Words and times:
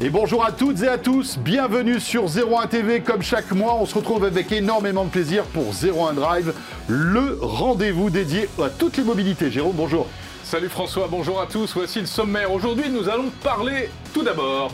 Et 0.00 0.10
bonjour 0.10 0.44
à 0.44 0.50
toutes 0.50 0.82
et 0.82 0.88
à 0.88 0.98
tous, 0.98 1.38
bienvenue 1.38 2.00
sur 2.00 2.24
01 2.24 2.66
TV. 2.66 3.00
Comme 3.00 3.22
chaque 3.22 3.52
mois, 3.52 3.76
on 3.76 3.86
se 3.86 3.94
retrouve 3.94 4.24
avec 4.24 4.50
énormément 4.50 5.04
de 5.04 5.10
plaisir 5.10 5.44
pour 5.44 5.66
01 5.70 6.14
Drive, 6.14 6.52
le 6.88 7.38
rendez-vous 7.40 8.10
dédié 8.10 8.48
à 8.60 8.70
toutes 8.70 8.96
les 8.96 9.04
mobilités. 9.04 9.52
Jérôme, 9.52 9.76
bonjour. 9.76 10.08
Salut 10.42 10.68
François, 10.68 11.06
bonjour 11.08 11.40
à 11.40 11.46
tous. 11.46 11.74
Voici 11.74 12.00
le 12.00 12.06
sommaire. 12.06 12.50
Aujourd'hui, 12.50 12.90
nous 12.90 13.08
allons 13.08 13.30
parler 13.44 13.88
tout 14.12 14.24
d'abord 14.24 14.72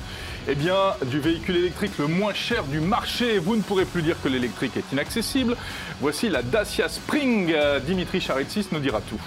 eh 0.48 0.54
du 0.54 1.21
véhicule 1.21 1.56
électrique 1.58 1.98
le 1.98 2.06
moins 2.06 2.32
cher 2.32 2.64
du 2.64 2.80
marché. 2.80 3.38
Vous 3.38 3.56
ne 3.56 3.60
pourrez 3.60 3.84
plus 3.84 4.00
dire 4.00 4.16
que 4.24 4.28
l'électrique 4.28 4.78
est 4.78 4.90
inaccessible. 4.90 5.54
Voici 6.00 6.30
la 6.30 6.42
Dacia 6.42 6.88
Spring. 6.88 7.54
Dimitri 7.84 8.22
Charitsis 8.22 8.68
nous 8.72 8.80
dira 8.80 9.02
tout. 9.02 9.21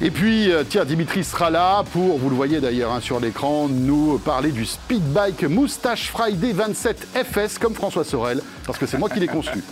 Et 0.00 0.12
puis, 0.12 0.52
euh, 0.52 0.62
tiens, 0.68 0.84
Dimitri 0.84 1.24
sera 1.24 1.50
là 1.50 1.82
pour, 1.92 2.18
vous 2.18 2.30
le 2.30 2.36
voyez 2.36 2.60
d'ailleurs 2.60 2.92
hein, 2.92 3.00
sur 3.00 3.18
l'écran, 3.18 3.66
nous 3.68 4.18
parler 4.18 4.52
du 4.52 4.64
Speedbike 4.64 5.42
Moustache 5.42 6.10
Friday 6.12 6.52
27 6.52 7.08
FS 7.24 7.58
comme 7.58 7.74
François 7.74 8.04
Sorel, 8.04 8.40
parce 8.68 8.78
que 8.78 8.84
c'est 8.84 8.98
moi 8.98 9.08
qui 9.08 9.18
l'ai 9.18 9.26
conçu. 9.26 9.64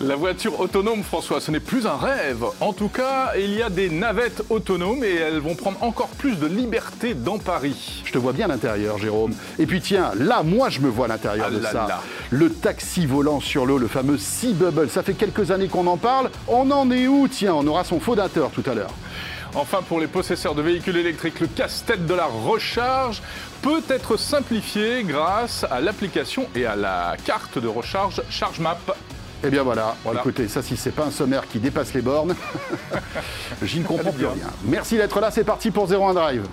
La 0.00 0.16
voiture 0.16 0.58
autonome, 0.58 1.04
François, 1.04 1.40
ce 1.40 1.52
n'est 1.52 1.60
plus 1.60 1.86
un 1.86 1.94
rêve. 1.96 2.44
En 2.60 2.72
tout 2.72 2.88
cas, 2.88 3.30
il 3.38 3.54
y 3.54 3.62
a 3.62 3.70
des 3.70 3.88
navettes 3.88 4.42
autonomes 4.50 5.04
et 5.04 5.14
elles 5.14 5.38
vont 5.38 5.54
prendre 5.54 5.80
encore 5.80 6.08
plus 6.08 6.36
de 6.36 6.46
liberté 6.48 7.14
dans 7.14 7.38
Paris. 7.38 8.02
Je 8.04 8.10
te 8.10 8.18
vois 8.18 8.32
bien 8.32 8.46
à 8.46 8.48
l'intérieur, 8.48 8.98
Jérôme. 8.98 9.32
Et 9.60 9.66
puis 9.66 9.80
tiens, 9.80 10.10
là, 10.18 10.42
moi, 10.42 10.70
je 10.70 10.80
me 10.80 10.88
vois 10.88 11.04
à 11.04 11.08
l'intérieur 11.08 11.46
Ah 11.50 11.54
de 11.54 11.58
là 11.60 11.70
ça. 11.70 11.86
là. 11.88 12.02
Le 12.30 12.50
taxi 12.50 13.06
volant 13.06 13.38
sur 13.38 13.64
l'eau, 13.64 13.78
le 13.78 13.86
fameux 13.86 14.18
Sea 14.18 14.54
Bubble. 14.54 14.90
Ça 14.90 15.04
fait 15.04 15.14
quelques 15.14 15.52
années 15.52 15.68
qu'on 15.68 15.86
en 15.86 15.96
parle. 15.96 16.30
On 16.48 16.68
en 16.72 16.90
est 16.90 17.06
où? 17.06 17.28
Tiens, 17.28 17.54
on 17.54 17.64
aura 17.68 17.84
son 17.84 18.00
fondateur 18.00 18.50
tout 18.50 18.64
à 18.68 18.74
l'heure. 18.74 18.90
Enfin, 19.54 19.78
pour 19.88 20.00
les 20.00 20.08
possesseurs 20.08 20.54
de 20.54 20.60
véhicules 20.62 20.96
électriques, 20.98 21.40
le 21.40 21.46
casse-tête 21.46 22.04
de 22.06 22.12
la 22.14 22.26
recharge 22.26 23.22
peut 23.66 23.82
être 23.92 24.16
simplifié 24.16 25.02
grâce 25.02 25.64
à 25.68 25.80
l'application 25.80 26.46
et 26.54 26.66
à 26.66 26.76
la 26.76 27.16
carte 27.24 27.58
de 27.58 27.66
recharge 27.66 28.22
ChargeMap. 28.30 28.78
Eh 29.42 29.50
bien 29.50 29.64
voilà, 29.64 29.96
Voilà. 30.04 30.20
écoutez, 30.20 30.46
ça 30.46 30.62
si 30.62 30.76
c'est 30.76 30.92
pas 30.92 31.04
un 31.06 31.10
sommaire 31.10 31.48
qui 31.48 31.58
dépasse 31.58 31.92
les 31.92 32.00
bornes, 32.00 32.36
j'y 33.62 33.80
ne 33.80 33.84
comprends 33.84 34.12
plus 34.12 34.20
bien. 34.20 34.30
rien. 34.34 34.46
Merci 34.64 34.96
d'être 34.96 35.18
là, 35.20 35.32
c'est 35.32 35.42
parti 35.42 35.72
pour 35.72 35.90
01 35.92 36.14
Drive. 36.14 36.44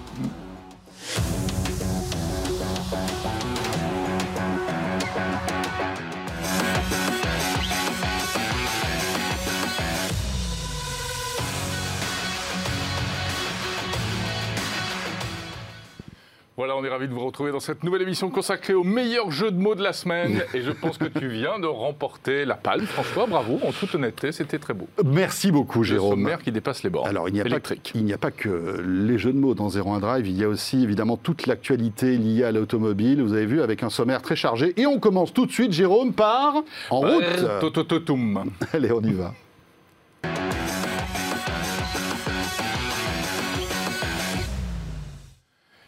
Voilà, 16.56 16.78
on 16.78 16.84
est 16.84 16.90
ravis 16.90 17.08
de 17.08 17.14
vous 17.14 17.26
retrouver 17.26 17.52
dans 17.52 17.60
cette 17.60 17.84
nouvelle 17.84 18.04
émission 18.04 18.30
consacrée 18.30 18.76
aux 18.76 18.84
meilleurs 18.84 19.32
jeux 19.32 19.50
de 19.50 19.58
mots 19.58 19.74
de 19.74 19.82
la 19.82 19.92
semaine. 19.92 20.44
Et 20.54 20.62
je 20.62 20.70
pense 20.70 21.00
que 21.00 21.06
tu 21.06 21.28
viens 21.28 21.58
de 21.58 21.66
remporter 21.66 22.46
la 22.46 22.54
palme. 22.54 22.86
François, 22.86 23.26
bravo, 23.26 23.60
en 23.64 23.72
toute 23.72 23.96
honnêteté, 23.96 24.32
c'était 24.32 24.60
très 24.60 24.76
beau. 24.76 24.88
Merci 25.04 25.52
beaucoup 25.52 25.80
Le 25.80 25.86
Jérôme. 25.86 26.12
sommaire 26.12 26.44
qui 26.44 26.52
dépasse 26.52 26.84
les 26.84 26.92
bords. 26.92 27.08
Alors, 27.08 27.28
il 27.28 27.34
n'y 27.34 27.42
a, 27.42 27.44
pas, 27.44 27.50
électrique. 27.50 27.92
il 27.96 28.06
n'y 28.06 28.14
a 28.14 28.20
pas 28.20 28.30
que 28.30 28.84
les 28.86 29.18
jeux 29.18 29.34
de 29.34 29.40
mots 29.40 29.56
dans 29.56 29.70
01 29.70 30.00
Drive, 30.00 30.28
il 30.28 30.38
y 30.38 30.44
a 30.44 30.48
aussi 30.48 30.84
évidemment 30.84 31.18
toute 31.18 31.48
l'actualité 31.48 32.18
liée 32.18 32.44
à 32.44 32.52
l'automobile. 32.52 33.24
Vous 33.24 33.34
avez 33.34 33.48
vu, 33.48 33.64
avec 33.64 33.82
un 33.82 33.90
sommaire 33.90 34.22
très 34.22 34.36
chargé. 34.36 34.80
Et 34.80 34.86
on 34.86 35.00
commence 35.00 35.34
tout 35.34 35.48
de 35.48 35.52
suite, 35.52 35.72
Jérôme, 35.72 36.14
par 36.14 36.58
En 36.92 37.00
route 37.00 37.24
Totototum. 37.62 38.52
Allez, 38.74 38.92
on 38.92 39.02
y 39.02 39.14
va. 39.14 39.34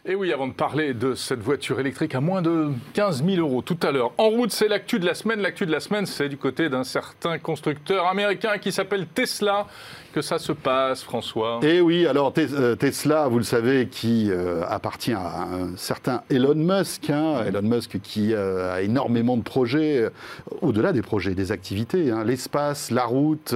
Et 0.07 0.13
oui, 0.13 0.31
avant 0.31 0.47
de 0.47 0.53
parler 0.53 0.93
de 0.93 1.15
cette 1.15 1.39
voiture 1.39 1.79
électrique 1.79 2.13
à 2.13 2.21
moins 2.21 2.43
de 2.43 2.67
15 2.93 3.25
000 3.25 3.37
euros 3.37 3.63
tout 3.63 3.77
à 3.81 3.91
l'heure, 3.91 4.11
en 4.19 4.29
route, 4.29 4.51
c'est 4.51 4.67
l'actu 4.67 4.99
de 4.99 5.05
la 5.05 5.15
semaine. 5.15 5.39
L'actu 5.41 5.65
de 5.65 5.71
la 5.71 5.79
semaine, 5.79 6.05
c'est 6.05 6.29
du 6.29 6.37
côté 6.37 6.69
d'un 6.69 6.83
certain 6.83 7.39
constructeur 7.39 8.05
américain 8.05 8.59
qui 8.59 8.71
s'appelle 8.71 9.07
Tesla 9.07 9.65
que 10.13 10.21
ça 10.21 10.37
se 10.39 10.51
passe, 10.53 11.03
François? 11.03 11.59
Et 11.63 11.81
oui, 11.81 12.05
alors 12.05 12.31
euh, 12.37 12.75
Tesla, 12.75 13.27
vous 13.27 13.39
le 13.39 13.43
savez, 13.43 13.87
qui 13.89 14.27
euh, 14.29 14.61
appartient 14.69 15.11
à 15.11 15.41
un 15.51 15.75
certain 15.75 16.21
Elon 16.29 16.53
Musk. 16.55 17.09
hein. 17.09 17.43
Elon 17.45 17.63
Musk 17.63 17.99
qui 18.01 18.31
euh, 18.33 18.73
a 18.75 18.81
énormément 18.83 19.35
de 19.37 19.41
projets, 19.43 19.97
euh, 20.03 20.09
au-delà 20.61 20.93
des 20.93 21.01
projets, 21.01 21.33
des 21.33 21.51
activités. 21.51 22.11
hein. 22.11 22.23
L'espace, 22.23 22.91
la 22.91 23.03
route, 23.05 23.53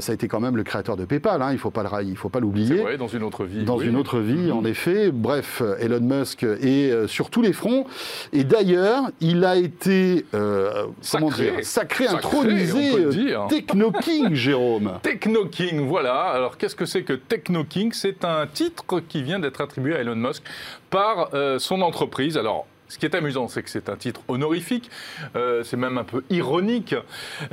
ça 0.00 0.12
a 0.12 0.14
été 0.14 0.26
quand 0.28 0.40
même 0.40 0.56
le 0.56 0.64
créateur 0.64 0.96
de 0.96 1.04
PayPal, 1.04 1.42
hein. 1.42 1.50
il 1.50 1.54
ne 1.54 1.58
faut 1.58 1.70
pas 1.70 1.84
C'est 1.84 2.40
l'oublier. 2.40 2.76
vrai, 2.82 2.96
dans 2.96 3.06
une 3.06 3.22
autre 3.22 3.44
vie. 3.44 3.64
Dans 3.64 3.76
oui. 3.78 3.86
une 3.86 3.96
autre 3.96 4.18
vie, 4.18 4.50
en 4.50 4.64
effet. 4.64 5.12
Bref, 5.12 5.57
euh, 5.62 5.76
Elon 5.80 6.00
Musk 6.00 6.42
est 6.42 6.90
euh, 6.90 7.06
sur 7.06 7.30
tous 7.30 7.42
les 7.42 7.52
fronts. 7.52 7.86
Et 8.32 8.44
d'ailleurs, 8.44 9.04
il 9.20 9.44
a 9.44 9.56
été 9.56 10.24
euh, 10.34 10.86
comment 11.12 11.30
Sacré. 11.30 11.50
dire, 11.50 11.64
sacré, 11.64 12.04
Sacré, 12.04 12.16
intronisé 12.16 12.92
euh. 12.94 13.46
Techno 13.48 13.92
King, 13.92 14.34
Jérôme. 14.34 14.98
Techno 15.02 15.46
King, 15.46 15.86
voilà. 15.86 16.22
Alors 16.22 16.56
qu'est-ce 16.58 16.76
que 16.76 16.86
c'est 16.86 17.02
que 17.02 17.12
Techno 17.12 17.64
King 17.64 17.92
C'est 17.92 18.24
un 18.24 18.46
titre 18.46 19.00
qui 19.00 19.22
vient 19.22 19.38
d'être 19.38 19.60
attribué 19.60 19.96
à 19.96 20.00
Elon 20.00 20.16
Musk 20.16 20.42
par 20.90 21.30
son 21.58 21.80
entreprise. 21.82 22.36
Alors. 22.36 22.66
Ce 22.88 22.98
qui 22.98 23.06
est 23.06 23.14
amusant, 23.14 23.48
c'est 23.48 23.62
que 23.62 23.70
c'est 23.70 23.88
un 23.88 23.96
titre 23.96 24.20
honorifique, 24.28 24.90
euh, 25.36 25.62
c'est 25.62 25.76
même 25.76 25.98
un 25.98 26.04
peu 26.04 26.24
ironique, 26.30 26.94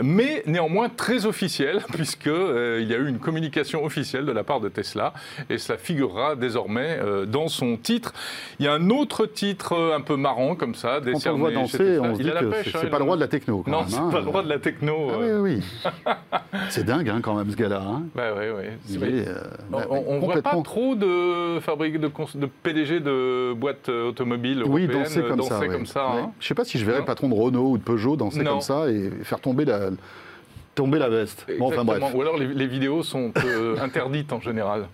mais 0.02 0.44
néanmoins 0.46 0.90
très 0.90 1.26
officiel, 1.26 1.82
puisqu'il 1.94 2.32
il 2.82 2.88
y 2.90 2.94
a 2.94 2.98
eu 2.98 3.08
une 3.08 3.20
communication 3.20 3.84
officielle 3.84 4.26
de 4.26 4.32
la 4.32 4.44
part 4.44 4.62
de 4.62 4.70
Tesla, 4.70 5.14
et 5.50 5.58
cela 5.58 5.78
figurera 5.78 6.36
désormais 6.36 7.00
euh, 7.02 7.26
dans 7.26 7.48
son 7.48 7.78
titre. 7.78 8.14
Il 8.60 8.66
y 8.66 8.68
a 8.70 8.74
un 8.74 8.90
autre 8.90 9.26
titre 9.26 9.74
euh, 9.74 9.96
un 9.96 10.02
peu 10.02 10.16
marrant, 10.16 10.56
comme 10.56 10.76
ça, 10.76 11.00
Quand 11.04 11.30
on 11.30 11.32
le 11.34 11.38
voit 11.38 11.52
danser, 11.52 12.00
on 12.00 12.16
se 12.16 12.22
dit 12.22 12.30
que 12.30 12.70
c'est 12.72 12.86
hein, 12.86 12.90
pas 12.90 13.00
le 13.00 13.04
roi 13.06 13.16
de 13.16 13.22
la 13.22 13.28
techno. 13.28 13.62
Quand 13.64 13.72
Non, 13.72 13.80
même, 13.80 13.90
c'est 13.90 13.98
hein. 13.98 14.10
pas 14.12 14.22
le 14.22 14.30
roi 14.30 14.44
de 14.44 14.50
la 14.50 14.60
techno. 14.60 15.08
Ah 15.12 15.18
euh. 15.22 15.42
oui, 15.42 15.60
oui. 15.60 15.94
c'est 16.70 16.86
dingue 16.86 17.10
hein, 17.10 17.20
quand 17.22 17.36
même 17.36 17.50
ce 17.52 17.56
gars-là. 17.56 17.82
hein. 17.82 18.04
Bah 18.16 18.24
est, 18.26 19.28
euh, 19.28 19.34
On- 19.72 19.78
bah, 19.78 19.86
on 19.90 20.16
ne 20.16 20.20
voit 20.20 20.42
pas 20.42 20.62
trop 20.64 20.96
de, 20.96 21.60
fabriques 21.60 22.00
de, 22.00 22.10
PDG 22.64 23.00
de 23.00 23.54
boîtes 23.54 23.90
euh, 23.90 24.10
automobiles 24.10 24.64
Oui, 24.66 24.84
européennes 24.84 25.04
danser 25.04 25.22
comme 25.30 25.42
ça. 25.44 25.50
danser 25.56 25.68
ouais. 25.68 25.74
comme 25.76 25.86
ça, 25.86 26.08
Ouais. 26.16 26.22
hein. 26.22 26.32
Je 26.40 26.48
sais 26.48 26.54
pas 26.56 26.66
si 26.66 26.78
je 26.78 26.86
verrais 26.86 27.00
le 27.00 27.06
patron 27.06 27.30
de 27.30 27.34
Renault 27.36 27.72
ou 27.72 27.78
de 27.78 27.84
Peugeot 27.84 28.16
danser 28.16 28.44
Non. 28.44 28.52
comme 28.54 28.62
ça 28.62 28.90
et 28.90 29.10
faire 29.24 29.40
tomber 29.40 29.66
la, 29.66 29.90
tomber 30.76 31.00
la 31.00 31.10
veste. 31.10 31.46
Bon, 31.58 31.68
enfin 31.68 31.84
bref. 31.84 31.98
Exactement. 31.98 32.18
Ou 32.20 32.22
alors 32.22 32.38
les, 32.38 32.48
les 32.48 32.68
vidéos 32.68 33.02
sont 33.02 33.32
euh, 33.46 33.78
interdites 33.82 34.32
en 34.34 34.42
général, 34.42 34.88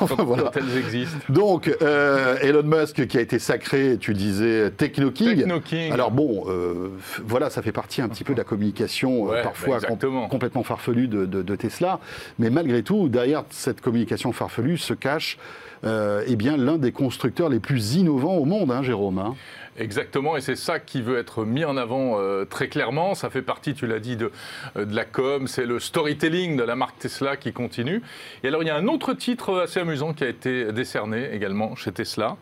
Enfin, 0.00 0.16
quand, 0.16 0.24
voilà. 0.24 0.44
quand 0.44 0.56
elles 0.56 0.76
existent. 0.78 1.18
Donc, 1.28 1.70
euh, 1.82 2.36
Elon 2.40 2.62
Musk 2.64 3.06
qui 3.06 3.18
a 3.18 3.20
été 3.20 3.38
sacré, 3.38 3.98
tu 4.00 4.14
disais, 4.14 4.70
Techno 4.70 5.10
King. 5.10 5.36
Techno 5.36 5.60
King. 5.60 5.92
Alors 5.92 6.10
bon, 6.10 6.44
euh, 6.48 6.88
voilà, 7.24 7.50
ça 7.50 7.62
fait 7.62 7.72
partie 7.72 8.00
un 8.02 8.08
petit 8.08 8.24
peu 8.24 8.32
de 8.32 8.38
la 8.38 8.44
communication 8.44 9.22
Ouais, 9.24 9.42
parfois 9.42 9.78
bah, 9.80 9.88
com- 10.00 10.28
complètement 10.28 10.62
farfelue 10.62 11.08
de, 11.08 11.26
de- 11.26 11.42
de 11.42 11.56
Tesla. 11.56 12.00
Mais 12.38 12.50
malgré 12.50 12.82
tout, 12.82 13.08
derrière 13.08 13.44
cette 13.50 13.80
communication 13.80 14.32
farfelue 14.32 14.78
se 14.78 14.94
cache 14.94 15.38
eh 15.84 16.34
bien 16.34 16.56
l'un 16.56 16.76
des 16.76 16.90
constructeurs 16.90 17.48
les 17.48 17.60
plus 17.60 17.94
innovants 17.94 18.34
au 18.34 18.44
monde, 18.44 18.72
hein, 18.72 18.82
Jérôme. 18.82 19.18
hein. 19.18 19.36
Exactement, 19.78 20.36
et 20.36 20.40
c'est 20.40 20.56
ça 20.56 20.80
qui 20.80 21.02
veut 21.02 21.16
être 21.18 21.44
mis 21.44 21.64
en 21.64 21.76
avant 21.76 22.18
euh, 22.18 22.44
très 22.44 22.68
clairement. 22.68 23.14
Ça 23.14 23.30
fait 23.30 23.42
partie, 23.42 23.74
tu 23.74 23.86
l'as 23.86 24.00
dit, 24.00 24.16
de, 24.16 24.30
euh, 24.76 24.84
de 24.84 24.94
la 24.94 25.04
com, 25.04 25.46
c'est 25.46 25.66
le 25.66 25.78
storytelling 25.78 26.56
de 26.56 26.62
la 26.64 26.74
marque 26.76 26.98
Tesla 26.98 27.36
qui 27.36 27.52
continue. 27.52 28.02
Et 28.42 28.48
alors, 28.48 28.62
il 28.62 28.66
y 28.66 28.70
a 28.70 28.76
un 28.76 28.88
autre 28.88 29.14
titre 29.14 29.60
assez 29.60 29.80
amusant 29.80 30.12
qui 30.14 30.24
a 30.24 30.28
été 30.28 30.72
décerné 30.72 31.32
également 31.32 31.76
chez 31.76 31.92
Tesla. 31.92 32.36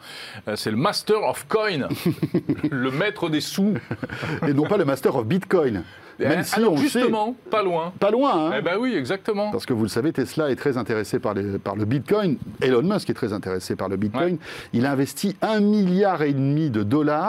Euh, 0.48 0.56
c'est 0.56 0.70
le 0.70 0.76
Master 0.78 1.22
of 1.22 1.46
Coin, 1.48 1.88
le 2.70 2.91
maître 2.91 3.28
des 3.28 3.41
sous. 3.41 3.75
Et 4.46 4.52
non 4.54 4.64
pas 4.64 4.76
le 4.76 4.84
Master 4.84 5.14
of 5.16 5.26
Bitcoin. 5.26 5.82
Même 6.19 6.38
Eh, 6.41 6.44
si 6.44 6.54
alors, 6.54 6.72
on 6.72 6.76
le 6.76 6.88
sait, 6.88 7.00
justement, 7.00 7.36
pas 7.50 7.62
loin. 7.62 7.92
pas 8.00 8.10
loin. 8.10 8.46
hein. 8.50 8.54
Eh 8.58 8.62
ben 8.62 8.78
oui, 8.80 8.94
exactement. 8.94 9.50
Parce 9.50 9.66
que 9.66 9.75
vous 9.75 9.82
le 9.82 9.91
savez, 9.91 10.14
Tesla 10.14 10.48
est 10.50 10.56
très 10.56 10.78
intéressé 10.78 11.19
par, 11.19 11.34
les- 11.34 11.58
par 11.58 11.76
le 11.76 11.84
Bitcoin. 11.84 12.38
Elon 12.62 12.80
Musk 12.82 13.10
est 13.10 13.14
très 13.14 13.34
intéressé 13.34 13.76
par 13.76 13.91
le 13.91 13.96
Bitcoin. 13.98 14.38
Il 14.72 14.86
a 14.86 14.92
investi 14.92 15.36
un 15.42 15.60
milliard 15.60 16.22
et 16.22 16.32
demi 16.32 16.70
de 16.70 16.82
dollars 16.82 17.25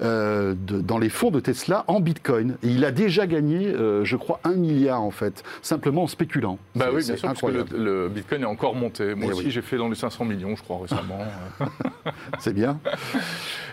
euh, 0.00 0.54
de- 0.58 0.80
dans 0.80 0.98
les 0.98 1.08
fonds 1.08 1.30
de 1.30 1.40
Tesla 1.40 1.84
en 1.86 2.00
Bitcoin. 2.00 2.56
Et 2.62 2.68
il 2.68 2.84
a 2.84 2.90
déjà 2.90 3.26
gagné, 3.26 3.66
euh, 3.68 4.04
je 4.04 4.16
crois, 4.16 4.40
un 4.44 4.52
milliard 4.54 5.02
en 5.02 5.10
fait, 5.10 5.42
simplement 5.62 6.04
en 6.04 6.06
spéculant. 6.06 6.58
Bah 6.74 6.86
oui, 6.92 7.04
bien 7.04 7.16
sûr, 7.16 7.28
parce 7.28 7.40
que 7.40 7.46
le, 7.46 7.64
le 7.76 8.08
Bitcoin 8.08 8.42
est 8.42 8.46
encore 8.46 8.74
monté. 8.74 9.14
Moi 9.14 9.26
Eh 9.28 9.32
aussi, 9.32 9.44
oui. 9.46 9.50
j'ai 9.50 9.62
fait 9.62 9.76
dans 9.76 9.88
les 9.88 9.94
500 9.94 10.24
millions, 10.24 10.54
je 10.56 10.62
crois, 10.62 10.78
récemment. 10.82 11.18
C'est 12.38 12.52
bien. 12.54 12.78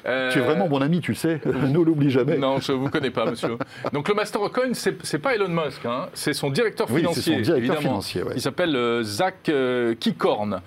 Euh, 0.05 0.31
Tu 0.31 0.39
es 0.39 0.41
vraiment 0.41 0.67
mon 0.67 0.81
ami, 0.81 0.99
tu 1.01 1.11
le 1.11 1.15
sais. 1.17 1.41
ne 1.45 1.79
l'oublie 1.79 2.11
jamais. 2.11 2.37
Non, 2.37 2.59
je 2.59 2.71
ne 2.71 2.77
vous 2.77 2.89
connais 2.89 3.09
pas, 3.09 3.25
monsieur. 3.25 3.57
Donc 3.93 4.07
le 4.07 4.13
Master 4.15 4.41
of 4.41 4.51
Coin, 4.51 4.73
c'est 4.73 5.19
pas 5.19 5.35
Elon 5.35 5.47
Musk, 5.49 5.85
hein, 5.85 6.07
c'est 6.13 6.33
son 6.33 6.49
directeur 6.49 6.87
Oui, 6.91 6.99
financier. 6.99 7.21
son 7.23 7.29
directeur 7.31 7.57
évidemment. 7.57 7.81
financier, 7.81 8.23
ouais. 8.23 8.33
Il 8.35 8.41
s'appelle 8.41 8.75
euh, 8.75 9.03
Zach 9.03 9.49
euh, 9.49 9.95
Kikorn. 9.95 10.61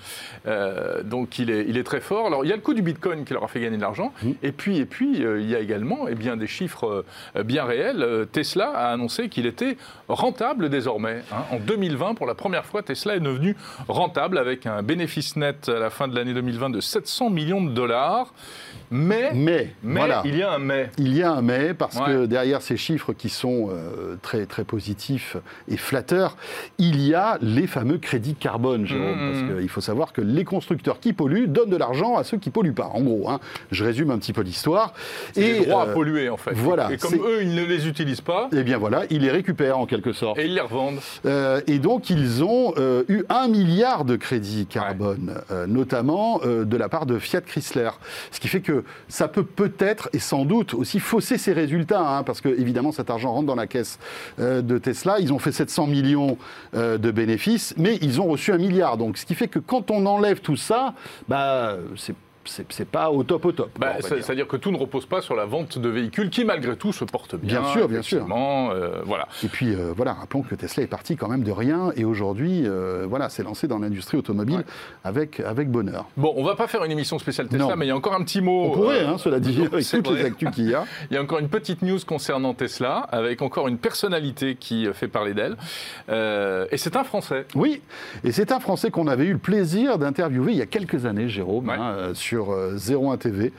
Euh, 0.47 1.03
donc 1.03 1.39
il 1.39 1.51
est, 1.51 1.67
il 1.69 1.77
est 1.77 1.85
très 1.85 2.01
fort. 2.01 2.27
Alors 2.27 2.45
il 2.45 2.49
y 2.49 2.53
a 2.53 2.57
le 2.57 2.63
coût 2.63 2.75
du 2.75 2.83
Bitcoin 2.83 3.25
qui 3.25 3.33
leur 3.35 3.45
a 3.45 3.49
fait 3.49 3.61
gagner 3.61 3.77
de 3.77 3.83
l'argent. 3.83 4.13
Mmh. 4.23 4.31
Et 4.43 4.53
puis, 4.53 4.87
puis 4.89 5.25
euh, 5.25 5.41
il 5.41 5.49
y 5.49 5.55
a 5.55 5.61
également 5.61 6.09
eh 6.09 6.15
bien, 6.17 6.37
des 6.37 6.47
chiffres 6.49 7.05
euh, 7.37 7.43
bien 7.45 7.65
réels. 7.65 8.03
Euh, 8.03 8.25
Tesla 8.25 8.71
a 8.75 8.93
annoncé 8.93 9.29
qu'il 9.29 9.47
était 9.47 9.77
rentable 10.09 10.69
désormais. 10.69 11.23
hein. 11.33 11.45
En 11.53 11.59
2020, 11.61 12.15
pour 12.15 12.27
la 12.27 12.35
première 12.35 12.65
fois, 12.67 12.83
Tesla 12.83 13.15
est 13.17 13.21
devenu 13.21 13.57
rentable 13.87 14.39
avec 14.39 14.67
un 14.67 14.83
bénéfice 14.83 15.37
net 15.37 15.69
à 15.69 15.79
la 15.79 15.91
fin 15.91 16.09
de 16.09 16.17
l'année 16.17 16.35
2020 16.35 16.71
de 16.71 16.81
700 16.81 17.31
millions 17.31 17.63
de 17.63 17.71
dollars. 17.71 18.33
Mais 18.91 19.31
Mais, 19.35 19.35
Mais, 19.35 19.75
mais 19.83 20.01
voilà. 20.01 20.23
il 20.25 20.37
y 20.37 20.43
a 20.43 20.53
un 20.53 20.59
mais. 20.59 20.91
Il 20.97 21.15
y 21.15 21.23
a 21.23 21.31
un 21.33 21.43
mais, 21.43 21.75
parce 21.75 21.97
Ouais. 21.99 22.07
que 22.07 22.27
derrière 22.27 22.63
ces 22.63 22.77
chiffres 22.79 23.13
qui 23.13 23.29
sont 23.29 23.69
euh, 23.71 24.17
très, 24.23 24.47
très 24.47 24.65
positifs 24.65 25.37
et 25.69 25.77
flatteurs, 25.77 26.37
il 26.79 27.01
y 27.01 27.15
a 27.15 27.37
les 27.43 27.67
fameux 27.67 27.99
crédits 27.99 28.35
carbone, 28.35 28.87
Jérôme. 28.87 29.17
Mmh. 29.17 29.33
Parce 29.49 29.59
qu'il 29.61 29.69
faut 29.69 29.81
savoir 29.83 30.13
que 30.13 30.21
les 30.23 30.45
constructeurs 30.45 31.01
qui 31.01 31.13
polluent 31.13 31.49
donnent 31.49 31.69
de 31.71 31.77
l'argent 31.77 32.17
à 32.17 32.25
ceux 32.25 32.39
qui 32.39 32.51
polluent 32.51 32.73
pas. 32.75 32.87
En 32.95 33.03
gros, 33.03 33.29
hein. 33.29 33.41
je 33.71 33.85
résume 33.85 34.11
un 34.11 34.19
petit 34.19 34.33
peu 34.33 34.41
l'histoire. 34.43 34.68
Des 35.35 35.61
droits 35.65 35.87
euh, 35.87 35.91
à 35.91 35.95
polluer, 35.95 36.29
en 36.29 36.37
fait. 36.37 36.53
voilà, 36.55 36.93
Et 36.93 36.97
comme 36.97 37.15
eux, 37.15 37.43
ils 37.43 37.55
ne 37.55 37.65
les 37.65 37.87
utilisent 37.89 38.21
pas, 38.21 38.49
Eh 38.53 38.63
bien 38.63 38.79
voilà, 38.79 39.03
ils 39.11 39.21
les 39.23 39.31
récupèrent 39.31 39.79
en 39.79 39.87
quelque 39.87 40.13
sorte. 40.13 40.39
et 40.39 40.45
ils 40.47 40.55
les 40.55 40.61
revendent. 40.61 40.99
Euh, 41.27 41.61
et 41.67 41.79
donc, 41.79 42.11
ils 42.11 42.43
ont 42.45 42.75
euh, 42.77 43.05
eu 43.09 43.25
un 43.29 43.49
milliard 43.49 44.05
de 44.05 44.17
crédits 44.17 44.67
carbone, 44.67 45.35
euh, 45.51 45.67
notamment 45.67 46.41
euh, 46.45 46.65
de 46.65 46.77
la 46.77 46.89
part 46.89 47.07
de 47.07 47.19
Fiat 47.19 47.41
Chrysler. 47.43 47.91
Ce 48.31 48.41
qui 48.41 48.49
fait 48.49 48.61
que 48.61 48.85
ça 49.09 49.29
peut 49.29 49.45
peut-être 49.45 50.09
et 50.13 50.19
sans 50.19 50.45
doute 50.45 50.75
aussi 50.75 51.01
fausser 51.01 51.39
ces 51.39 51.53
résultats, 51.53 52.01
hein, 52.01 52.23
parce 52.23 52.41
que 52.41 52.49
évidemment, 52.49 52.93
cet 52.93 53.11
argent 53.11 53.33
rentre 53.33 53.47
dans 53.47 53.55
la 53.55 53.67
caisse 53.67 53.99
euh, 54.41 54.63
de 54.63 54.79
Tesla. 54.79 55.17
Ils 55.21 55.33
ont 55.33 55.39
fait 55.39 55.53
700 55.53 55.87
millions 55.87 56.37
euh, 56.75 56.99
de 56.99 57.11
bénéfices, 57.11 57.75
mais 57.77 57.97
ils 58.03 58.21
ont 58.21 58.27
reçu 58.27 58.53
un 58.53 58.59
milliard. 58.59 58.97
Donc, 58.97 59.17
ce 59.19 59.27
qui 59.27 59.35
fait 59.35 59.49
que 59.49 59.59
quand 59.59 59.91
on 59.91 60.07
enlève 60.07 60.41
tout 60.41 60.57
ça, 60.57 60.95
bah, 61.29 61.77
c'est 61.97 62.15
c'est 62.49 62.89
pas 62.89 63.11
au 63.11 63.23
top 63.23 63.45
au 63.45 63.53
top. 63.53 63.71
Bah. 63.79 63.95
C'est-à-dire 64.01 64.47
que 64.49 64.57
tout 64.57 64.71
ne 64.71 64.77
repose 64.77 65.07
pas 65.07 65.21
sur 65.21 65.35
la 65.35 65.45
vente 65.45 65.79
de 65.79 65.89
véhicules 65.89 66.31
qui, 66.31 66.45
malgré 66.45 66.77
tout, 66.77 66.93
se 66.93 67.05
portent 67.05 67.37
bien. 67.37 67.61
Bien 67.61 67.71
sûr, 67.73 67.89
bien 67.89 68.03
sûr. 68.03 68.27
euh, 68.31 69.03
voilà. 69.05 69.29
Et 69.45 69.49
puis 69.49 69.75
euh, 69.75 69.93
voilà, 69.97 70.15
rappelons 70.15 70.43
que 70.43 70.55
Tesla 70.55 70.83
est 70.83 70.87
parti 70.89 71.17
quand 71.17 71.29
même 71.29 71.43
de 71.45 71.51
rien 71.53 71.93
et 71.97 72.05
aujourd'hui, 72.05 72.63
euh, 72.65 73.07
voilà, 73.09 73.29
s'est 73.29 73.43
lancé 73.43 73.69
dans 73.69 73.79
l'industrie 73.79 74.17
automobile 74.19 74.59
Ouais. 74.59 74.65
avec, 75.05 75.41
avec 75.41 75.71
bonheur. 75.71 76.07
Bon, 76.17 76.33
on 76.37 76.45
va 76.45 76.57
pas 76.57 76.67
faire 76.69 76.83
une 76.85 76.91
émission 76.93 77.19
spéciale 77.19 77.49
Tesla, 77.49 77.67
Non. 77.69 77.77
mais 77.77 77.85
il 77.87 77.89
y 77.89 77.93
a 77.93 77.97
encore 77.97 78.15
un 78.15 78.23
petit 78.25 78.41
mot. 78.41 78.65
On 78.65 78.71
pourrait, 78.71 79.01
euh, 79.05 79.09
hein, 79.11 79.19
cela 79.19 79.41
dit, 79.41 79.61
avec 79.73 79.85
c'est 79.85 79.99
toutes 79.99 80.15
les 80.15 80.21
vrai. 80.23 80.31
actus 80.31 80.51
qu'il 80.51 80.71
y 80.71 80.75
a. 80.75 80.85
Il 81.11 81.15
y 81.15 81.17
a 81.17 81.23
encore 81.23 81.39
une 81.39 81.49
petite 81.49 81.83
news 81.83 81.99
concernant 82.07 82.55
Tesla, 82.55 82.99
avec 83.13 83.43
encore 83.43 83.69
une 83.69 83.79
personnalité 83.79 84.55
qui 84.57 84.87
fait 84.95 85.09
parler 85.09 85.35
d'elle. 85.35 85.57
Et 86.09 86.77
c'est 86.77 86.97
un 86.97 87.05
Français. 87.05 87.47
Oui, 87.55 87.83
et 88.25 88.33
c'est 88.33 88.53
un 88.53 88.61
Français 88.61 88.91
qu'on 88.91 89.07
avait 89.07 89.25
eu 89.27 89.33
le 89.33 89.39
plaisir 89.39 89.99
d'interviewer 89.99 90.53
il 90.53 90.59
y 90.59 90.63
a 90.63 90.67
quelques 90.67 91.07
années, 91.07 91.29
Jérôme, 91.29 91.69
Ouais. 91.69 91.75
hein, 91.75 91.93
euh, 91.97 92.15
sur 92.39 92.53
euh, 92.53 92.77
01 92.89 93.17
TV. 93.17 93.53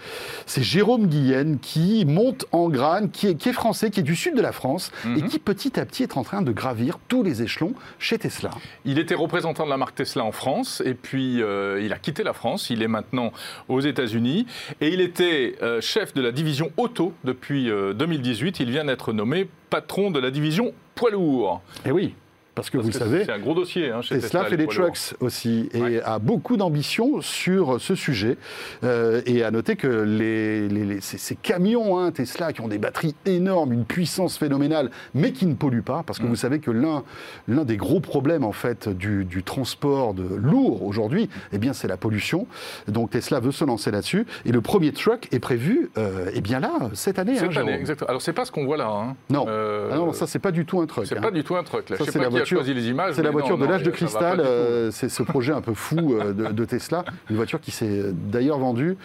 C'est 0.46 0.64
Jérôme 0.64 1.08
Guillen 1.08 1.60
qui 1.60 2.06
monte 2.06 2.46
en 2.54 2.70
grane, 2.70 3.12
qui 3.12 3.28
est, 3.28 3.36
qui 3.36 3.50
est 3.50 3.54
français, 3.54 3.90
qui 3.92 4.00
est 4.00 4.04
du 4.04 4.16
sud 4.16 4.36
de 4.36 4.42
la 4.42 4.52
France, 4.54 4.92
et 5.06 5.22
Mhm. 5.22 5.28
qui 5.28 5.40
petit 5.40 5.78
à 5.80 5.86
petit 5.86 6.04
est 6.04 6.16
en 6.18 6.24
train 6.24 6.42
de 6.42 6.52
gravir 6.54 6.98
tous 7.10 7.22
les 7.24 7.42
échelons 7.42 7.74
chez 7.98 8.18
Tesla. 8.18 8.52
Il 8.86 8.98
était 9.00 9.16
représentant 9.16 9.66
de 9.66 9.70
la 9.70 9.78
marque 9.78 9.96
Tesla 9.96 10.24
en 10.24 10.32
France, 10.32 10.82
et 10.86 10.94
puis 10.94 11.42
euh, 11.42 11.82
il 11.84 11.92
a 11.92 11.98
quitté 12.00 12.24
la 12.24 12.34
France. 12.34 12.70
Il 12.70 12.82
est 12.82 12.88
maintenant 12.88 13.34
aux 13.68 13.82
États-Unis, 13.82 14.46
et 14.80 14.90
il 14.94 15.02
était 15.02 15.56
euh, 15.62 15.82
chef 15.82 16.14
de 16.14 16.22
la 16.22 16.32
division 16.32 16.72
auto 16.78 17.12
depuis 17.26 17.70
euh, 17.70 17.94
2018. 17.94 18.60
Il 18.62 18.72
vient 18.72 18.86
d'être 18.86 19.12
nommé 19.12 19.50
patron 19.70 20.10
de 20.12 20.20
la 20.20 20.32
division 20.32 20.74
poids 20.96 21.12
lourd. 21.12 21.62
Et 21.86 21.92
oui, 21.92 22.16
parce 22.60 22.70
que 22.70 22.78
vous 22.78 22.90
que 22.90 22.98
savez, 22.98 23.26
C'est 23.26 23.32
un 23.32 23.40
gros 23.40 23.54
dossier 23.54 23.90
hein, 23.92 24.02
chez 24.02 24.16
Tesla. 24.16 24.42
Tesla 24.42 24.46
fait 24.46 24.58
des 24.58 24.68
trucks 24.68 25.16
aussi 25.20 25.70
et 25.74 25.82
Ouais. 25.82 26.02
a 26.04 26.20
beaucoup 26.20 26.58
d'ambition 26.58 27.22
sur 27.22 27.80
ce 27.82 27.96
sujet. 27.96 28.38
Euh, 28.84 29.22
et 29.26 29.44
à 29.44 29.52
noter 29.52 29.76
que 29.76 29.88
les, 29.88 30.68
les- 30.68 30.86
les- 30.86 31.02
ces, 31.02 31.18
ces 31.18 31.36
camions 31.36 31.98
hein, 32.00 32.12
Tesla 32.12 32.54
qui 32.54 32.62
ont 32.62 32.68
des 32.68 32.78
batteries 32.78 33.16
énormes, 33.26 33.74
une 33.74 33.86
puissance 33.86 34.38
phénoménale, 34.38 34.92
mais 35.14 35.32
qui 35.32 35.46
ne 35.46 35.54
polluent 35.56 35.82
pas, 35.84 36.04
parce 36.06 36.20
que 36.20 36.26
Mm. 36.26 36.30
vous 36.30 36.36
savez 36.36 36.60
que 36.60 36.72
l'un 36.72 37.04
l'un 37.48 37.66
des 37.66 37.78
gros 37.78 38.00
problèmes 38.00 38.44
en 38.44 38.52
fait 38.52 38.90
du, 38.90 39.26
du 39.26 39.44
transport 39.44 40.14
de 40.14 40.24
lourd 40.36 40.84
aujourd'hui, 40.84 41.30
eh 41.54 41.58
bien 41.58 41.74
c'est 41.74 41.88
la 41.88 41.98
pollution. 41.98 42.48
Donc 42.88 43.12
Tesla 43.12 43.40
veut 43.40 43.52
se 43.52 43.66
lancer 43.66 43.92
là-dessus. 43.92 44.26
Et 44.46 44.52
le 44.52 44.62
premier 44.62 44.92
truck 44.92 45.28
est 45.32 45.40
prévu, 45.40 45.90
euh, 45.98 46.30
eh 46.34 46.42
bien 46.42 46.60
là 46.60 46.72
cette 46.94 47.20
année. 47.20 47.32
hein, 47.34 47.36
Cette 47.36 47.44
année, 47.46 47.54
Jérôme. 47.54 47.70
exactement. 47.70 48.10
Alors 48.10 48.22
c'est 48.22 48.34
pas 48.34 48.46
ce 48.46 48.52
qu'on 48.52 48.66
voit 48.66 48.78
là. 48.78 48.90
hein. 48.90 49.16
Non. 49.30 49.46
Euh, 49.48 49.90
Ah 49.92 49.96
non, 49.98 50.14
ça 50.14 50.28
c'est 50.28 50.40
pas 50.40 50.52
du 50.52 50.66
tout 50.66 50.80
un 50.82 50.86
truck. 50.86 51.06
c'est 51.08 51.18
hein. 51.18 51.22
pas 51.22 51.32
du 51.32 51.44
tout 51.44 51.56
un 51.56 51.64
truc. 51.64 51.90
Là. 51.90 51.98
Ça, 51.98 52.04
Je 52.06 52.12
sais 52.12 52.20
pas 52.20 52.30
qui 52.30 52.38
a 52.40 52.44
voiture- 52.56 52.58
choisi 52.58 52.74
les 52.74 52.90
images. 52.90 53.14
C'est 53.16 53.24
la 53.24 53.32
voiture 53.32 53.58
non, 53.58 53.66
de 53.66 53.72
l'âge 53.72 53.84
de 53.84 53.92
cristal, 53.92 54.40
euh, 54.40 54.92
c'est 54.92 55.10
ce 55.10 55.24
projet 55.24 55.54
un 55.54 55.62
peu 55.62 55.74
fou 55.74 56.14
euh, 56.16 56.34
de, 56.34 56.48
de 56.48 56.66
Tesla, 56.66 57.04
une 57.30 57.36
voiture 57.36 57.60
qui 57.62 57.72
s'est 57.72 58.04
d'ailleurs 58.14 58.60
vendue, 58.60 58.98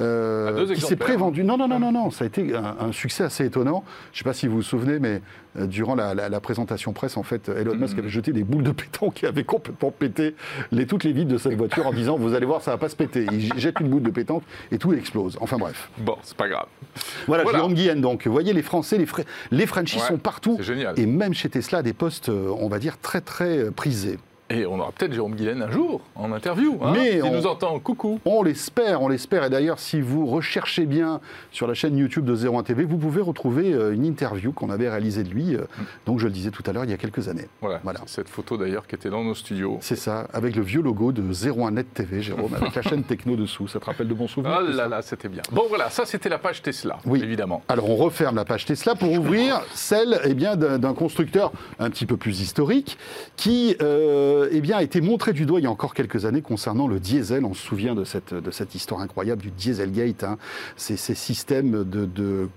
euh, 0.00 0.52
qui 0.60 0.66
s'est 0.66 0.72
exemplaires. 0.74 0.98
pré-vendue. 0.98 1.44
Non, 1.44 1.56
non, 1.56 1.68
non, 1.68 1.78
non, 1.78 1.92
non, 1.92 2.10
ça 2.10 2.24
a 2.24 2.26
été 2.26 2.54
un, 2.54 2.76
un 2.80 2.92
succès 2.92 3.24
assez 3.24 3.44
étonnant. 3.44 3.84
Je 4.12 4.16
ne 4.16 4.18
sais 4.18 4.24
pas 4.24 4.32
si 4.34 4.46
vous 4.46 4.56
vous 4.56 4.62
souvenez, 4.62 4.98
mais 4.98 5.20
durant 5.66 5.94
la, 5.94 6.14
la- 6.14 6.28
la 6.28 6.40
présentation 6.40 6.92
presse, 6.92 7.16
en 7.16 7.22
fait, 7.22 7.48
Elon 7.48 7.74
Mhm. 7.74 7.80
Musk 7.80 7.98
avait 7.98 8.08
jeté 8.08 8.32
des 8.32 8.44
boules 8.44 8.62
de 8.64 8.72
pétanque 8.72 9.14
qui 9.14 9.26
avaient 9.26 9.44
complètement 9.44 9.90
pété 9.90 10.34
les, 10.72 10.86
toutes 10.86 11.04
les 11.04 11.12
vitres 11.12 11.30
de 11.32 11.38
cette 11.38 11.54
voiture 11.54 11.86
en 11.86 11.92
disant 11.92 12.16
Vous 12.16 12.34
allez 12.34 12.46
voir, 12.46 12.60
ça 12.62 12.72
va 12.72 12.78
pas 12.78 12.88
se 12.88 12.96
péter. 12.96 13.26
Il 13.32 13.58
jette 13.58 13.80
une 13.80 13.88
boule 13.88 14.02
de 14.02 14.10
pétanque 14.10 14.42
et 14.70 14.78
tout 14.78 14.92
explose. 14.92 15.38
Enfin 15.40 15.56
bref. 15.56 15.88
Bon, 15.98 16.16
c'est 16.22 16.36
pas 16.36 16.48
grave. 16.48 16.66
Voilà, 17.26 17.42
Voilà. 17.44 17.58
Jérôme 17.58 17.74
Guillen, 17.74 18.00
donc. 18.00 18.26
Vous 18.26 18.32
voyez, 18.32 18.52
les 18.52 18.62
Français, 18.62 18.98
les, 18.98 19.06
Fr- 19.06 19.24
les 19.50 19.66
Frenchies 19.66 19.98
Ouais, 19.98 20.06
sont 20.08 20.18
partout. 20.18 20.56
C'est 20.58 20.64
génial. 20.64 20.98
Et 20.98 21.06
même 21.06 21.32
chez 21.34 21.48
Tesla, 21.48 21.82
des 21.82 21.92
postes, 21.92 22.28
euh, 22.28 22.50
on 22.58 22.68
va 22.68 22.78
dire, 22.78 22.98
très, 22.98 23.20
très 23.20 23.58
euh, 23.58 23.70
prisés. 23.70 24.18
Et 24.48 24.64
on 24.64 24.78
aura 24.78 24.92
peut-être 24.92 25.12
Jérôme 25.12 25.34
Guillen 25.34 25.60
un 25.60 25.70
jour 25.72 26.00
en 26.14 26.30
interview. 26.32 26.78
Hein, 26.80 26.92
Mais 26.94 27.20
on- 27.20 27.32
nous 27.32 27.46
entend, 27.48 27.76
coucou. 27.80 28.20
On 28.24 28.44
l'espère, 28.44 29.02
on 29.02 29.08
l'espère. 29.08 29.42
Et 29.44 29.50
d'ailleurs, 29.50 29.80
si 29.80 30.00
vous 30.00 30.24
recherchez 30.26 30.86
bien 30.86 31.20
sur 31.50 31.66
la 31.66 31.74
chaîne 31.74 31.96
YouTube 31.98 32.24
de 32.24 32.36
01 32.36 32.62
TV, 32.62 32.84
vous 32.84 32.96
pouvez 32.96 33.20
retrouver 33.22 33.72
euh, 33.72 33.92
une 33.92 34.04
interview 34.04 34.52
qu'on 34.52 34.70
avait 34.70 34.88
réalisée 34.88 35.24
de 35.24 35.30
lui, 35.30 35.56
euh, 35.56 35.62
donc 36.06 36.20
je 36.20 36.26
le 36.26 36.32
disais 36.32 36.50
tout 36.50 36.62
à 36.66 36.72
l'heure, 36.72 36.84
il 36.84 36.90
y 36.90 36.94
a 36.94 36.96
quelques 36.96 37.28
années. 37.28 37.48
Voilà. 37.60 37.80
Cette 38.06 38.28
photo 38.28 38.56
d'ailleurs 38.56 38.86
qui 38.86 38.94
était 38.94 39.10
dans 39.10 39.24
nos 39.24 39.34
studios. 39.34 39.78
C'est 39.80 39.96
ça, 39.96 40.28
avec 40.32 40.54
le 40.54 40.62
vieux 40.62 40.80
logo 40.82 41.10
de 41.10 41.22
01 41.22 41.72
Net 41.72 41.92
TV, 41.92 42.22
Jérôme, 42.22 42.54
avec 42.54 42.72
la 42.74 42.82
chaîne 42.82 43.02
techno 43.02 43.34
dessous. 43.34 43.66
Ça 43.66 43.80
te 43.80 43.84
rappelle 43.86 44.06
de 44.06 44.14
bons 44.14 44.28
souvenirs 44.28 44.58
Ah 44.60 44.62
là 44.62 44.86
là, 44.86 45.02
c'était 45.02 45.28
bien. 45.28 45.42
Bon 45.50 45.64
voilà, 45.68 45.90
ça 45.90 46.06
c'était 46.06 46.28
la 46.28 46.38
page 46.38 46.62
Tesla, 46.62 46.98
Oui. 47.04 47.20
évidemment. 47.20 47.62
Alors 47.68 47.90
on 47.90 47.96
referme 47.96 48.36
la 48.36 48.44
page 48.44 48.64
Tesla 48.64 48.94
pour 48.94 49.10
ouvrir 49.10 49.60
celle 49.74 50.20
eh 50.24 50.34
bien, 50.34 50.54
d'un 50.54 50.94
constructeur 50.94 51.50
un 51.80 51.90
petit 51.90 52.06
peu 52.06 52.16
plus 52.16 52.40
historique 52.40 52.96
qui 53.36 53.76
euh, 53.82 54.35
eh 54.50 54.60
bien, 54.60 54.78
a 54.78 54.82
été 54.82 55.00
montré 55.00 55.32
du 55.32 55.46
doigt 55.46 55.60
il 55.60 55.64
y 55.64 55.66
a 55.66 55.70
encore 55.70 55.94
quelques 55.94 56.24
années 56.24 56.42
concernant 56.42 56.88
le 56.88 57.00
diesel. 57.00 57.44
On 57.44 57.54
se 57.54 57.62
souvient 57.62 57.94
de 57.94 58.04
cette, 58.04 58.74
histoire 58.74 59.00
incroyable 59.00 59.42
du 59.42 59.50
Dieselgate, 59.50 60.24
hein. 60.24 60.38
ces, 60.76 60.96
systèmes 60.96 61.84
de, 61.84 62.48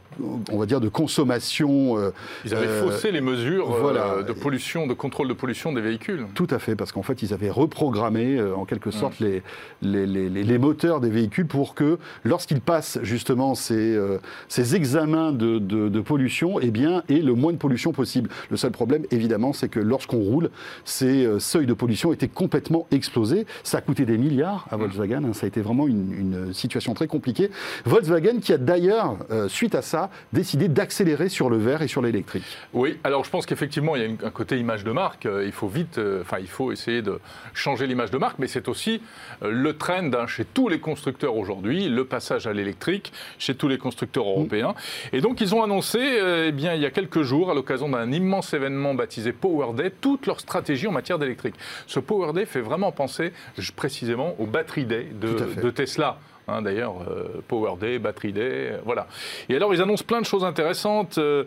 on 0.52 0.58
va 0.58 0.66
dire, 0.66 0.80
de 0.82 0.90
consommation. 0.90 1.98
euh, 1.98 2.12
Ils 2.46 2.54
avaient 2.54 2.68
euh, 2.68 2.84
faussé 2.84 3.12
les 3.12 3.22
mesures 3.22 3.74
euh, 3.74 3.80
voilà. 3.82 4.24
de 4.24 4.34
pollution, 4.34 4.88
de 4.88 4.94
contrôle 4.94 5.28
de 5.28 5.34
pollution 5.34 5.74
des 5.74 5.82
véhicules. 5.82 6.26
Tout 6.34 6.48
à 6.50 6.60
fait, 6.60 6.76
parce 6.76 6.92
qu'en 6.92 7.04
fait, 7.04 7.22
ils 7.22 7.34
avaient 7.34 7.50
reprogrammé 7.50 8.38
euh, 8.38 8.56
en 8.56 8.66
quelque 8.66 8.92
sorte 8.92 9.20
les, 9.20 9.42
les, 9.82 10.06
les- 10.06 10.30
les- 10.30 10.44
les 10.44 10.58
moteurs 10.58 11.00
des 11.00 11.10
véhicules 11.10 11.48
pour 11.48 11.76
que, 11.76 11.98
lorsqu'ils 12.24 12.62
passent 12.62 13.00
justement 13.04 13.56
ces, 13.56 13.96
euh, 13.96 14.18
ces 14.48 14.76
examens 14.76 15.32
de, 15.32 15.60
de- 15.60 15.90
de 15.90 16.00
pollution, 16.02 16.60
eh 16.60 16.72
bien, 16.72 17.04
aient 17.10 17.20
le 17.22 17.34
moins 17.34 17.54
de 17.54 17.58
pollution 17.58 17.92
possible. 17.92 18.30
Le 18.50 18.58
seul 18.58 18.72
problème, 18.72 19.04
évidemment, 19.12 19.54
c'est 19.54 19.70
que 19.70 19.80
lorsqu'on 19.80 20.20
roule, 20.20 20.50
ces 20.86 21.28
seuils 21.40 21.66
de 21.66 21.74
pollution 21.74 22.12
étaient 22.14 22.28
complètement 22.28 22.88
explosés. 22.92 23.46
Ça 23.64 23.78
a 23.80 23.82
coûté 23.82 24.06
des 24.06 24.18
milliards 24.18 24.68
à 24.72 24.78
Volkswagen. 24.78 25.24
hein. 25.26 25.34
ça 25.34 25.46
a 25.46 25.48
été 25.48 25.62
vraiment 25.62 25.88
une, 25.88 26.14
une 26.14 26.54
situation 26.54 26.94
très 26.94 27.08
compliquée. 27.08 27.50
Volkswagen 27.86 28.40
qui 28.42 28.54
a 28.54 28.58
d'ailleurs, 28.58 29.18
euh, 29.32 29.48
suite 29.48 29.76
à 29.76 29.82
ça, 29.82 30.09
décidé 30.34 30.68
d'accélérer 30.68 31.30
sur 31.30 31.50
le 31.50 31.58
vert 31.58 31.82
et 31.82 31.88
sur 31.88 32.02
l'électrique. 32.02 32.44
Oui, 32.74 32.98
alors 33.04 33.24
je 33.24 33.30
pense 33.30 33.46
qu'effectivement, 33.46 33.96
il 33.96 34.02
y 34.02 34.06
a 34.06 34.28
un 34.28 34.32
côté 34.32 34.58
image 34.58 34.84
de 34.84 34.92
marque. 34.92 35.26
Euh, 35.26 35.46
Il 35.46 35.52
faut 35.52 35.68
vite, 35.68 35.98
euh, 35.98 36.22
enfin, 36.22 36.38
il 36.40 36.48
faut 36.48 36.72
essayer 36.72 37.02
de 37.02 37.20
changer 37.54 37.88
l'image 37.88 38.12
de 38.12 38.18
marque, 38.18 38.40
mais 38.40 38.48
c'est 38.48 38.68
aussi 38.68 39.02
euh, 39.44 39.52
le 39.52 39.78
trend 39.78 40.14
hein, 40.14 40.28
chez 40.28 40.46
tous 40.46 40.70
les 40.70 40.80
constructeurs 40.80 41.36
aujourd'hui, 41.36 41.90
le 41.90 42.06
passage 42.06 42.48
à 42.48 42.54
l'électrique 42.54 43.12
chez 43.38 43.56
tous 43.56 43.68
les 43.68 43.78
constructeurs 43.78 44.28
européens. 44.28 44.76
Et 45.14 45.22
donc, 45.22 45.42
ils 45.42 45.56
ont 45.56 45.64
annoncé, 45.64 46.00
eh 46.00 46.52
bien, 46.52 46.74
il 46.74 46.82
y 46.82 46.86
a 46.86 46.92
quelques 46.92 47.22
jours, 47.22 47.52
à 47.52 47.54
l'occasion 47.54 47.90
d'un 47.90 48.12
immense 48.12 48.54
événement 48.54 48.94
baptisé 48.94 49.32
Power 49.32 49.74
Day, 49.74 49.92
toute 50.02 50.26
leur 50.26 50.40
stratégie 50.40 50.88
en 50.88 50.92
matière 50.92 51.20
d'électrique. 51.20 51.56
Ce 51.88 52.00
Power 52.00 52.34
Day 52.34 52.46
fait 52.46 52.62
vraiment 52.62 52.92
penser 52.92 53.34
précisément 53.76 54.36
au 54.40 54.46
Battery 54.46 54.86
Day 54.86 55.08
de 55.20 55.70
Tesla. 55.70 56.18
Hein, 56.50 56.62
D'ailleurs, 56.62 56.96
euh, 57.10 57.42
Power 57.48 57.74
Day, 57.80 58.00
Battery 58.00 58.34
Day, 58.34 58.42
euh, 58.42 58.78
voilà. 58.86 59.08
Et 59.50 59.56
alors, 59.56 59.74
ils 59.74 59.82
annoncent 59.82 60.04
plein 60.06 60.22
de 60.22 60.26
choses 60.26 60.44
intéressantes. 60.44 61.18
Euh, 61.18 61.46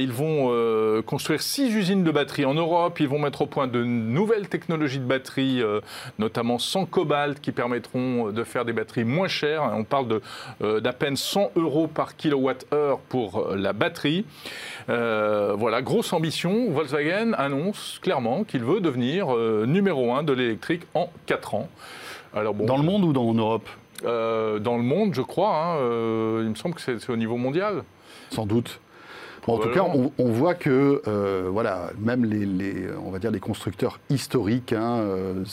ils 0.00 0.12
vont 0.12 0.48
construire 1.02 1.42
six 1.42 1.74
usines 1.74 2.04
de 2.04 2.10
batteries 2.10 2.44
en 2.44 2.54
Europe. 2.54 3.00
Ils 3.00 3.08
vont 3.08 3.18
mettre 3.18 3.42
au 3.42 3.46
point 3.46 3.66
de 3.66 3.82
nouvelles 3.82 4.48
technologies 4.48 4.98
de 4.98 5.04
batteries, 5.04 5.62
notamment 6.18 6.58
sans 6.58 6.86
cobalt, 6.86 7.40
qui 7.40 7.52
permettront 7.52 8.30
de 8.30 8.44
faire 8.44 8.64
des 8.64 8.72
batteries 8.72 9.04
moins 9.04 9.28
chères. 9.28 9.70
On 9.74 9.84
parle 9.84 10.20
d'à 10.60 10.92
peine 10.92 11.16
100 11.16 11.52
euros 11.56 11.86
par 11.86 12.16
kilowatt-heure 12.16 12.98
pour 13.00 13.48
la 13.54 13.72
batterie. 13.72 14.24
Voilà, 14.88 15.82
grosse 15.82 16.12
ambition. 16.12 16.70
Volkswagen 16.70 17.32
annonce 17.36 17.98
clairement 18.02 18.44
qu'il 18.44 18.64
veut 18.64 18.80
devenir 18.80 19.28
numéro 19.66 20.12
un 20.14 20.22
de 20.22 20.32
l'électrique 20.32 20.82
en 20.94 21.10
4 21.26 21.54
ans. 21.54 21.68
Alors 22.34 22.54
Dans 22.54 22.76
le 22.76 22.82
monde 22.82 23.04
ou 23.04 23.12
dans, 23.12 23.28
en 23.28 23.34
Europe? 23.34 23.68
Euh, 24.04 24.58
dans 24.58 24.76
le 24.76 24.82
monde, 24.82 25.14
je 25.14 25.22
crois. 25.22 25.54
hein, 25.56 25.76
euh, 25.78 26.42
il 26.44 26.50
me 26.50 26.54
semble 26.54 26.74
que 26.74 26.80
c'est 26.80 27.10
au 27.10 27.16
niveau 27.16 27.36
mondial. 27.36 27.82
Sans 28.30 28.46
doute. 28.46 28.80
Bon, 29.46 29.54
en 29.54 29.58
tout 29.60 29.70
cas, 29.70 29.82
on, 29.82 30.12
on 30.18 30.30
voit 30.30 30.54
que 30.54 31.00
euh, 31.08 31.48
voilà, 31.50 31.90
même 31.98 32.22
les, 32.26 32.44
les- 32.44 32.88
on 33.02 33.10
va 33.10 33.18
dire 33.18 33.30
les 33.30 33.40
constructeurs 33.40 33.98
historiques 34.10 34.74
hein, 34.74 34.98
euh, 34.98 35.44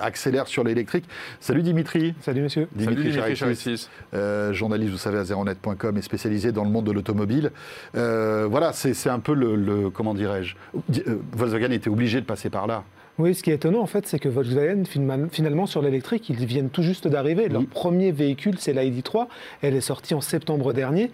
accélèrent 0.00 0.48
sur 0.48 0.64
l'électrique. 0.64 1.04
Salut 1.38 1.62
Dimitri. 1.62 2.14
Salut 2.22 2.42
monsieur. 2.42 2.66
Salut 2.76 2.96
Dimitri 2.96 3.36
Charitis, 3.36 3.88
euh, 4.14 4.52
journaliste, 4.52 4.90
vous 4.90 4.98
savez, 4.98 5.18
à 5.18 5.24
zeronet.com 5.24 5.96
et 5.96 6.02
spécialisé 6.02 6.50
dans 6.50 6.64
le 6.64 6.70
monde 6.70 6.86
de 6.86 6.92
l'automobile. 6.92 7.52
Euh, 7.96 8.48
voilà, 8.50 8.72
c'est 8.72 9.08
un 9.10 9.20
peu 9.20 9.34
le, 9.34 9.54
le- 9.54 9.90
comment 9.90 10.14
dirais-je, 10.14 10.56
Di- 10.88 11.04
Volkswagen 11.32 11.70
était 11.70 11.90
obligé 11.90 12.20
de 12.20 12.26
passer 12.26 12.50
par 12.50 12.66
là. 12.66 12.82
Oui, 13.18 13.34
ce 13.34 13.42
qui 13.42 13.50
est 13.50 13.54
étonnant 13.54 13.80
en 13.80 13.86
fait, 13.86 14.06
c'est 14.06 14.18
que 14.18 14.28
Volkswagen, 14.28 14.82
finalement- 15.30 15.66
sur 15.66 15.80
l'électrique, 15.80 16.28
ils 16.28 16.44
viennent 16.44 16.68
tout 16.68 16.82
juste 16.82 17.08
d'arriver. 17.08 17.48
Leur 17.48 17.62
Oui. 17.62 17.66
premier 17.66 18.12
véhicule, 18.12 18.56
c'est 18.58 18.74
l'ID3. 18.74 19.26
Elle 19.62 19.74
est 19.74 19.80
sortie 19.80 20.12
en 20.14 20.20
septembre 20.20 20.74
dernier. 20.74 21.10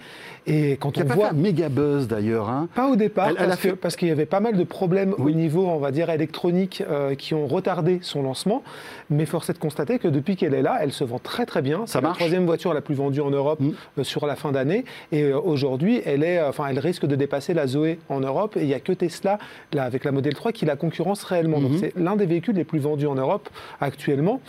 Et 0.49 0.73
quand 0.81 0.99
on 0.99 1.05
pas 1.05 1.15
voit. 1.15 1.25
fait 1.29 1.35
un 1.35 1.39
méga 1.39 1.69
buzz 1.69 2.09
d'ailleurs. 2.09 2.49
Hein. 2.51 2.69
Pas 2.75 2.89
au 2.91 2.97
départ, 2.97 3.29
Elle- 3.29 3.37
elle 3.39 3.45
a 3.45 3.49
parce 3.51 3.61
que- 3.61 3.69
fait- 3.71 3.77
parce 3.77 3.95
qu'il 3.97 4.09
y 4.09 4.11
avait 4.11 4.27
pas 4.27 4.41
mal 4.41 4.57
de 4.57 4.65
problèmes 4.65 5.15
Oui. 5.19 5.31
au 5.33 5.35
niveau, 5.37 5.67
on 5.69 5.79
va 5.79 5.93
dire, 5.93 6.11
électronique 6.11 6.83
euh, 6.91 7.15
qui 7.15 7.35
ont 7.35 7.47
retardé 7.47 8.01
son 8.03 8.23
lancement. 8.23 8.65
Mais 9.09 9.25
force 9.25 9.49
est 9.51 9.53
de 9.53 9.59
constater 9.59 10.01
que 10.01 10.09
depuis 10.09 10.35
qu'elle 10.35 10.55
est 10.55 10.63
là, 10.63 10.79
elle 10.81 10.91
se 10.93 11.05
vend 11.05 11.21
très 11.21 11.47
très 11.47 11.63
bien. 11.63 11.81
Ça 11.87 11.87
C'est 11.87 11.99
la 11.99 12.09
marche 12.09 12.19
troisième 12.19 12.47
voiture 12.47 12.75
la 12.75 12.81
plus 12.81 12.97
vendue 12.97 13.21
en 13.21 13.31
Europe 13.31 13.61
Mm. 13.61 13.71
euh, 14.01 14.03
sur 14.05 14.27
la 14.27 14.35
fin 14.35 14.51
d'année. 14.51 14.85
Et 15.13 15.23
euh, 15.23 15.39
aujourd'hui, 15.39 16.03
elle, 16.05 16.25
est, 16.25 16.43
enfin, 16.43 16.67
elle 16.69 16.81
risque 16.81 17.07
de 17.07 17.15
dépasser 17.15 17.55
la 17.55 17.69
Zoé 17.69 18.01
en 18.09 18.19
Europe. 18.19 18.57
Et 18.57 18.63
il 18.63 18.67
n'y 18.67 18.75
a 18.75 18.81
que 18.81 18.93
Tesla, 18.93 19.39
là, 19.73 19.85
avec 19.85 20.03
la 20.05 20.11
Model 20.11 20.35
3, 20.35 20.51
qui 20.51 20.65
la 20.65 20.75
concurrence 20.75 21.23
réellement. 21.23 21.61
Donc 21.61 21.73
c'est 21.79 21.92
l'un 21.97 22.17
des 22.17 22.27
véhicules 22.27 22.55
les 22.55 22.65
plus 22.65 22.79
vendus 22.79 23.07
en 23.07 23.15
Europe 23.15 23.49
actuellement. 23.81 24.41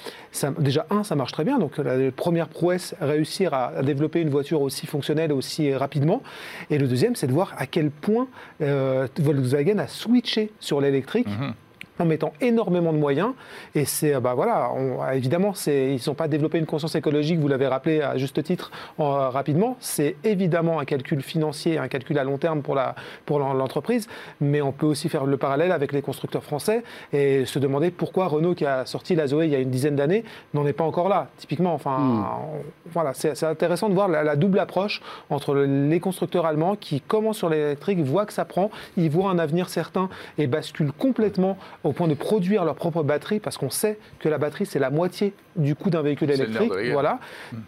Déjà, 0.59 0.85
un, 0.89 1.03
ça 1.03 1.15
marche 1.15 1.31
très 1.31 1.43
bien. 1.43 1.59
Donc 1.59 1.77
la 1.77 2.11
première 2.11 2.47
prouesse, 2.47 2.95
réussir 3.01 3.53
à, 3.53 3.67
à 3.67 3.83
développer 3.83 4.21
une 4.21 4.29
voiture 4.29 4.61
aussi 4.61 4.87
fonctionnelle, 4.87 5.31
aussi 5.31 5.73
rapidement. 5.73 6.21
Et 6.69 6.77
le 6.77 6.87
deuxième, 6.87 7.15
c'est 7.15 7.27
de 7.27 7.33
voir 7.33 7.53
à 7.57 7.67
quel 7.67 7.91
point 7.91 8.27
euh, 8.61 9.07
Volkswagen 9.19 9.79
a 9.79 9.87
switché 9.87 10.51
sur 10.59 10.81
l'électrique. 10.81 11.27
Mhm. 11.27 11.53
En 11.99 12.05
mettant 12.05 12.33
énormément 12.41 12.91
de 12.91 12.97
moyens. 12.97 13.33
Et 13.75 13.85
c'est, 13.85 14.15
euh, 14.15 14.19
bah 14.19 14.33
voilà, 14.33 14.71
on- 14.75 15.07
évidemment, 15.11 15.53
ils 15.67 15.99
n'ont 16.07 16.15
pas 16.15 16.27
développé 16.27 16.57
une 16.57 16.65
conscience 16.65 16.95
écologique, 16.95 17.39
vous 17.39 17.47
l'avez 17.47 17.67
rappelé 17.67 18.01
à 18.01 18.17
juste 18.17 18.41
titre 18.43 18.71
en- 18.97 19.29
rapidement. 19.29 19.77
C'est 19.79 20.15
évidemment 20.23 20.79
un 20.79 20.85
calcul 20.85 21.21
financier, 21.21 21.77
un 21.77 21.87
calcul 21.87 22.17
à 22.17 22.23
long 22.23 22.39
terme 22.39 22.63
pour 22.63 22.73
la- 22.73 22.95
pour 23.27 23.37
l'en- 23.37 23.53
l'entreprise. 23.53 24.07
Mais 24.41 24.59
on 24.61 24.71
peut 24.71 24.87
aussi 24.87 25.07
faire 25.07 25.25
le 25.25 25.37
parallèle 25.37 25.71
avec 25.71 25.91
les 25.93 26.01
constructeurs 26.01 26.43
français 26.43 26.83
et 27.13 27.45
se 27.45 27.59
demander 27.59 27.91
pourquoi 27.91 28.25
Renault, 28.27 28.55
qui 28.55 28.65
a 28.65 28.87
sorti 28.87 29.13
la 29.13 29.27
Zoé 29.27 29.45
il 29.45 29.51
y 29.51 29.55
a 29.55 29.59
une 29.59 29.69
dizaine 29.69 29.95
d'années, 29.95 30.23
n'en 30.55 30.65
est 30.65 30.73
pas 30.73 30.83
encore 30.85 31.09
là, 31.09 31.27
typiquement. 31.37 31.75
Enfin, 31.75 31.97
Hmm. 31.99 32.23
on- 32.23 32.89
voilà, 32.91 33.13
c'est 33.13 33.43
intéressant 33.43 33.87
de 33.89 33.93
voir 33.93 34.07
la, 34.07 34.23
la 34.23 34.35
double 34.35 34.57
approche 34.57 35.01
entre 35.29 35.53
le- 35.53 35.87
les 35.89 35.99
constructeurs 35.99 36.47
allemands 36.47 36.75
qui 36.75 37.01
commencent 37.01 37.37
sur 37.37 37.49
l'électrique, 37.49 37.99
voient 37.99 38.25
que 38.25 38.33
ça 38.33 38.45
prend, 38.45 38.71
ils 38.97 39.11
voient 39.11 39.29
un 39.29 39.37
avenir 39.37 39.69
certain 39.69 40.09
et 40.39 40.47
basculent 40.47 40.91
complètement 40.91 41.55
au 41.83 41.91
point 41.91 42.07
de 42.07 42.13
produire 42.13 42.63
leur 42.65 42.75
propre 42.75 43.03
batterie, 43.03 43.39
parce 43.39 43.57
qu'on 43.57 43.69
sait 43.69 43.99
que 44.19 44.29
la 44.29 44.37
batterie, 44.37 44.65
c'est 44.65 44.79
la 44.79 44.89
moitié 44.89 45.33
du 45.55 45.75
coût 45.75 45.89
d'un 45.89 46.01
véhicule 46.01 46.31
électrique. 46.31 46.71
Voilà. 46.91 47.19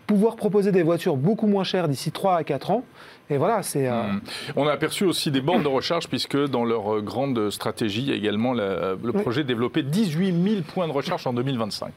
Pouvoir 0.08 0.36
proposer 0.36 0.72
des 0.72 0.84
voitures 0.84 1.18
beaucoup 1.18 1.48
moins 1.48 1.64
chères 1.64 1.88
d'ici 1.88 2.12
3 2.12 2.36
à 2.38 2.44
4 2.44 2.72
ans. 2.72 2.84
Et 3.30 3.38
voilà, 3.38 3.62
c'est. 3.64 3.88
euh, 3.88 4.04
Mm. 4.04 4.22
On 4.56 4.68
a 4.68 4.72
aperçu 4.72 5.04
aussi 5.04 5.32
des 5.32 5.42
bornes 5.42 5.64
de 5.64 5.68
recharge, 5.68 6.08
puisque 6.08 6.38
dans 6.48 6.64
leur 6.64 6.96
euh, 6.98 7.02
grande 7.02 7.50
stratégie, 7.50 8.02
il 8.04 8.10
y 8.10 8.12
a 8.14 8.16
également 8.16 8.54
la- 8.54 8.92
le 9.04 9.12
Oui. 9.16 9.22
projet 9.22 9.42
de 9.44 9.48
développer 9.48 9.82
18 9.84 10.32
000 10.50 10.62
points 10.62 10.88
de 10.88 10.94
recharge 10.94 11.26
en 11.28 11.34
2025. 11.34 11.92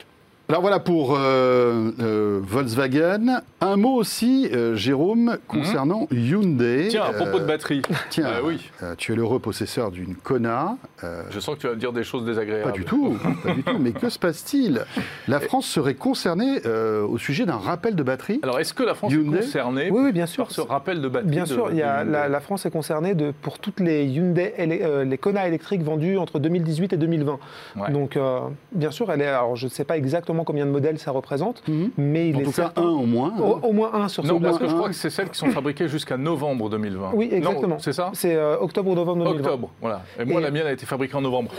Alors 0.51 0.63
voilà 0.63 0.79
pour 0.81 1.15
euh, 1.15 1.91
euh, 2.01 2.41
Volkswagen. 2.43 3.43
Un 3.61 3.77
mot 3.77 3.97
aussi, 3.97 4.49
euh, 4.55 4.75
Jérôme, 4.77 5.37
concernant 5.47 6.07
Hyundai. 6.11 6.87
Tiens, 6.89 7.03
à 7.03 7.13
propos 7.13 7.39
de 7.39 7.45
batterie, 7.45 7.83
Tiens, 8.09 8.29
Ah 8.37 8.41
oui. 8.43 8.71
euh, 8.83 8.95
tu 8.97 9.13
es 9.13 9.17
l'heureux 9.17 9.41
possesseur 9.41 9.91
d'une 9.91 10.15
Kona. 10.15 10.79
euh, 11.05 11.23
je 11.29 11.39
sens 11.39 11.57
que 11.57 11.61
tu 11.61 11.67
vas 11.67 11.75
me 11.75 11.79
dire 11.79 11.93
des 11.93 12.03
choses 12.03 12.25
désagréables. 12.25 12.65
Pas 12.65 12.71
du 12.71 12.87
tout, 12.87 13.19
pas 13.45 13.53
du 13.53 13.63
tout. 13.63 13.77
Mais 13.79 13.93
que 13.93 14.09
se 14.09 14.19
passe-t-il? 14.19 14.87
La 15.27 15.39
France 15.41 15.67
serait 15.67 15.93
concernée 15.97 16.61
euh, 16.65 17.03
au 17.07 17.19
sujet 17.19 17.45
d'un 17.45 17.59
rappel 17.59 17.95
de 17.95 18.03
batterie. 18.03 18.41
Alors, 18.43 18.59
est-ce 18.59 18.73
que 18.73 18.85
la 18.85 18.95
France 18.95 19.13
Hyundai 19.13 19.37
est 19.37 19.41
concernée 19.43 19.91
Oui, 19.91 20.01
oui, 20.05 20.13
bien 20.13 20.25
sûr. 20.27 20.45
par 20.45 20.53
ce 20.53 20.63
rappel 20.63 21.03
de 21.03 21.09
batterie 21.09 21.29
Bien 21.31 21.43
de- 21.45 21.49
sûr, 21.49 21.69
il 21.73 21.77
y 21.77 21.83
a, 21.83 21.97
de 22.05 22.09
Hyundai? 22.09 22.13
la, 22.13 22.29
la 22.29 22.41
France 22.41 22.65
est 22.65 22.71
concernée 22.71 23.15
de, 23.15 23.35
pour 23.43 23.59
toutes 23.59 23.81
les 23.81 24.07
Hyundai, 24.07 24.55
euh, 24.59 25.05
les 25.05 25.19
Kona 25.19 25.47
électriques 25.47 25.83
vendus 25.83 26.17
entre 26.17 26.39
2018 26.39 26.95
et 26.95 26.97
2020. 26.97 27.39
Ouais. 27.77 27.91
Donc, 27.93 28.17
euh, 28.17 28.41
bien 28.73 28.91
sûr, 28.93 29.13
elle 29.13 29.21
est. 29.21 29.27
Alors, 29.27 29.55
je 29.57 29.67
ne 29.67 29.71
sais 29.71 29.85
pas 29.85 29.99
exactement 29.99 30.38
combien 30.45 30.67
de 30.67 30.71
modèles 30.71 30.99
ça 30.99 31.11
représente, 31.11 31.63
Mhm. 31.69 31.91
mais 31.99 32.29
il 32.31 32.37
En 32.37 32.41
est 32.41 32.43
tout 32.45 32.51
cas, 32.51 32.57
certain- 32.63 32.83
un 32.83 32.87
au 32.89 33.07
moins. 33.07 33.33
au, 33.39 33.59
au 33.69 33.73
moins 33.73 33.93
un 33.95 34.09
sur 34.09 34.25
ce 34.25 34.29
Non, 34.33 34.41
parce 34.41 34.59
que 34.59 34.69
je 34.69 34.75
crois 34.75 34.89
que 34.89 34.95
c'est 34.95 35.11
celles 35.11 35.31
qui 35.31 35.39
sont 35.39 35.51
fabriquées 35.51 35.89
jusqu'à 35.89 36.17
novembre 36.17 36.69
2020. 36.71 37.11
Oui, 37.15 37.29
exactement. 37.33 37.79
c'est 37.79 37.93
ça 37.93 38.11
C'est 38.15 38.35
euh, 38.37 38.57
octobre 38.59 38.91
ou 38.91 38.95
novembre 38.95 39.25
2020. 39.25 39.45
Octobre, 39.47 39.71
voilà. 39.81 40.03
Et 40.19 40.25
moi, 40.25 40.41
Et- 40.41 40.45
la 40.45 40.51
mienne 40.51 40.67
a 40.67 40.73
été 40.73 40.87
fabriquée 40.87 41.15
en 41.17 41.21
novembre. 41.21 41.51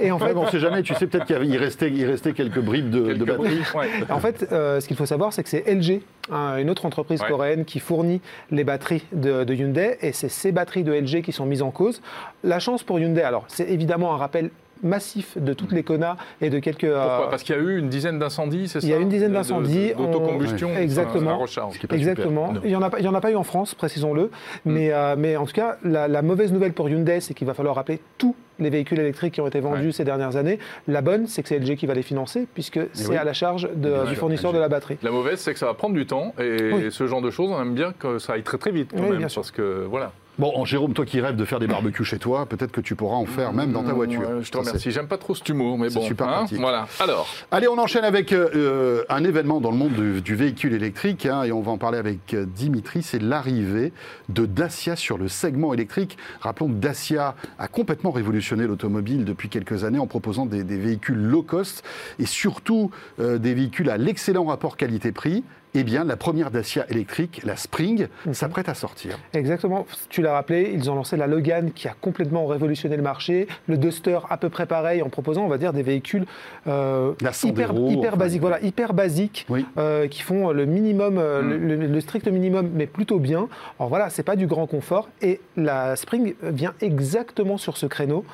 Et 0.00 0.10
en 0.10 0.18
fait, 0.18 0.34
on 0.36 0.44
ne 0.44 0.48
sait 0.50 0.58
jamais, 0.58 0.82
tu 0.82 0.94
sais 0.94 1.06
peut-être 1.06 1.26
qu'il 1.26 1.56
restait, 1.56 1.90
il 1.90 2.04
restait 2.04 2.32
quelques 2.32 2.60
bribes 2.60 2.90
de, 2.90 3.00
de 3.00 3.06
Quelques 3.14 3.26
batterie. 3.26 3.36
bruits. 3.36 3.62
Ouais. 3.74 3.88
En 4.12 4.20
fait, 4.20 4.46
euh, 4.52 4.80
ce 4.80 4.88
qu'il 4.88 4.96
faut 4.96 5.06
savoir, 5.06 5.32
c'est 5.32 5.42
que 5.42 5.48
c'est 5.48 5.64
LG, 5.66 6.02
hein, 6.30 6.56
une 6.58 6.70
autre 6.70 6.86
entreprise 6.86 7.20
Ouais. 7.22 7.28
coréenne 7.28 7.64
qui 7.64 7.80
fournit 7.80 8.20
les 8.50 8.64
batteries 8.64 9.04
de, 9.12 9.44
de 9.44 9.54
Hyundai, 9.54 9.98
et 10.00 10.12
c'est 10.12 10.28
ces 10.28 10.52
batteries 10.52 10.84
de 10.84 10.92
LG 10.92 11.22
qui 11.22 11.32
sont 11.32 11.46
mises 11.46 11.62
en 11.62 11.70
cause. 11.70 12.02
La 12.42 12.58
chance 12.58 12.82
pour 12.82 12.98
Hyundai, 12.98 13.22
alors 13.22 13.44
c'est 13.48 13.68
évidemment 13.70 14.14
un 14.14 14.16
rappel 14.16 14.50
massif 14.84 15.36
de 15.36 15.52
toutes 15.54 15.72
les 15.72 15.82
Kona 15.82 16.16
et 16.40 16.50
de 16.50 16.58
quelques... 16.60 16.84
euh, 16.84 17.04
Pourquoi? 17.08 17.30
Parce 17.30 17.42
qu'il 17.42 17.56
y 17.56 17.58
a 17.58 17.60
eu 17.62 17.78
une 17.78 17.88
dizaine 17.88 18.18
d'incendies, 18.18 18.68
c'est 18.68 18.80
ça 18.80 18.86
Il 18.86 18.90
y 18.90 18.94
a 18.94 18.98
une 18.98 19.08
dizaine 19.08 19.32
d'incendies. 19.32 19.92
D'autocombustion, 19.96 20.70
On- 20.74 20.78
Exactement. 20.78 21.30
à 21.30 21.34
recharge. 21.34 21.80
Exactement. 21.90 22.52
Il 22.62 22.68
n'y 22.70 22.76
en, 22.76 22.82
en 22.82 23.14
a 23.14 23.20
pas 23.20 23.30
eu 23.32 23.36
en 23.36 23.42
France, 23.42 23.74
précisons-le. 23.74 24.30
Mais, 24.64 24.92
euh, 24.92 25.16
mais 25.18 25.36
en 25.36 25.46
tout 25.46 25.52
cas, 25.52 25.78
la, 25.82 26.06
la 26.08 26.22
mauvaise 26.22 26.52
nouvelle 26.52 26.72
pour 26.72 26.88
Hyundai, 26.88 27.20
c'est 27.20 27.34
qu'il 27.34 27.46
va 27.46 27.54
falloir 27.54 27.74
rappeler 27.76 28.00
tous 28.18 28.36
les 28.60 28.70
véhicules 28.70 29.00
électriques 29.00 29.34
qui 29.34 29.40
ont 29.40 29.46
été 29.48 29.58
vendus 29.60 29.86
Ouais. 29.86 29.92
ces 29.92 30.04
dernières 30.04 30.36
années. 30.36 30.58
La 30.86 31.00
bonne, 31.00 31.26
c'est 31.26 31.42
que 31.42 31.48
c'est 31.48 31.58
LG 31.58 31.74
qui 31.76 31.86
va 31.86 31.94
les 31.94 32.02
financer, 32.02 32.46
puisque 32.54 32.78
c'est 32.92 33.08
oui. 33.08 33.16
à 33.16 33.24
la 33.24 33.32
charge 33.32 33.68
de- 33.74 34.06
du 34.08 34.14
fournisseur 34.14 34.52
LG. 34.52 34.56
de 34.56 34.60
la 34.60 34.68
batterie. 34.68 34.98
La 35.02 35.10
mauvaise, 35.10 35.40
c'est 35.40 35.52
que 35.52 35.58
ça 35.58 35.66
va 35.66 35.74
prendre 35.74 35.94
du 35.94 36.06
temps 36.06 36.34
et 36.38 36.72
Oui. 36.72 36.86
ce 36.90 37.06
genre 37.06 37.20
de 37.22 37.30
choses, 37.30 37.50
on 37.50 37.60
aime 37.60 37.74
bien 37.74 37.92
que 37.98 38.18
ça 38.18 38.34
aille 38.34 38.42
très 38.44 38.58
très 38.58 38.70
vite 38.70 38.90
quand 38.94 39.02
Oui, 39.02 39.08
même, 39.10 39.18
bien 39.18 39.28
sûr. 39.28 39.40
parce 39.42 39.50
que 39.50 39.86
voilà. 39.90 40.12
Bon, 40.36 40.52
en 40.56 40.64
Jérôme, 40.64 40.94
toi 40.94 41.06
qui 41.06 41.20
rêves 41.20 41.36
de 41.36 41.44
faire 41.44 41.60
des 41.60 41.68
barbecues 41.68 42.04
chez 42.04 42.18
toi, 42.18 42.46
peut-être 42.46 42.72
que 42.72 42.80
tu 42.80 42.96
pourras 42.96 43.16
en 43.16 43.24
faire 43.24 43.52
même 43.52 43.70
dans 43.70 43.84
ta 43.84 43.92
voiture. 43.92 44.20
Ouais, 44.20 44.42
je 44.42 44.50
te 44.50 44.58
remercie. 44.58 44.90
J'aime 44.90 45.06
pas 45.06 45.16
trop 45.16 45.34
cet 45.36 45.48
humour, 45.48 45.78
mais 45.78 45.90
c'est 45.90 46.00
bon. 46.00 46.06
super 46.06 46.28
hein, 46.28 46.32
pratique. 46.38 46.58
Voilà. 46.58 46.88
Alors, 46.98 47.28
Allez, 47.52 47.68
on 47.68 47.78
enchaîne 47.78 48.04
avec 48.04 48.32
euh, 48.32 48.48
euh, 48.56 49.04
un 49.08 49.22
événement 49.22 49.60
dans 49.60 49.70
le 49.70 49.76
monde 49.76 49.92
du, 49.92 50.20
du 50.22 50.34
véhicule 50.34 50.72
électrique, 50.72 51.26
hein, 51.26 51.44
et 51.44 51.52
on 51.52 51.60
va 51.60 51.70
en 51.70 51.78
parler 51.78 51.98
avec 51.98 52.34
euh, 52.34 52.46
Dimitri, 52.46 53.04
c'est 53.04 53.22
l'arrivée 53.22 53.92
de 54.28 54.44
Dacia 54.44 54.96
sur 54.96 55.18
le 55.18 55.28
segment 55.28 55.72
électrique. 55.72 56.18
Rappelons 56.40 56.66
que 56.68 56.74
Dacia 56.74 57.36
a 57.60 57.68
complètement 57.68 58.10
révolutionné 58.10 58.66
l'automobile 58.66 59.24
depuis 59.24 59.48
quelques 59.48 59.84
années 59.84 60.00
en 60.00 60.08
proposant 60.08 60.46
des, 60.46 60.64
des 60.64 60.78
véhicules 60.78 61.16
low 61.16 61.42
cost 61.42 61.84
et 62.18 62.26
surtout 62.26 62.90
euh, 63.20 63.38
des 63.38 63.54
véhicules 63.54 63.88
à 63.88 63.98
l'excellent 63.98 64.44
rapport 64.44 64.76
qualité-prix. 64.76 65.44
Eh 65.76 65.82
bien, 65.82 66.04
la 66.04 66.16
première 66.16 66.52
Dacia 66.52 66.86
électrique, 66.88 67.40
la 67.44 67.56
Spring, 67.56 68.06
s'apprête 68.30 68.68
à 68.68 68.74
sortir. 68.74 69.18
Exactement, 69.32 69.86
tu 70.08 70.22
l'as 70.22 70.32
rappelé, 70.32 70.70
ils 70.72 70.88
ont 70.88 70.94
lancé 70.94 71.16
la 71.16 71.26
Logan 71.26 71.72
qui 71.74 71.88
a 71.88 71.94
complètement 72.00 72.46
révolutionné 72.46 72.96
le 72.96 73.02
marché, 73.02 73.48
le 73.66 73.76
Duster 73.76 74.20
à 74.30 74.36
peu 74.36 74.50
près 74.50 74.66
pareil 74.66 75.02
en 75.02 75.08
proposant, 75.08 75.42
on 75.44 75.48
va 75.48 75.58
dire, 75.58 75.72
des 75.72 75.82
véhicules 75.82 76.26
euh, 76.68 77.12
La 77.20 77.30
hyper, 77.30 77.68
Sandero, 77.70 77.88
hyper 77.90 78.10
enfin, 78.10 78.16
basiques, 78.18 78.40
voilà, 78.40 78.60
hyper 78.62 78.94
basiques, 78.94 79.46
Oui. 79.48 79.66
euh, 79.76 80.06
qui 80.06 80.22
font 80.22 80.52
le 80.52 80.64
minimum, 80.64 81.18
euh, 81.18 81.42
Mm. 81.42 81.48
le, 81.50 81.76
le- 81.76 81.86
le 81.88 82.00
strict 82.00 82.28
minimum, 82.28 82.70
mais 82.72 82.86
plutôt 82.86 83.18
bien. 83.18 83.48
Alors 83.80 83.88
voilà, 83.88 84.10
c'est 84.10 84.22
pas 84.22 84.36
du 84.36 84.46
grand 84.46 84.68
confort 84.68 85.08
et 85.22 85.40
la 85.56 85.96
Spring 85.96 86.34
vient 86.42 86.74
exactement 86.82 87.58
sur 87.58 87.76
ce 87.76 87.86
créneau. 87.86 88.24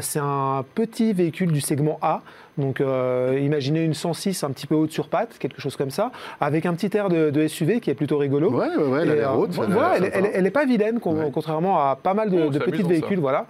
C'est 0.00 0.20
un 0.20 0.64
petit 0.76 1.12
véhicule 1.12 1.50
du 1.52 1.60
segment 1.60 1.98
A. 2.02 2.22
Donc 2.58 2.80
euh, 2.80 3.38
imaginez 3.40 3.82
une 3.84 3.94
106 3.94 4.42
un 4.44 4.50
petit 4.50 4.66
peu 4.66 4.74
haute 4.74 4.90
sur 4.90 5.08
patte, 5.08 5.38
quelque 5.38 5.60
chose 5.60 5.76
comme 5.76 5.90
ça, 5.90 6.10
avec 6.40 6.66
un 6.66 6.74
petit 6.74 6.94
air 6.96 7.08
de, 7.08 7.30
de 7.30 7.46
SUV 7.46 7.80
qui 7.80 7.88
est 7.90 7.94
plutôt 7.94 8.18
rigolo. 8.18 8.50
Ouais, 8.50 8.66
ouais, 8.76 8.84
ouais, 8.84 8.98
elle 9.02 9.10
a 9.10 9.14
Et, 9.14 9.16
l'air 9.18 9.32
euh, 9.32 9.36
haute. 9.36 9.50
elle 9.56 9.62
a 9.62 9.66
voilà, 9.68 9.96
elle, 9.96 10.10
elle- 10.12 10.30
elle 10.34 10.46
est 10.46 10.50
pas 10.50 10.64
vilaine, 10.66 10.98
con- 11.00 11.14
Ouais. 11.18 11.30
contrairement 11.32 11.78
à 11.78 11.96
pas 11.96 12.14
mal 12.14 12.30
de, 12.30 12.42
Oh, 12.46 12.50
de 12.50 12.58
petits 12.58 12.82
véhicules, 12.82 13.16
ça. 13.16 13.20
voilà. 13.22 13.46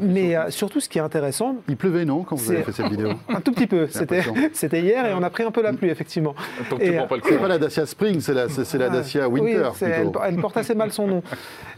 Mais 0.00 0.36
euh, 0.36 0.48
surtout, 0.50 0.80
ce 0.80 0.88
qui 0.88 0.98
est 0.98 1.02
intéressant, 1.02 1.56
Il 1.68 1.76
pleuvait, 1.76 2.04
non, 2.04 2.22
quand 2.22 2.36
vous 2.36 2.50
avez 2.52 2.62
fait 2.62 2.72
cette 2.72 2.86
vidéo 2.88 3.10
un 3.28 3.40
tout 3.40 3.52
petit 3.52 3.66
peu, 3.66 3.86
c'était 4.52 4.80
hier 4.80 5.06
et 5.06 5.14
on 5.14 5.22
a 5.22 5.30
pris 5.30 5.42
un 5.42 5.50
peu 5.50 5.62
la 5.62 5.72
pluie, 5.72 5.90
effectivement. 5.90 6.34
Donc 6.70 6.80
tu 6.80 6.86
et, 6.86 6.96
prends 6.96 7.06
pas 7.08 7.16
le 7.16 7.22
C'est 7.28 7.38
pas 7.38 7.48
la 7.48 7.58
Dacia 7.58 7.84
Spring, 7.86 8.20
c'est 8.20 8.34
la, 8.34 8.48
c'est 8.48 8.64
c'est 8.64 8.78
la 8.78 8.86
Ah, 8.86 8.90
Dacia 8.90 9.28
oui, 9.28 9.40
Winter. 9.40 9.70
c'est- 9.74 9.86
elle, 9.86 10.02
plutôt. 10.04 10.20
elle 10.24 10.36
porte 10.36 10.56
assez 10.56 10.74
mal 10.74 10.92
son 10.92 11.06
nom. 11.08 11.22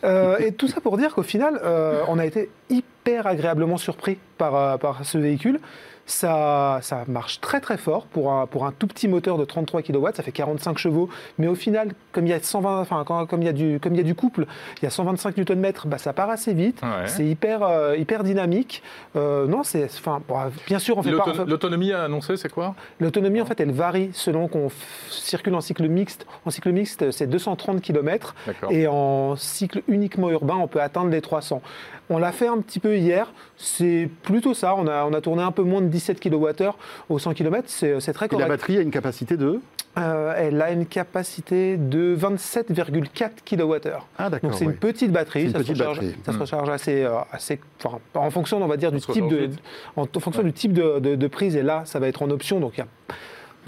Euh, 0.04 0.36
et 0.38 0.52
tout 0.52 0.68
ça 0.68 0.80
pour 0.82 0.98
dire 0.98 1.14
qu'au 1.14 1.22
final, 1.22 1.58
euh, 1.64 2.02
on 2.08 2.18
a 2.18 2.26
été 2.26 2.50
hyper 2.68 3.26
agréablement 3.26 3.78
surpris 3.78 4.18
par, 4.38 4.78
par 4.78 5.04
ce 5.04 5.16
véhicule. 5.18 5.60
Ça, 6.06 6.80
ça 6.82 7.04
marche 7.08 7.40
très 7.40 7.60
très 7.60 7.78
fort 7.78 8.04
pour 8.06 8.30
un, 8.32 8.46
pour 8.46 8.66
un 8.66 8.72
tout 8.72 8.86
petit 8.86 9.08
moteur 9.08 9.38
de 9.38 9.44
33 9.46 9.80
kW, 9.82 10.06
ça 10.14 10.22
fait 10.22 10.32
45 10.32 10.76
chevaux, 10.76 11.08
mais 11.38 11.46
au 11.46 11.54
final, 11.54 11.92
comme 12.12 12.26
il 12.26 12.30
y 12.30 12.34
a 12.34 12.40
120, 12.42 12.80
enfin, 12.80 13.04
quand- 13.06 13.24
comme 13.26 13.40
il 13.40 13.46
y 13.46 13.48
a 13.48 13.52
du, 13.54 13.80
comme 13.80 13.94
il 13.94 13.96
y 13.96 14.00
a 14.00 14.04
du 14.04 14.14
couple, 14.14 14.46
il 14.80 14.84
y 14.84 14.86
a 14.86 14.90
125 14.90 15.36
Nm, 15.38 15.72
bah, 15.86 15.96
ça 15.96 16.12
part 16.12 16.28
assez 16.28 16.52
vite, 16.52 16.80
Ouais. 16.82 17.06
c'est 17.06 17.24
hyper, 17.24 17.62
euh, 17.62 17.96
hyper 17.96 18.22
dynamique. 18.22 18.82
Euh, 19.16 19.46
non, 19.46 19.62
c'est, 19.62 19.84
enfin, 19.84 20.20
bien 20.66 20.78
sûr, 20.78 20.98
on 20.98 21.02
fait 21.02 21.10
pas. 21.12 21.24
L'autonomie 21.46 21.92
à 21.92 22.02
annoncer, 22.04 22.36
c'est 22.36 22.50
quoi? 22.52 22.74
L'autonomie, 23.00 23.40
en 23.40 23.46
fait, 23.46 23.58
elle 23.60 23.72
varie 23.72 24.10
selon 24.12 24.46
qu'on 24.46 24.66
f- 24.66 24.72
circule 25.08 25.54
en 25.54 25.62
cycle 25.62 25.88
mixte. 25.88 26.26
En 26.44 26.50
cycle 26.50 26.70
mixte, 26.72 27.10
c'est 27.12 27.26
230 27.26 27.80
km. 27.80 28.34
D'accord. 28.46 28.70
Et 28.70 28.86
en 28.86 29.36
cycle 29.36 29.82
uniquement 29.88 30.30
urbain, 30.30 30.56
on 30.56 30.66
peut 30.68 30.82
atteindre 30.82 31.08
les 31.10 31.22
300. 31.22 31.62
On 32.10 32.18
l'a 32.18 32.32
fait 32.32 32.48
un 32.48 32.58
petit 32.58 32.80
peu 32.80 32.98
hier. 32.98 33.32
C'est 33.56 34.10
plutôt 34.22 34.52
ça. 34.52 34.74
On 34.76 34.86
a, 34.86 35.04
on 35.06 35.14
a 35.14 35.22
tourné 35.22 35.42
un 35.42 35.52
peu 35.52 35.62
moins 35.62 35.80
de 35.80 35.86
17 35.94 36.20
kWh 36.20 36.70
au 37.08 37.18
100 37.18 37.34
km. 37.34 37.64
C'est 37.68 38.00
c'est 38.00 38.12
très 38.12 38.26
Et 38.26 38.28
la 38.28 38.34
correct. 38.36 38.48
batterie 38.48 38.78
a 38.78 38.80
une 38.82 38.90
capacité 38.90 39.36
de 39.36 39.60
Euh, 39.96 40.34
elle 40.36 40.60
a 40.60 40.72
une 40.72 40.86
capacité 40.86 41.76
de 41.76 42.16
27,4 42.16 43.30
kWh. 43.44 43.90
Ah. 44.18 44.28
Donc 44.30 44.54
c'est 44.54 44.66
ouais. 44.66 44.72
une 44.72 44.76
petite 44.76 45.12
batterie, 45.12 45.44
une 45.44 45.52
ça, 45.52 45.58
petite 45.58 45.76
se 45.76 45.82
recharge, 45.82 46.00
batterie. 46.00 46.16
ça 46.26 46.32
se 46.32 46.36
Mm. 46.36 46.40
recharge 46.40 46.68
assez, 46.70 47.02
euh, 47.04 47.12
assez 47.32 47.60
enfin, 47.84 47.98
en 48.14 48.30
fonction, 48.30 48.60
on 48.62 48.66
va 48.66 48.76
dire, 48.76 48.90
du 48.90 49.00
type 49.00 49.28
de, 49.28 49.50
en, 49.96 50.02
en 50.02 50.20
fonction 50.20 50.42
du 50.42 50.52
type 50.52 50.72
de, 50.72 50.98
de- 50.98 51.14
de 51.14 51.26
prise. 51.28 51.54
Et 51.54 51.62
là, 51.62 51.82
ça 51.84 52.00
va 52.00 52.08
être 52.08 52.22
en 52.22 52.30
option, 52.30 52.58
donc 52.58 52.72
il 52.76 52.80
y 52.80 52.82
a 52.82 52.86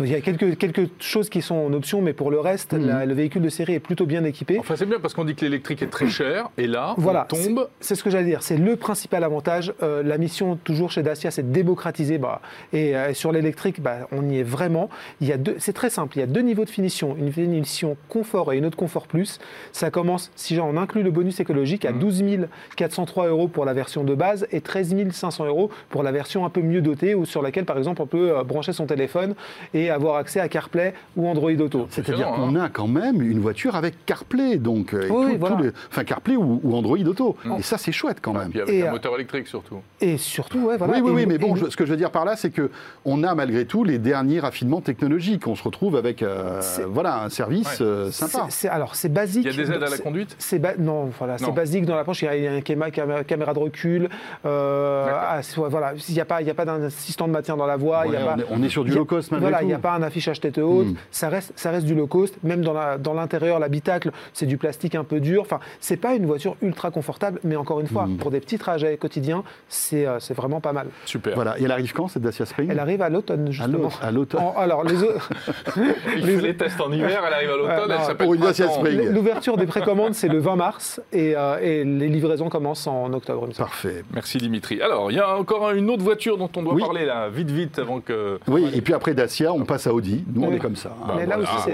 il 0.01 0.09
y 0.11 0.15
a 0.15 0.21
quelques, 0.21 0.59
quelques 0.59 0.89
choses 1.01 1.29
qui 1.29 1.43
sont 1.43 1.55
en 1.55 1.73
option, 1.73 2.03
mais 2.03 2.13
pour 2.13 2.31
le 2.31 2.39
reste, 2.41 2.73
la- 2.75 3.07
le 3.07 3.15
véhicule 3.15 3.43
de 3.43 3.49
série 3.49 3.75
est 3.75 3.81
plutôt 3.81 4.07
bien 4.07 4.25
équipé. 4.25 4.59
Enfin, 4.59 4.75
c'est 4.77 4.87
bien 4.87 5.01
parce 5.01 5.15
qu'on 5.15 5.25
dit 5.25 5.35
que 5.35 5.45
l'électrique 5.45 5.83
est 5.83 5.87
très 5.91 6.09
cher, 6.09 6.51
et 6.59 6.67
là, 6.67 6.95
Voilà, 6.99 7.27
on 7.33 7.37
tombe. 7.37 7.69
C'est 7.81 7.95
ce 7.95 8.03
que 8.05 8.11
j'allais 8.11 8.27
dire. 8.27 8.43
C'est 8.43 8.57
le 8.59 8.77
principal 8.77 9.25
avantage. 9.25 9.73
Euh, 9.83 10.03
la 10.03 10.19
mission, 10.19 10.57
toujours 10.63 10.91
chez 10.91 11.03
Dacia, 11.03 11.31
c'est 11.31 11.43
de 11.49 11.53
démocratiser. 11.53 12.19
Bah, 12.19 12.41
et 12.73 12.97
euh, 12.97 13.15
sur 13.15 13.33
l'électrique, 13.33 13.81
bah, 13.81 14.09
on 14.13 14.29
y 14.29 14.39
est 14.39 14.43
vraiment. 14.43 14.91
Il 15.21 15.29
y 15.29 15.33
a 15.33 15.37
deux. 15.39 15.57
C'est 15.59 15.73
très 15.73 15.91
simple. 15.91 16.17
Il 16.17 16.21
y 16.21 16.23
a 16.23 16.27
deux 16.27 16.41
niveaux 16.43 16.65
de 16.65 16.71
finition. 16.71 17.17
Une 17.19 17.33
finition 17.33 17.97
confort 18.09 18.53
et 18.53 18.59
une 18.59 18.67
autre 18.67 18.77
confort 18.77 19.07
plus. 19.07 19.39
Ça 19.73 19.91
commence, 19.91 20.31
si 20.37 20.59
on 20.61 20.77
inclut 20.77 21.03
le 21.03 21.11
bonus 21.11 21.41
écologique, 21.41 21.85
à 21.85 21.93
Mhm. 21.93 21.99
12 21.99 22.47
403 22.77 23.29
euros 23.29 23.49
pour 23.49 23.65
la 23.65 23.73
version 23.73 24.05
de 24.05 24.15
base 24.15 24.47
et 24.53 24.61
13 24.61 24.95
500 25.13 25.45
euros 25.47 25.71
pour 25.91 26.03
la 26.03 26.13
version 26.13 26.45
un 26.45 26.51
peu 26.51 26.61
mieux 26.63 26.81
dotée 26.81 27.15
ou 27.15 27.25
sur 27.25 27.43
laquelle, 27.43 27.65
par 27.65 27.79
exemple, 27.79 28.03
on 28.03 28.07
peut 28.07 28.37
euh, 28.37 28.45
brancher 28.45 28.73
son 28.73 28.87
téléphone 28.87 29.35
et 29.75 29.86
avoir 29.91 30.17
accès 30.17 30.41
à 30.41 30.49
CarPlay 30.49 30.95
ou 31.17 31.27
Android 31.29 31.51
Auto. 31.53 31.87
C'est-à-dire 31.91 32.29
qu'on 32.29 32.55
a 32.57 32.69
quand 32.69 32.87
même 32.89 33.23
une 33.23 33.41
voiture 33.41 33.77
avec 33.77 34.05
CarPlay, 34.07 34.57
donc 34.57 34.95
euh, 34.95 35.03
et 35.07 35.11
Oui, 35.11 35.33
tout- 35.35 35.39
voilà. 35.39 35.57
tout 35.57 35.63
le- 35.63 35.73
enfin 35.91 36.05
CarPlay 36.05 36.37
ou, 36.37 36.61
ou 36.63 36.75
Android 36.77 36.99
Auto. 36.99 37.37
Mm. 37.45 37.53
Et 37.59 37.63
ça, 37.63 37.79
c'est 37.79 37.93
chouette 37.93 38.19
quand 38.21 38.33
même. 38.33 38.51
Puis 38.51 38.61
avec 38.61 38.75
Et, 38.75 38.83
un 38.83 38.87
euh, 38.89 38.91
moteur 38.93 39.15
électrique 39.15 39.47
surtout. 39.47 39.77
Et 40.01 40.17
surtout, 40.19 40.59
ouais, 40.67 40.77
voilà. 40.77 40.95
oui, 40.95 41.01
oui, 41.03 41.11
Et- 41.11 41.15
oui, 41.15 41.27
mais 41.27 41.39
bon, 41.39 41.55
et- 41.57 41.59
je- 41.61 41.71
ce 41.71 41.77
que 41.77 41.85
je 41.87 41.91
veux 41.91 41.97
dire 41.97 42.11
par 42.11 42.25
là, 42.25 42.37
c'est 42.37 42.51
que 42.51 42.71
on 43.05 43.23
a 43.23 43.35
malgré 43.35 43.65
tout 43.65 43.85
les 43.85 43.99
derniers 43.99 44.41
raffinements 44.41 44.81
technologiques. 44.81 45.47
On 45.47 45.55
se 45.55 45.63
retrouve 45.63 45.97
avec 45.97 46.23
euh, 46.23 46.61
voilà 46.89 47.23
un 47.23 47.29
service 47.29 47.81
Ouais. 47.81 47.87
euh, 47.87 48.11
sympa. 48.11 48.47
C'est- 48.51 48.69
alors, 48.69 48.95
c'est 48.95 49.09
basique. 49.13 49.45
Il 49.45 49.51
y 49.57 49.61
a 49.61 49.65
des 49.65 49.73
aides 49.73 49.83
à 49.83 49.89
la 49.91 49.99
conduite 49.99 50.35
C'est 50.39 50.59
ba- 50.59 50.75
non, 50.79 51.11
voilà, 51.19 51.39
c'est 51.39 51.53
basique 51.53 51.87
dans 51.87 51.97
l'approche. 51.97 52.23
Il 52.23 52.27
y 52.27 52.29
a- 52.29 52.37
il 52.37 52.43
y 52.45 52.49
a 52.49 52.57
une 52.57 52.63
caméra, 52.63 53.53
de 53.55 53.59
recul. 53.59 54.09
euh, 54.45 55.07
ah, 55.11 55.41
voilà, 55.69 55.93
il 56.09 56.15
n'y 56.15 56.21
a 56.21 56.25
pas, 56.25 56.41
il 56.41 56.47
y 56.47 56.51
a 56.51 56.55
pas 56.55 56.65
d'un 56.65 56.83
assistant 56.85 57.27
de 57.27 57.33
maintien 57.33 57.57
dans 57.57 57.67
la 57.67 57.77
voie. 57.77 58.07
y 58.07 58.13
pas- 58.13 58.35
on, 58.37 58.39
est, 58.41 58.45
on 58.51 58.63
est 58.63 58.69
sur 58.69 58.85
du 58.85 58.93
low 58.93 59.05
cost 59.05 59.31
malgré 59.31 59.51
Voilà, 59.51 59.65
tout. 59.65 59.76
A 59.77 59.79
pas 59.79 59.93
un 59.95 60.03
affichage 60.03 60.41
tête 60.41 60.59
haute. 60.59 60.89
Mm. 60.89 60.95
Ça 61.11 61.29
reste, 61.29 61.53
ça 61.57 61.71
reste 61.71 61.87
du 61.87 61.95
low 61.95 62.07
cost. 62.07 62.37
Même 62.43 62.63
dans 62.63 62.73
la- 62.73 62.99
dans 62.99 63.15
l'intérieur, 63.15 63.59
l'habitacle, 63.59 64.11
c'est 64.33 64.47
du 64.47 64.57
plastique 64.57 64.95
un 64.95 65.05
peu 65.05 65.21
dur. 65.21 65.43
Enfin, 65.43 65.61
c'est 65.81 65.97
pas 65.97 66.15
une 66.15 66.27
voiture 66.27 66.57
ultra 66.63 66.91
confortable, 66.91 67.41
mais 67.45 67.57
encore 67.57 67.81
une 67.81 67.87
fois, 67.87 68.07
Mm. 68.07 68.17
pour 68.17 68.31
des 68.31 68.41
petits 68.41 68.59
trajets 68.59 68.97
quotidiens, 68.97 69.45
c'est 69.69 70.07
euh, 70.07 70.19
c'est 70.21 70.35
vraiment 70.35 70.61
pas 70.61 70.73
mal. 70.73 70.89
Super. 71.05 71.35
Voilà. 71.35 71.59
Et 71.59 71.65
elle 71.65 71.73
arrive 71.73 71.93
quand 71.93 72.09
cette 72.09 72.23
Dacia 72.23 72.47
Spring? 72.47 72.69
Elle 72.71 72.79
arrive 72.79 73.03
à 73.03 73.09
l'automne 73.09 73.51
justement. 73.53 73.91
à 74.03 74.11
l'automne. 74.11 74.43
Alors 74.57 74.85
les 74.85 75.03
autres. 75.03 75.31
Il 76.17 76.25
fait 76.25 76.41
les 76.41 76.57
tests 76.57 76.81
en 76.81 76.91
hiver, 76.93 77.23
elle 77.27 77.33
arrive 77.35 77.51
à 77.51 77.57
l'automne, 77.57 77.91
Ouais, 77.91 77.97
elle 77.99 78.05
s'appelle 78.05 78.27
pour 78.27 78.35
une 78.35 78.41
Dacia. 78.41 78.69
Spring. 78.69 79.09
L'ouverture 79.11 79.57
des 79.57 79.67
précommandes, 79.67 80.15
c'est 80.15 80.29
le 80.29 80.39
20 80.39 80.57
mars 80.57 81.01
et, 81.13 81.35
euh, 81.37 81.59
et 81.61 81.85
les 81.85 82.09
livraisons 82.09 82.49
commencent 82.49 82.87
en 82.87 83.13
octobre. 83.13 83.49
Parfait. 83.57 84.05
Merci 84.15 84.39
Dimitri. 84.39 84.81
Alors, 84.83 85.11
il 85.11 85.17
y 85.17 85.21
a 85.21 85.37
encore 85.37 85.71
une 85.73 85.91
autre 85.91 86.03
voiture 86.03 86.37
dont 86.39 86.51
on 86.57 86.63
doit 86.63 86.75
Oui. 86.75 86.81
parler 86.83 87.05
là, 87.05 87.29
vite 87.29 87.51
vite, 87.51 87.79
avant 87.79 88.01
que... 88.01 88.39
Oui, 88.49 88.67
et 88.75 88.81
puis 88.81 88.95
après 88.95 89.15
Dacia, 89.15 89.53
on 89.53 89.65
passe 89.67 89.87
à 89.87 89.93
Audi. 89.93 90.25
Nous, 90.33 90.43
on 90.43 90.49
Oui. 90.49 90.57
est 90.57 90.59
comme 90.59 90.77
ça. 90.77 90.91
Bah, 91.07 91.15
Mais 91.17 91.27
là 91.27 91.37
voilà, 91.37 91.51
aussi. 91.57 91.71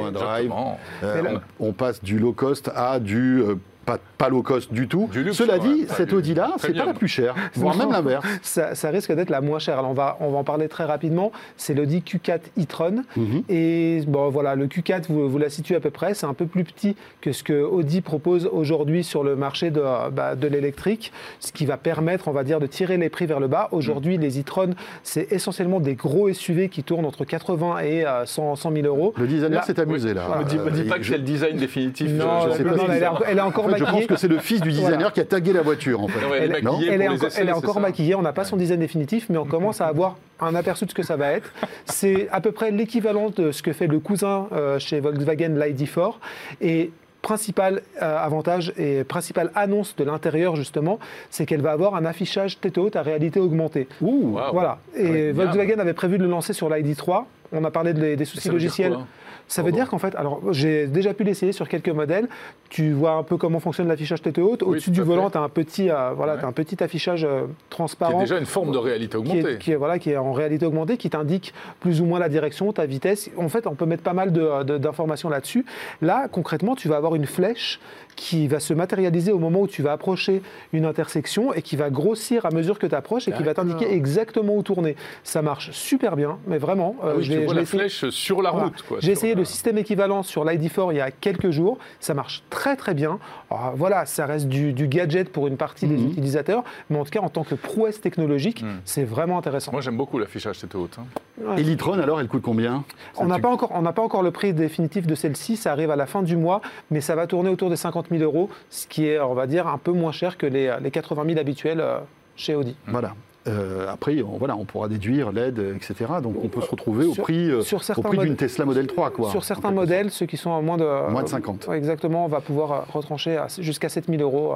Euh, 1.02 1.22
on, 1.60 1.68
on 1.68 1.72
passe 1.72 2.02
du 2.02 2.18
low 2.18 2.32
cost 2.32 2.70
à 2.74 2.98
du 2.98 3.40
euh, 3.42 3.54
pas, 3.84 3.98
pas 4.18 4.28
low 4.28 4.42
cost 4.42 4.72
du 4.72 4.86
tout. 4.88 5.08
Du 5.12 5.22
luxe, 5.22 5.36
Cela 5.36 5.58
ouais, 5.58 5.60
dit, 5.60 5.84
pas 5.84 5.94
cette 5.94 6.12
Audi-là, 6.12 6.52
c'est 6.58 6.76
pas 6.76 6.84
la 6.86 6.94
plus 6.94 7.08
chère, 7.08 7.34
voire 7.54 7.76
même 7.76 7.90
l'inverse. 7.90 8.24
Ça, 8.42 8.74
ça 8.74 8.90
risque 8.90 9.12
d'être 9.12 9.30
la 9.30 9.40
moins 9.40 9.58
chère. 9.58 9.78
Alors 9.78 9.90
on, 9.90 9.94
va, 9.94 10.16
on 10.20 10.30
va 10.30 10.38
en 10.38 10.44
parler 10.44 10.68
très 10.68 10.84
rapidement. 10.84 11.32
C'est 11.56 11.74
l'Audi 11.74 12.00
Q4 12.06 12.40
e-tron. 12.60 13.02
Mhm. 13.16 13.42
Et 13.48 14.00
bon, 14.06 14.28
voilà, 14.30 14.54
le 14.54 14.66
Q4, 14.66 15.04
vous, 15.08 15.28
vous 15.28 15.38
la 15.38 15.50
situez 15.50 15.74
à 15.76 15.80
peu 15.80 15.90
près. 15.90 16.14
C'est 16.14 16.26
un 16.26 16.34
peu 16.34 16.46
plus 16.46 16.64
petit 16.64 16.96
que 17.20 17.32
ce 17.32 17.42
que 17.42 17.62
Audi 17.62 18.00
propose 18.00 18.48
aujourd'hui 18.52 19.04
sur 19.04 19.24
le 19.24 19.36
marché 19.36 19.70
de, 19.70 19.82
bah, 20.10 20.34
de 20.36 20.46
l'électrique, 20.46 21.12
ce 21.40 21.52
qui 21.52 21.66
va 21.66 21.76
permettre, 21.76 22.28
on 22.28 22.32
va 22.32 22.44
dire, 22.44 22.60
de 22.60 22.66
tirer 22.66 22.96
les 22.96 23.08
prix 23.08 23.26
vers 23.26 23.40
le 23.40 23.48
bas. 23.48 23.68
Aujourd'hui, 23.72 24.18
les 24.18 24.38
e-tron, 24.40 24.70
c'est 25.02 25.32
essentiellement 25.32 25.80
des 25.80 25.94
gros 25.94 26.32
SUV 26.32 26.68
qui 26.68 26.82
tournent 26.82 27.04
entre 27.06 27.24
80 27.24 27.78
et 27.80 28.06
euh, 28.06 28.24
100, 28.26 28.56
100 28.56 28.72
000 28.72 28.86
euros. 28.86 29.12
Le 29.16 29.26
designer 29.26 29.64
s'est 29.64 29.80
amusé 29.80 30.14
là. 30.14 30.22
Dis, 30.48 30.58
me 30.58 30.70
dis 30.70 30.82
Euh, 30.82 30.88
pas 30.88 30.96
que 30.98 31.02
je- 31.02 31.12
c'est 31.12 31.18
le 31.18 31.24
design 31.24 31.56
définitif. 31.56 32.10
Non, 32.10 32.48
je 32.50 32.56
sais 32.56 32.64
pas 32.64 32.76
non, 32.76 32.84
elle, 32.90 33.02
est, 33.02 33.06
elle 33.28 33.38
est 33.38 33.40
encore 33.40 33.66
en 33.66 33.71
fait, 33.72 33.78
je 33.78 33.84
pense 33.90 34.06
que 34.06 34.16
c'est 34.16 34.28
le 34.28 34.38
fils 34.38 34.60
du 34.60 34.70
designer 34.70 34.96
Voilà. 34.98 35.10
qui 35.10 35.20
a 35.20 35.24
tagué 35.24 35.52
la 35.52 35.62
voiture 35.62 36.00
en 36.02 36.08
fait. 36.08 36.24
Ouais, 36.26 36.38
elle 36.42 36.52
est 36.52 36.58
Elle, 36.58 37.02
elle 37.02 37.08
encore, 37.10 37.26
essais, 37.26 37.40
elle 37.40 37.48
est 37.48 37.52
c'est 37.52 37.56
encore 37.58 37.74
ça 37.74 37.80
maquillée, 37.80 38.14
on 38.14 38.22
n'a 38.22 38.32
pas 38.32 38.44
son 38.44 38.56
design 38.56 38.80
définitif, 38.80 39.26
mais 39.30 39.38
on 39.38 39.44
commence 39.46 39.80
à 39.80 39.86
avoir 39.86 40.16
un 40.40 40.54
aperçu 40.54 40.84
de 40.84 40.90
ce 40.90 40.94
que 40.94 41.02
ça 41.02 41.16
va 41.16 41.32
être. 41.32 41.52
C'est 41.86 42.28
à 42.30 42.40
peu 42.40 42.52
près 42.52 42.70
l'équivalent 42.70 43.30
de 43.30 43.52
ce 43.52 43.62
que 43.62 43.72
fait 43.72 43.86
le 43.86 43.98
cousin 44.00 44.48
euh, 44.52 44.78
chez 44.78 45.00
Volkswagen, 45.00 45.50
l'ID4. 45.58 46.14
Et 46.60 46.90
principal 47.22 47.82
euh, 48.02 48.18
avantage 48.18 48.72
et 48.76 49.04
principale 49.04 49.52
annonce 49.54 49.94
de 49.94 50.02
l'intérieur 50.02 50.56
justement, 50.56 50.98
c'est 51.30 51.46
qu'elle 51.46 51.60
va 51.60 51.70
avoir 51.70 51.94
un 51.94 52.04
affichage 52.04 52.58
tête 52.60 52.78
haute 52.78 52.96
à 52.96 53.02
réalité 53.02 53.38
augmentée. 53.38 53.86
Ouh. 54.00 54.36
Voilà. 54.52 54.78
Et 54.96 55.04
Ouais, 55.04 55.32
bien. 55.32 55.44
Volkswagen 55.44 55.78
avait 55.78 55.92
prévu 55.92 56.18
de 56.18 56.24
le 56.24 56.28
lancer 56.30 56.52
sur 56.52 56.68
l'ID3. 56.68 57.24
On 57.52 57.62
a 57.64 57.70
parlé 57.70 57.92
de- 57.92 58.16
des 58.16 58.24
soucis 58.24 58.48
logiciels. 58.48 58.94
quoi? 58.94 59.06
Ça 59.52 59.62
veut 59.62 59.70
dire 59.72 59.88
qu'en 59.90 59.98
fait, 59.98 60.14
alors 60.14 60.40
j'ai 60.52 60.86
déjà 60.86 61.12
pu 61.12 61.24
l'essayer 61.24 61.52
sur 61.52 61.68
quelques 61.68 61.90
modèles. 61.90 62.26
Tu 62.70 62.92
vois 62.92 63.12
un 63.12 63.22
peu 63.22 63.36
comment 63.36 63.60
fonctionne 63.60 63.86
l'affichage 63.86 64.22
tête 64.22 64.38
haute. 64.38 64.62
Au-dessus 64.62 64.90
du 64.90 65.02
volant, 65.02 65.28
tu 65.28 65.36
as 65.36 65.42
un 65.42 65.48
petit, 65.50 65.90
euh, 65.90 66.12
voilà, 66.16 66.36
Ouais. 66.36 66.44
un 66.44 66.52
petit 66.52 66.82
affichage 66.82 67.24
euh, 67.24 67.42
Qui 67.42 67.48
transparent. 67.68 68.18
est 68.18 68.22
déjà 68.22 68.38
une 68.38 68.46
forme 68.46 68.72
de 68.72 68.78
réalité 68.78 69.10
qui 69.10 69.16
augmentée. 69.18 69.52
est, 69.52 69.58
qui 69.58 69.72
est- 69.72 69.76
voilà, 69.76 69.98
qui 69.98 70.10
est 70.10 70.16
en 70.16 70.32
réalité 70.32 70.64
augmentée, 70.64 70.96
qui 70.96 71.10
t'indique 71.10 71.52
plus 71.80 72.00
ou 72.00 72.06
moins 72.06 72.18
la 72.18 72.30
direction, 72.30 72.72
ta 72.72 72.86
vitesse. 72.86 73.30
En 73.36 73.50
fait, 73.50 73.66
on 73.66 73.74
peut 73.74 73.84
mettre 73.84 74.02
pas 74.02 74.14
mal 74.14 74.32
de- 74.32 74.62
de- 74.62 74.78
d'informations 74.78 75.28
là-dessus. 75.28 75.66
Là, 76.00 76.28
concrètement, 76.32 76.74
tu 76.74 76.88
vas 76.88 76.96
avoir 76.96 77.14
une 77.14 77.26
flèche 77.26 77.78
qui 78.16 78.46
va 78.46 78.60
se 78.60 78.72
matérialiser 78.74 79.32
au 79.32 79.38
moment 79.38 79.60
où 79.62 79.66
tu 79.68 79.82
vas 79.82 79.92
approcher 79.92 80.42
une 80.72 80.84
intersection 80.86 81.52
et 81.54 81.62
qui 81.62 81.76
va 81.76 81.88
grossir 81.90 82.44
à 82.46 82.50
mesure 82.50 82.78
que 82.78 82.86
tu 82.86 82.94
approches 82.94 83.26
et 83.28 83.32
qui 83.32 83.42
va 83.42 83.52
t'indiquer 83.54 83.92
exactement 83.92 84.54
où 84.56 84.62
tourner. 84.62 84.96
Ça 85.24 85.40
marche 85.42 85.70
super 85.72 86.14
bien, 86.16 86.38
mais 86.46 86.58
vraiment. 86.58 86.94
Ah 87.02 87.06
euh, 87.06 87.14
oui, 87.18 87.24
je 87.24 87.32
tu 87.32 87.38
vois 87.44 87.54
je 87.54 87.58
la 87.60 87.66
flèche 87.66 88.08
sur 88.10 88.40
la 88.42 88.50
route. 88.50 88.84
J'ai 89.00 89.12
essayé 89.12 89.34
la- 89.34 89.41
le 89.42 89.46
système 89.46 89.76
équivalent 89.78 90.22
sur 90.22 90.44
l'ID4 90.44 90.92
il 90.92 90.96
y 90.96 91.00
a 91.00 91.10
quelques 91.10 91.50
jours. 91.50 91.78
Ça 92.00 92.14
marche 92.14 92.42
très 92.48 92.76
très 92.76 92.94
bien. 92.94 93.18
Alors, 93.50 93.72
voilà, 93.76 94.06
ça 94.06 94.24
reste 94.24 94.46
du, 94.48 94.72
du 94.72 94.86
gadget 94.88 95.30
pour 95.32 95.48
une 95.48 95.56
partie 95.56 95.86
des 95.86 95.96
Mhm. 95.96 96.10
utilisateurs, 96.10 96.62
mais 96.90 96.98
en 96.98 97.04
tout 97.04 97.10
cas 97.10 97.20
en 97.20 97.28
tant 97.28 97.42
que 97.44 97.54
prouesse 97.56 98.00
technologique, 98.00 98.62
Mhm. 98.62 98.80
c'est 98.84 99.04
vraiment 99.04 99.38
intéressant. 99.38 99.72
Moi, 99.72 99.80
j'aime 99.80 99.96
beaucoup 99.96 100.18
l'affichage 100.18 100.58
tête 100.60 100.74
haute. 100.74 100.96
hein. 101.00 101.04
Ouais. 101.44 101.60
Et 101.60 101.64
l'e-tron 101.64 101.98
alors, 101.98 102.20
elle 102.20 102.28
coûte 102.28 102.42
combien? 102.42 102.84
On 103.16 103.26
n'a 103.26 103.36
Tu- 103.36 103.40
pas 103.42 103.48
encore, 103.50 103.70
on 103.74 103.82
n'a 103.82 103.92
pas 103.92 104.02
encore 104.02 104.22
le 104.22 104.30
prix 104.30 104.52
définitif 104.54 105.06
de 105.06 105.14
celle-ci. 105.14 105.56
Ça 105.56 105.72
arrive 105.72 105.90
à 105.90 105.96
la 105.96 106.06
fin 106.06 106.22
du 106.22 106.36
mois, 106.36 106.60
mais 106.90 107.00
ça 107.00 107.14
va 107.16 107.26
tourner 107.26 107.50
autour 107.50 107.68
des 107.70 107.76
50 107.76 108.06
000 108.10 108.22
euros, 108.22 108.48
ce 108.70 108.86
qui 108.86 109.06
est, 109.06 109.18
on 109.18 109.34
va 109.34 109.46
dire, 109.46 109.66
un 109.66 109.78
peu 109.78 109.92
moins 109.92 110.12
cher 110.12 110.38
que 110.38 110.46
les, 110.46 110.72
les 110.80 110.90
80 110.90 111.24
000 111.26 111.38
habituels 111.40 111.80
euh, 111.80 111.98
chez 112.36 112.54
Audi. 112.54 112.76
Voilà. 112.86 113.14
Euh, 113.48 113.88
après, 113.90 114.22
on, 114.22 114.36
voilà, 114.38 114.56
on 114.56 114.64
pourra 114.64 114.88
déduire 114.88 115.32
l'aide, 115.32 115.58
etc. 115.74 115.94
Donc 116.22 116.36
on 116.44 116.48
peut 116.48 116.60
se 116.60 116.70
retrouver 116.70 117.06
au 117.06 117.14
Sur- 117.14 117.24
prix, 117.24 117.50
euh, 117.50 117.62
sur 117.62 117.78
au 117.78 117.82
certains 117.82 118.02
prix 118.02 118.10
d'une 118.18 118.28
modèles- 118.30 118.36
Tesla 118.36 118.64
Model 118.64 118.86
3. 118.86 119.10
Quoi, 119.10 119.30
Sur 119.30 119.42
certains 119.44 119.72
modèles, 119.72 120.10
ceux 120.12 120.26
qui 120.26 120.36
sont 120.36 120.54
à 120.56 120.60
moins 120.60 120.76
de, 120.76 121.10
Moins 121.10 121.22
de 121.24 121.28
50. 121.28 121.66
Ouais, 121.66 121.76
exactement, 121.78 122.24
on 122.24 122.28
va 122.28 122.40
pouvoir 122.40 122.72
euh, 122.72 122.80
retrancher 122.92 123.40
jusqu'à 123.58 123.88
7 123.88 124.06
000 124.08 124.22
euros. 124.22 124.54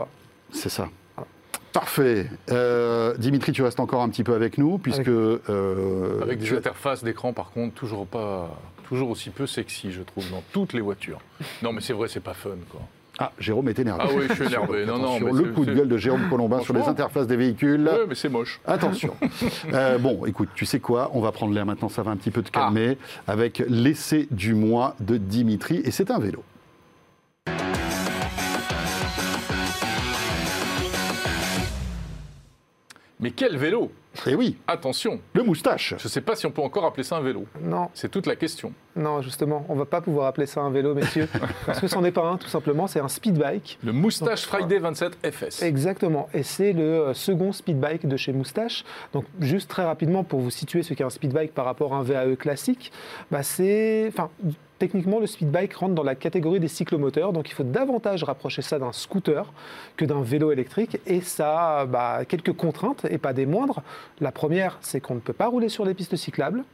C'est 0.53 0.69
ça. 0.69 0.89
Parfait. 1.73 2.31
Euh, 2.51 3.15
Dimitri, 3.19 3.53
tu 3.53 3.63
restes 3.63 3.81
encore 3.81 4.01
un 4.03 4.09
petit 4.09 4.25
peu 4.25 4.35
avec 4.35 4.57
nous, 4.57 4.79
puisque... 4.79 5.09
euh, 5.09 6.21
Avec 6.23 6.39
des 6.39 6.53
interfaces 6.55 7.05
d'écran, 7.05 7.33
par 7.35 7.51
contre, 7.51 7.75
toujours 7.75 8.07
pas, 8.07 8.49
toujours 8.89 9.11
aussi 9.11 9.29
peu 9.31 9.47
sexy, 9.47 9.93
je 9.93 10.01
trouve, 10.03 10.31
dans 10.31 10.43
toutes 10.53 10.73
les 10.73 10.81
voitures. 10.81 11.19
Non, 11.63 11.73
mais 11.73 11.81
c'est 11.83 11.93
vrai, 11.93 12.09
c'est 12.09 12.21
pas 12.21 12.33
fun, 12.35 12.51
quoi. 12.71 12.81
Ah, 13.19 13.33
Jérôme 13.39 13.69
est 13.71 13.79
énervé. 13.79 14.03
Ah 14.05 14.11
oui, 14.15 14.25
je 14.29 14.35
suis 14.35 14.45
énervé. 14.45 14.85
Non, 14.85 14.99
non, 14.99 15.17
Attention, 15.17 15.27
mais 15.33 15.43
le 15.43 15.53
coup 15.53 15.65
de 15.65 15.73
gueule 15.75 15.89
de 15.89 15.97
Jérôme 15.97 16.29
Colombin 16.29 16.61
sur 16.61 16.75
les 16.75 16.83
interfaces 16.83 17.27
des 17.27 17.37
véhicules. 17.37 17.83
Ouais, 17.89 18.05
mais 18.09 18.15
c'est 18.15 18.29
moche. 18.29 18.61
Attention. 18.67 19.15
Euh, 19.73 19.99
bon, 19.99 20.25
écoute, 20.27 20.49
tu 20.55 20.65
sais 20.67 20.81
quoi 20.81 21.11
On 21.15 21.21
va 21.21 21.33
prendre 21.33 21.53
l'air 21.55 21.67
maintenant, 21.67 21.89
ça 21.89 22.03
va 22.03 22.11
un 22.11 22.17
petit 22.17 22.31
peu 22.31 22.43
te 22.43 22.51
Ah. 22.53 22.61
calmer, 22.61 22.99
avec 23.27 23.63
l'essai 23.69 24.29
du 24.31 24.55
mois 24.55 24.95
de 25.01 25.17
Dimitri, 25.17 25.81
et 25.85 25.91
c'est 25.91 26.11
un 26.11 26.19
vélo. 26.19 26.43
Mais 33.19 33.31
quel 33.31 33.57
vélo 33.57 33.91
Et 34.27 34.35
oui, 34.35 34.59
Attention, 34.67 35.21
le 35.33 35.43
moustache. 35.43 35.95
je 35.99 36.05
ne 36.05 36.09
sais 36.11 36.21
pas 36.21 36.37
si 36.37 36.45
on 36.45 36.51
peut 36.51 36.61
encore 36.61 36.85
appeler 36.85 37.03
ça 37.03 37.17
un 37.17 37.23
vélo. 37.23 37.47
Non, 37.63 37.89
C'est 37.95 38.11
toute 38.11 38.27
la 38.27 38.37
question. 38.37 38.73
non, 38.95 39.23
justement, 39.23 39.65
on 39.71 39.75
va 39.75 39.87
pas 39.87 40.03
pouvoir 40.03 40.27
appeler 40.27 40.47
ça 40.47 40.61
un 40.61 40.71
vélo, 40.71 40.95
messieurs, 40.95 41.27
parce 41.67 41.81
que 41.81 41.89
c'en 41.89 42.05
est 42.05 42.11
pas 42.13 42.27
un, 42.29 42.37
tout 42.37 42.49
simplement, 42.49 42.87
c'est 42.87 43.01
un 43.01 43.09
speed 43.09 43.39
bike. 43.39 43.79
Le 43.83 43.93
Moustache 43.93 44.45
Friday 44.45 44.79
27 44.79 45.19
FS. 45.33 45.63
Exactement, 45.63 46.29
et 46.35 46.43
c'est 46.43 46.75
le 46.75 46.83
euh, 46.83 47.15
second 47.15 47.53
speed 47.53 47.81
bike 47.81 48.07
de 48.07 48.17
chez 48.19 48.33
Moustache. 48.35 48.85
Donc, 49.15 49.25
juste 49.41 49.71
très 49.71 49.85
rapidement, 49.85 50.23
pour 50.23 50.41
vous 50.41 50.51
situer 50.51 50.83
ce 50.83 50.93
qu'est 50.93 51.05
un 51.05 51.11
speed 51.11 51.33
bike 51.33 51.55
par 51.55 51.65
rapport 51.65 51.95
à 51.95 51.99
un 51.99 52.03
VAE 52.03 52.37
classique, 52.37 52.93
bah 53.31 53.43
c'est, 53.43 54.07
enfin, 54.09 54.29
techniquement, 54.79 55.21
le 55.21 55.27
speed 55.27 55.51
bike 55.51 55.75
rentre 55.75 55.95
dans 55.95 56.03
la 56.03 56.15
catégorie 56.15 56.61
des 56.61 56.69
cyclomoteurs, 56.69 57.33
donc 57.33 57.49
il 57.49 57.53
faut 57.53 57.65
davantage 57.65 58.25
rapprocher 58.25 58.63
ça 58.63 58.79
d'un 58.79 58.93
scooter 58.93 59.53
que 59.97 60.05
d'un 60.05 60.23
vélo 60.23 60.53
électrique, 60.53 60.99
et 61.07 61.21
ça 61.21 61.81
a 61.81 61.87
bah, 61.87 62.25
quelques 62.27 62.53
contraintes, 62.53 63.07
et 63.11 63.19
pas 63.19 63.33
des 63.33 63.47
moindres. 63.47 63.83
La 64.21 64.33
première, 64.33 64.79
c'est 64.81 65.01
qu'on 65.01 65.15
ne 65.15 65.21
peut 65.21 65.33
pas 65.33 65.47
rouler 65.47 65.69
sur 65.69 65.85
les 65.85 65.95
pistes 65.95 66.17
cyclables. 66.17 66.65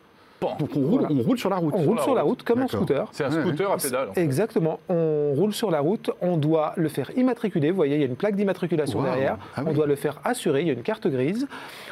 Bon. 0.43 0.51
Donc 0.59 0.71
on 0.77 0.81
roule, 0.81 1.01
Voilà. 1.01 1.09
on 1.11 1.23
roule 1.23 1.39
sur 1.39 1.49
la 1.51 1.57
route. 1.57 1.75
On 1.77 1.83
roule 1.83 1.97
la 1.97 2.03
sur 2.03 2.15
la 2.15 2.23
route. 2.23 2.31
route 2.31 2.43
comme 2.43 2.59
un 2.59 2.63
D'accord. 2.63 2.81
scooter. 2.81 3.09
C'est 3.13 3.25
un 3.25 3.31
Ouais, 3.35 3.41
scooter 3.43 3.71
à 3.73 3.77
pédale. 3.77 4.09
en 4.11 4.13
fait. 4.13 4.21
Exactement. 4.23 4.81
On 4.89 5.33
roule 5.35 5.53
sur 5.55 5.71
la 5.71 5.81
route, 5.81 6.11
on 6.21 6.37
doit 6.37 6.73
le 6.77 6.89
faire 6.89 7.11
immatriculer. 7.17 7.71
Vous 7.71 7.77
voyez, 7.77 7.95
il 7.97 8.01
y 8.01 8.05
a 8.05 8.07
une 8.07 8.17
plaque 8.17 8.37
d'immatriculation 8.37 8.99
Wow. 8.99 9.05
derrière. 9.07 9.39
Ah 9.57 9.63
on 9.65 9.69
oui. 9.71 9.75
doit 9.75 9.87
le 9.87 9.95
faire 9.97 10.21
assurer. 10.25 10.61
Il 10.63 10.67
y 10.67 10.71
a 10.71 10.75
une 10.75 10.83
carte 10.83 11.07
grise. 11.07 11.47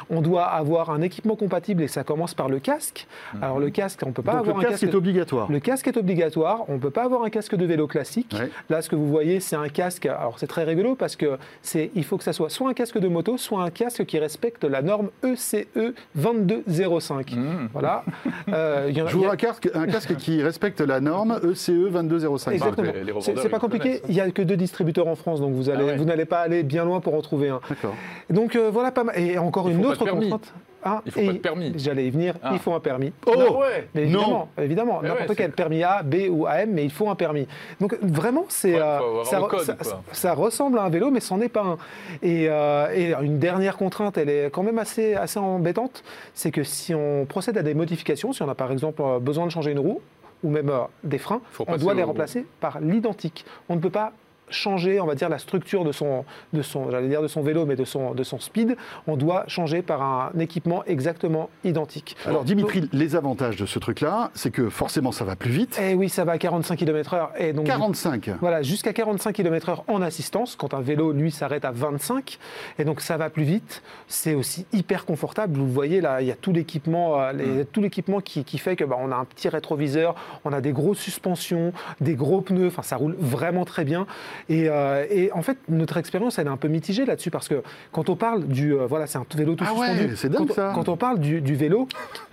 On 0.09 0.21
doit 0.21 0.43
avoir 0.45 0.89
un 0.91 1.01
équipement 1.01 1.35
compatible 1.35 1.81
et 1.83 1.87
ça 1.87 2.03
commence 2.03 2.33
par 2.33 2.49
le 2.49 2.59
casque. 2.59 3.07
Alors 3.41 3.59
le 3.59 3.69
casque, 3.69 4.01
on 4.05 4.09
ne 4.09 4.13
peut 4.13 4.21
pas 4.21 4.33
Donc 4.33 4.41
avoir 4.41 4.57
le 4.57 4.61
un 4.65 4.69
casque 4.69 4.81
casque. 4.81 4.93
est 4.93 4.97
obligatoire. 4.97 5.49
Le 5.51 5.59
casque 5.59 5.87
est 5.87 5.97
obligatoire. 5.97 6.65
On 6.67 6.73
ne 6.73 6.79
peut 6.79 6.89
pas 6.91 7.03
avoir 7.03 7.23
un 7.23 7.29
casque 7.29 7.55
de 7.55 7.65
vélo 7.65 7.87
classique. 7.87 8.35
Ouais. 8.37 8.49
Là, 8.69 8.81
ce 8.81 8.89
que 8.89 8.95
vous 8.97 9.07
voyez, 9.07 9.39
c'est 9.39 9.55
un 9.55 9.69
casque. 9.69 10.05
Alors, 10.05 10.37
c'est 10.37 10.47
très 10.47 10.63
rigolo 10.65 10.95
parce 10.95 11.15
que 11.15 11.37
c'est, 11.61 11.91
il 11.95 12.03
faut 12.03 12.17
que 12.17 12.23
ça 12.23 12.33
soit 12.33 12.49
soit 12.49 12.69
un 12.69 12.73
casque 12.73 12.97
de 12.99 13.07
moto, 13.07 13.37
soit 13.37 13.63
un 13.63 13.69
casque 13.69 14.05
qui 14.05 14.19
respecte 14.19 14.63
la 14.65 14.81
norme 14.81 15.09
E 15.23 15.31
ECE 15.33 15.93
2205. 16.15 17.31
Mmh. 17.31 17.69
Voilà. 17.73 18.03
Euh, 18.49 18.89
y 18.91 19.01
en 19.01 19.05
a- 19.05 19.09
Je 19.09 19.15
vous 19.15 19.21
il 19.21 19.25
y 19.25 19.27
a- 19.27 19.31
un 19.31 19.35
casque, 19.35 19.69
un 19.73 19.87
casque 19.87 20.15
qui 20.15 20.41
respecte 20.41 20.81
la 20.81 20.99
norme 20.99 21.39
E 21.43 21.51
ECE 21.51 21.69
2205. 21.91 22.51
Exactement. 22.53 22.91
les- 22.93 23.03
les 23.03 23.11
revendeurs, 23.11 23.43
C'est 23.43 23.49
pas 23.49 23.59
compliqué. 23.59 24.01
Il 24.07 24.13
n'y 24.15 24.21
a 24.21 24.29
que 24.31 24.41
deux 24.41 24.57
distributeurs 24.57 25.07
en 25.07 25.15
France, 25.15 25.41
donc 25.41 25.53
vous 25.53 25.69
allez, 25.69 25.83
Ah 25.83 25.85
ouais. 25.87 25.97
vous 25.97 26.05
n'allez 26.05 26.25
pas 26.25 26.39
aller 26.41 26.63
bien 26.63 26.85
loin 26.85 26.99
pour 27.01 27.13
en 27.15 27.21
trouver 27.21 27.49
un. 27.49 27.59
D'accord. 27.69 27.93
Donc 28.29 28.55
euh, 28.55 28.69
voilà 28.71 28.91
pas 28.91 29.03
mal. 29.03 29.17
Et 29.19 29.37
encore 29.37 29.69
Il 29.69 29.77
une 29.77 29.85
autre 29.85 30.05
contrainte. 30.05 30.53
Ah, 30.83 31.01
Il 31.05 31.11
faut 31.11 31.19
et 31.19 31.25
pas 31.27 31.33
de 31.33 31.37
permis. 31.37 31.73
J'allais 31.77 32.07
y 32.07 32.09
venir. 32.09 32.35
Ah. 32.41 32.51
Il 32.53 32.59
faut 32.59 32.73
un 32.73 32.79
permis. 32.79 33.13
Oh 33.25 33.33
Ah 33.37 33.51
ouais 33.59 33.87
Mais 33.93 34.05
Non. 34.05 34.19
évidemment, 34.19 34.49
évidemment, 34.57 34.99
Eh 35.03 35.07
n'importe 35.07 35.29
ouais, 35.29 35.35
quel 35.35 35.51
permis 35.51 35.83
A, 35.83 36.01
B 36.03 36.15
ou 36.29 36.47
AM, 36.47 36.71
mais 36.71 36.83
il 36.83 36.91
faut 36.91 37.09
un 37.09 37.15
permis. 37.15 37.47
Donc 37.79 37.97
vraiment, 38.01 38.45
c'est 38.49 38.73
Ouais, 38.73 38.97
faut 38.99 39.19
euh, 39.19 39.23
ça, 39.23 39.39
le 39.39 39.45
code, 39.45 39.61
ça- 39.61 39.73
quoi. 39.75 40.01
ça 40.11 40.33
ressemble 40.33 40.79
à 40.79 40.83
un 40.83 40.89
vélo, 40.89 41.11
mais 41.11 41.19
c'en 41.19 41.39
est 41.41 41.49
pas 41.49 41.63
un. 41.63 41.77
Et, 42.23 42.47
euh, 42.49 42.87
et 42.93 43.13
une 43.23 43.37
dernière 43.39 43.77
contrainte, 43.77 44.17
elle 44.17 44.29
est 44.29 44.49
quand 44.51 44.63
même 44.63 44.79
assez 44.79 45.13
assez 45.15 45.39
embêtante, 45.39 46.03
c'est 46.33 46.51
que 46.51 46.63
si 46.63 46.93
on 46.95 47.25
procède 47.25 47.57
à 47.57 47.63
des 47.63 47.73
modifications, 47.73 48.33
si 48.33 48.41
on 48.41 48.49
a 48.49 48.55
par 48.55 48.71
exemple 48.71 49.01
euh, 49.03 49.19
besoin 49.19 49.45
de 49.45 49.51
changer 49.51 49.71
une 49.71 49.79
roue 49.79 50.01
ou 50.43 50.49
même 50.49 50.69
euh, 50.69 50.79
des 51.03 51.19
freins, 51.19 51.41
Faut 51.51 51.65
on 51.67 51.77
doit 51.77 51.93
les 51.93 52.01
au- 52.03 52.07
remplacer 52.07 52.45
par 52.59 52.79
l'identique. 52.81 53.45
On 53.69 53.75
ne 53.75 53.79
peut 53.79 53.89
pas 53.91 54.13
changer, 54.51 54.99
on 54.99 55.05
va 55.05 55.15
dire, 55.15 55.29
la 55.29 55.39
structure 55.39 55.83
de 55.83 55.91
son, 55.91 56.25
de 56.53 56.61
son, 56.61 56.91
j'allais 56.91 57.07
dire 57.07 57.21
de 57.21 57.27
son 57.27 57.41
vélo, 57.41 57.65
mais 57.65 57.75
de 57.75 57.85
son, 57.85 58.13
de 58.13 58.23
son 58.23 58.39
speed. 58.39 58.75
On 59.07 59.17
doit 59.17 59.43
changer 59.47 59.81
par 59.81 60.01
un 60.01 60.31
équipement 60.39 60.83
exactement 60.85 61.49
identique. 61.63 62.15
Alors 62.25 62.43
Dimitri, 62.43 62.89
les 62.93 63.15
avantages 63.15 63.55
de 63.55 63.65
ce 63.65 63.79
truc-là, 63.79 64.31
c'est 64.33 64.51
que 64.51 64.69
forcément 64.69 65.11
ça 65.11 65.25
va 65.25 65.35
plus 65.35 65.51
vite. 65.51 65.79
Eh 65.81 65.93
oui, 65.95 66.09
ça 66.09 66.23
va 66.25 66.33
à 66.33 66.37
45 66.37 66.75
km/h. 66.77 67.29
Et 67.37 67.53
donc, 67.53 67.65
45. 67.65 68.29
Voilà, 68.41 68.61
jusqu'à 68.61 68.93
45 68.93 69.33
km/h 69.33 69.83
en 69.87 70.01
assistance, 70.01 70.55
quand 70.55 70.73
un 70.73 70.81
vélo, 70.81 71.11
lui, 71.11 71.31
s'arrête 71.31 71.65
à 71.65 71.71
25. 71.71 72.37
Et 72.79 72.83
donc, 72.83 73.01
ça 73.01 73.17
va 73.17 73.29
plus 73.29 73.43
vite. 73.43 73.81
C'est 74.07 74.33
aussi 74.35 74.65
hyper 74.73 75.05
confortable. 75.05 75.57
Vous 75.57 75.67
voyez, 75.67 76.01
là, 76.01 76.21
il 76.21 76.27
y 76.27 76.31
a 76.31 76.35
tout 76.35 76.51
l'équipement 76.51 77.21
euh, 77.21 77.31
les- 77.33 77.65
tout 77.65 77.81
l'équipement 77.81 78.19
qui, 78.21 78.43
qui 78.43 78.57
fait 78.57 78.75
que 78.75 78.83
bah, 78.83 78.97
on 78.99 79.11
a 79.11 79.15
un 79.15 79.25
petit 79.25 79.47
rétroviseur, 79.49 80.15
on 80.45 80.51
a 80.53 80.61
des 80.61 80.71
grosses 80.71 80.99
suspensions, 80.99 81.73
des 82.01 82.15
gros 82.15 82.41
pneus. 82.41 82.67
Enfin, 82.67 82.81
ça 82.81 82.95
roule 82.97 83.15
vraiment 83.19 83.65
très 83.65 83.83
bien. 83.85 84.07
Et, 84.49 84.69
euh, 84.69 85.05
et 85.09 85.31
en 85.33 85.41
fait, 85.41 85.57
notre 85.69 85.97
expérience, 85.97 86.39
elle 86.39 86.47
est 86.47 86.51
un 86.51 86.57
peu 86.57 86.67
mitigée 86.67 87.05
là-dessus 87.05 87.31
parce 87.31 87.47
que 87.47 87.61
quand 87.91 88.09
on 88.09 88.15
parle 88.15 88.45
du. 88.47 88.73
euh, 88.73 88.85
voilà, 88.87 89.07
c'est 89.07 89.17
un 89.17 89.25
vélo 89.35 89.55
tout 89.55 89.63
Ah 89.67 89.73
ouais, 89.73 89.87
suspendu. 89.89 90.15
c'est 90.17 90.29
dingue, 90.29 90.47
quand, 90.47 90.53
ça. 90.53 90.71
Quand 90.75 90.89
on 90.89 90.97
parle 90.97 91.19
du, 91.19 91.41
du 91.41 91.55
vélo, 91.55 91.87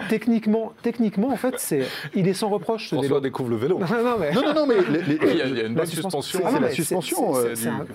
techniquement, 0.09 0.73
techniquement, 0.83 1.29
en 1.29 1.37
fait, 1.37 1.55
c'est, 1.59 1.87
il 2.14 2.29
est 2.29 2.35
sans 2.35 2.49
reproche 2.49 2.88
ce 2.90 2.94
vélo. 2.94 3.03
François 3.09 3.21
découvre 3.21 3.51
le 3.51 3.57
vélo. 3.57 3.79
Non, 3.79 3.87
non, 4.03 4.16
mais. 4.18 4.33
Non, 4.33 4.42
non, 4.42 4.55
non, 4.55 4.66
mais 4.66 4.77
les- 4.90 5.03
les- 5.03 5.18
Il 5.33 5.37
y 5.37 5.42
a, 5.42 5.47
il 5.47 5.57
y 5.57 5.61
a 5.61 5.64
une 5.66 5.75
bonne 5.75 5.87
suspension-. 5.87 6.40
Ah 6.44 6.51
non, 6.51 6.57
c'est 6.59 6.62
la 6.62 6.71
suspension, 6.71 7.35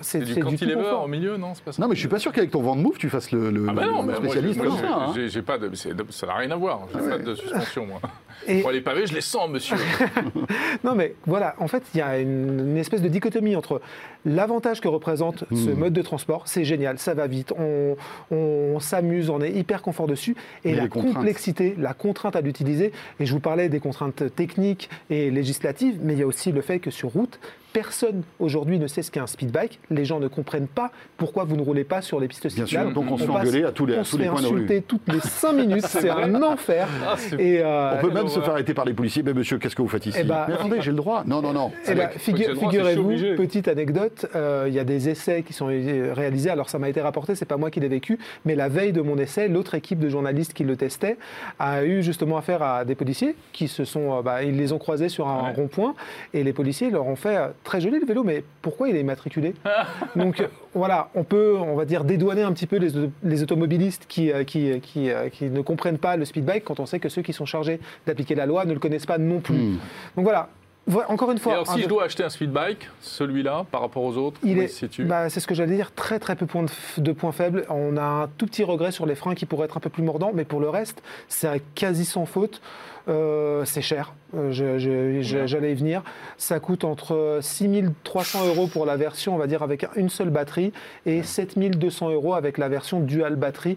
c'est- 0.00 0.20
euh, 0.20 0.24
du, 0.24 0.40
cantilever 0.40 0.74
confort. 0.82 1.04
au 1.04 1.08
milieu, 1.08 1.36
non 1.36 1.54
C'est 1.54 1.64
pas 1.64 1.72
ça 1.72 1.82
Non, 1.82 1.88
mais 1.88 1.94
je 1.94 2.00
suis 2.00 2.08
pas 2.08 2.18
sûr 2.18 2.32
qu'avec 2.32 2.50
ton 2.50 2.62
vent 2.62 2.76
de 2.76 2.80
move, 2.82 2.96
tu 2.98 3.08
fasses 3.10 3.32
le, 3.32 3.50
le- 3.50 3.66
Ah 3.68 3.72
bah 3.72 3.82
non, 3.86 4.00
le 4.02 4.06
mais 4.06 4.12
moi, 4.12 4.16
spécialiste 4.20 4.54
j'ai- 4.60 4.68
moi, 4.68 4.76
comme 4.80 4.88
ça. 4.88 4.96
hein. 4.96 5.12
j'ai- 5.14 5.28
j'ai 5.28 5.42
pas 5.42 5.58
de, 5.58 5.70
ça 6.10 6.26
n'a 6.26 6.34
rien 6.34 6.50
à 6.50 6.56
voir. 6.56 6.80
J'ai 6.92 7.08
pas 7.10 7.18
de 7.18 7.34
suspension, 7.34 7.86
moi. 7.86 8.00
Et- 8.46 8.62
Bon, 8.62 8.68
les 8.70 8.80
pavés, 8.82 9.06
je 9.06 9.14
les 9.14 9.20
sens, 9.20 9.48
monsieur. 9.48 9.76
Non, 10.84 10.94
mais 10.94 11.14
voilà, 11.26 11.54
en 11.58 11.68
fait, 11.68 11.82
il 11.94 11.98
y 11.98 12.00
a 12.02 12.18
une, 12.18 12.70
une 12.70 12.76
espèce 12.76 13.00
de 13.00 13.08
dichotomie 13.08 13.56
entre 13.56 13.80
l'avantage 14.24 14.80
que 14.80 14.88
représente 14.88 15.44
ce 15.50 15.70
Hmm. 15.70 15.78
mode 15.78 15.92
de 15.92 16.02
transport, 16.02 16.42
c'est 16.46 16.64
génial, 16.64 16.98
ça 16.98 17.14
va 17.14 17.26
vite, 17.26 17.52
on, 17.58 17.96
on 18.30 18.80
s'amuse, 18.80 19.30
on 19.30 19.40
est 19.40 19.52
hyper 19.52 19.82
confort 19.82 20.06
dessus, 20.06 20.36
et 20.64 20.72
Mais 20.72 20.76
la 20.76 20.88
complexité, 20.88 21.74
la 21.78 21.94
contrainte 21.94 22.36
à 22.36 22.40
l'utiliser. 22.40 22.92
Et 23.20 23.26
je 23.26 23.32
vous 23.32 23.40
parlais 23.40 23.68
des 23.68 23.80
contraintes 23.80 24.34
techniques 24.34 24.88
et 25.10 25.30
législatives, 25.30 25.98
mais 26.02 26.14
il 26.14 26.18
y 26.20 26.22
a 26.22 26.26
aussi 26.26 26.52
le 26.52 26.60
fait 26.60 26.78
que 26.78 26.90
sur 26.90 27.10
route, 27.10 27.38
personne 27.74 28.22
aujourd'hui 28.38 28.78
ne 28.78 28.86
sait 28.86 29.02
ce 29.02 29.10
qu'est 29.10 29.20
un 29.20 29.26
speed 29.26 29.50
bike. 29.50 29.80
Les 29.90 30.06
gens 30.06 30.20
ne 30.20 30.28
comprennent 30.28 30.68
pas 30.68 30.90
pourquoi 31.18 31.44
vous 31.44 31.56
ne 31.56 31.60
roulez 31.62 31.84
pas 31.84 32.00
sur 32.00 32.20
les 32.20 32.28
pistes 32.28 32.44
Bien 32.46 32.64
sûr, 32.64 32.66
cyclables. 32.66 32.94
donc 32.94 33.10
on 33.10 33.18
se 33.18 33.24
fait 33.24 33.30
engueuler 33.30 33.64
à 33.64 33.72
tous 33.72 33.84
les- 33.84 33.96
à 33.96 34.00
on 34.00 34.02
tous 34.04 34.10
se 34.10 34.16
les 34.16 34.24
de 34.24 34.30
rue. 34.30 34.36
insulter 34.38 34.80
toutes 34.82 35.12
les 35.12 35.20
5 35.20 35.52
minutes, 35.66 35.84
c'est 35.86 36.08
un 36.08 36.42
enfer. 36.42 36.88
Ah, 37.06 37.16
Et, 37.38 37.58
euh, 37.62 37.96
On 37.98 38.00
peut 38.06 38.12
même 38.14 38.28
se 38.28 38.40
faire 38.40 38.52
arrêter 38.52 38.72
par 38.74 38.84
les 38.86 38.94
policiers. 38.94 39.22
Mais 39.24 39.34
monsieur, 39.34 39.58
qu'est-ce 39.58 39.74
que 39.76 39.82
vous 39.82 39.88
faites 39.88 40.06
ici 40.06 40.16
Eh 40.20 40.24
ben, 40.24 40.44
Mais 40.48 40.54
attendez, 40.54 40.80
j'ai 40.80 40.92
le 40.92 40.96
droit. 40.96 41.24
Non, 41.26 41.42
non, 41.42 41.52
non. 41.52 41.72
Eh 41.88 41.94
ben, 41.94 42.08
figu- 42.16 42.54
Figurez-vous, 42.56 43.36
petite 43.36 43.68
anecdote, 43.68 44.26
euh, 44.36 44.64
il 44.68 44.74
y 44.74 44.78
a 44.78 44.84
des 44.84 45.08
essais 45.08 45.42
qui 45.42 45.52
sont 45.52 45.68
euh, 45.68 46.12
réalisés, 46.14 46.50
alors 46.50 46.70
ça 46.70 46.78
m'a 46.78 46.88
été 46.88 47.00
rapporté, 47.00 47.34
c'est 47.34 47.44
pas 47.44 47.56
moi 47.56 47.70
qui 47.70 47.80
l'ai 47.80 47.88
vécu, 47.88 48.18
mais 48.44 48.54
la 48.54 48.68
veille 48.68 48.92
de 48.92 49.00
mon 49.02 49.18
essai, 49.18 49.48
l'autre 49.48 49.74
équipe 49.74 49.98
de 49.98 50.08
journalistes 50.08 50.52
qui 50.54 50.62
le 50.64 50.76
testait 50.76 51.16
a 51.58 51.84
eu 51.84 52.02
justement 52.04 52.36
affaire 52.38 52.62
à 52.62 52.84
des 52.84 52.94
policiers 52.94 53.34
qui 53.52 53.66
se 53.68 53.84
sont, 53.84 54.18
euh, 54.18 54.22
bah, 54.22 54.42
ils 54.44 54.56
les 54.56 54.72
ont 54.72 54.78
croisés 54.78 55.08
sur 55.08 55.26
un 55.28 55.44
Ouais. 55.48 55.52
rond-point 55.56 55.94
et 56.32 56.44
les 56.44 56.52
policiers 56.52 56.90
leur 56.90 57.06
ont 57.06 57.16
fait 57.16 57.36
euh, 57.36 57.48
très 57.64 57.80
joli 57.80 57.98
le 57.98 58.06
vélo, 58.06 58.22
mais 58.22 58.44
pourquoi 58.62 58.88
il 58.88 58.96
est 58.96 59.00
immatriculé 59.00 59.54
Donc 60.16 60.40
euh, 60.40 60.46
voilà, 60.74 61.08
on 61.14 61.24
peut, 61.24 61.56
on 61.58 61.74
va 61.74 61.84
dire, 61.84 62.04
dédouaner 62.04 62.42
un 62.42 62.52
petit 62.52 62.66
peu 62.66 62.76
les, 62.76 62.90
les 63.22 63.42
automobilistes 63.42 64.04
qui, 64.06 64.30
euh, 64.30 64.44
qui, 64.44 64.80
qui, 64.80 65.10
euh, 65.10 65.28
qui 65.30 65.46
ne 65.46 65.60
comprennent 65.62 65.98
pas 65.98 66.16
le 66.16 66.24
speed 66.24 66.44
bike 66.44 66.64
quand 66.64 66.78
on 66.78 66.86
sait 66.86 67.00
que 67.00 67.08
ceux 67.08 67.22
qui 67.22 67.32
sont 67.32 67.46
chargés 67.46 67.80
d'appliquer 68.06 68.34
la 68.34 68.46
loi 68.46 68.64
ne 68.64 68.72
le 68.72 68.78
connaissent 68.78 69.06
pas 69.06 69.18
non 69.18 69.40
plus. 69.40 69.56
Hmm. 69.56 69.78
Donc 70.16 70.24
voilà. 70.24 70.48
Voilà, 70.86 71.10
Encore 71.10 71.30
une 71.30 71.38
Et 71.38 71.40
fois, 71.40 71.52
alors, 71.54 71.70
un 71.70 71.74
si 71.74 71.80
je 71.80 71.86
vé- 71.86 71.88
dois 71.88 72.04
acheter 72.04 72.22
un 72.24 72.28
speed 72.28 72.50
bike, 72.50 72.90
celui-là, 73.00 73.64
par 73.70 73.80
rapport 73.80 74.02
aux 74.02 74.16
autres, 74.18 74.38
il 74.44 74.58
est, 74.58 74.64
il 74.64 74.68
se 74.68 74.80
situe 74.80 75.04
bah, 75.04 75.30
c'est 75.30 75.40
ce 75.40 75.46
que 75.46 75.54
j'allais 75.54 75.76
dire, 75.76 75.92
très 75.94 76.18
très 76.18 76.36
peu 76.36 76.44
point 76.44 76.66
de, 76.98 77.12
points 77.12 77.32
faibles. 77.32 77.64
On 77.70 77.96
a 77.96 78.02
un 78.02 78.28
tout 78.36 78.44
petit 78.46 78.64
regret 78.64 78.92
sur 78.92 79.06
les 79.06 79.14
freins 79.14 79.34
qui 79.34 79.46
pourraient 79.46 79.64
être 79.64 79.78
un 79.78 79.80
peu 79.80 79.88
plus 79.88 80.02
mordants, 80.02 80.32
mais 80.34 80.44
pour 80.44 80.60
le 80.60 80.68
reste, 80.68 81.02
c'est 81.28 81.62
quasi 81.74 82.04
sans 82.04 82.26
faute. 82.26 82.60
Euh, 83.08 83.64
c'est 83.64 83.82
cher, 83.82 84.12
Euh, 84.36 84.50
je- 84.50 84.78
je- 84.78 85.20
je- 85.22 85.46
j'allais 85.46 85.72
y 85.72 85.74
venir. 85.74 86.02
Ça 86.38 86.58
coûte 86.58 86.82
entre 86.84 87.38
6300 87.40 88.44
euros 88.46 88.66
pour 88.66 88.84
la 88.84 88.96
version, 88.96 89.34
on 89.34 89.38
va 89.38 89.46
dire, 89.46 89.62
avec 89.62 89.86
une 89.96 90.08
seule 90.08 90.30
batterie, 90.30 90.72
et 91.06 91.22
7200 91.22 92.10
euros 92.10 92.34
avec 92.34 92.58
la 92.58 92.68
version 92.68 92.98
dual 93.00 93.36
batterie. 93.36 93.76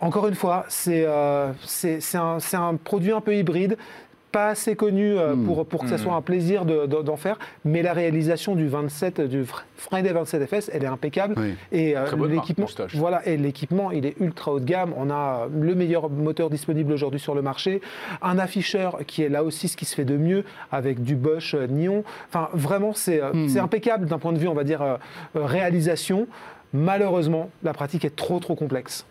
Encore 0.00 0.26
une 0.28 0.34
fois, 0.34 0.64
c'est 0.68 1.04
euh, 1.06 1.52
un, 2.14 2.38
c'est 2.40 2.56
un 2.56 2.74
produit 2.76 3.12
un 3.12 3.20
peu 3.20 3.34
hybride, 3.36 3.76
pas 4.32 4.48
assez 4.48 4.76
connu 4.76 5.16
euh, 5.18 5.34
Mm. 5.34 5.44
pour, 5.44 5.66
pour 5.66 5.82
que 5.82 5.88
ça 5.88 5.94
Mm. 5.96 5.98
soit 5.98 6.14
un 6.14 6.20
plaisir 6.22 6.64
de- 6.64 6.86
de- 6.86 7.02
d'en 7.02 7.16
faire, 7.16 7.38
mais 7.64 7.82
la 7.82 7.92
réalisation 7.92 8.54
du 8.54 8.68
27, 8.68 9.20
du 9.20 9.42
Fr- 9.42 9.62
Friday 9.76 10.12
27 10.12 10.46
FS, 10.46 10.70
elle 10.72 10.84
est 10.84 10.86
impeccable. 10.88 11.34
Oui. 11.38 11.54
Et 11.72 11.96
euh, 11.96 12.04
Très 12.06 12.16
bonne 12.16 12.32
marque, 12.34 12.46
l'équipement, 12.46 12.64
Moustache. 12.66 12.94
voilà, 12.96 13.26
et 13.26 13.36
l'équipement, 13.36 13.90
il 13.90 14.04
est 14.06 14.14
ultra 14.20 14.52
haut 14.52 14.60
de 14.60 14.64
gamme. 14.64 14.92
On 14.96 15.10
a 15.10 15.44
euh, 15.44 15.48
le 15.60 15.74
meilleur 15.74 16.10
moteur 16.10 16.50
disponible 16.50 16.92
aujourd'hui 16.92 17.20
sur 17.20 17.34
le 17.34 17.42
marché, 17.42 17.80
un 18.22 18.38
afficheur 18.38 18.98
qui 19.06 19.22
est 19.22 19.28
là 19.28 19.42
aussi 19.44 19.68
ce 19.68 19.76
qui 19.76 19.84
se 19.84 19.94
fait 19.94 20.04
de 20.04 20.16
mieux 20.16 20.44
avec 20.72 21.02
du 21.02 21.14
Bosch 21.14 21.54
euh, 21.54 21.66
Nion. 21.66 22.04
Enfin, 22.28 22.48
vraiment, 22.52 22.92
c'est 22.94 23.22
euh, 23.22 23.32
Mm. 23.32 23.48
c'est 23.48 23.60
impeccable 23.60 24.06
d'un 24.06 24.18
point 24.18 24.32
de 24.32 24.38
vue, 24.38 24.48
on 24.48 24.54
va 24.54 24.64
dire, 24.64 24.82
euh, 24.82 24.96
réalisation. 25.34 26.26
Malheureusement, 26.74 27.50
la 27.62 27.72
pratique 27.72 28.04
est 28.04 28.14
trop 28.14 28.38
trop 28.40 28.54
complexe. 28.54 29.06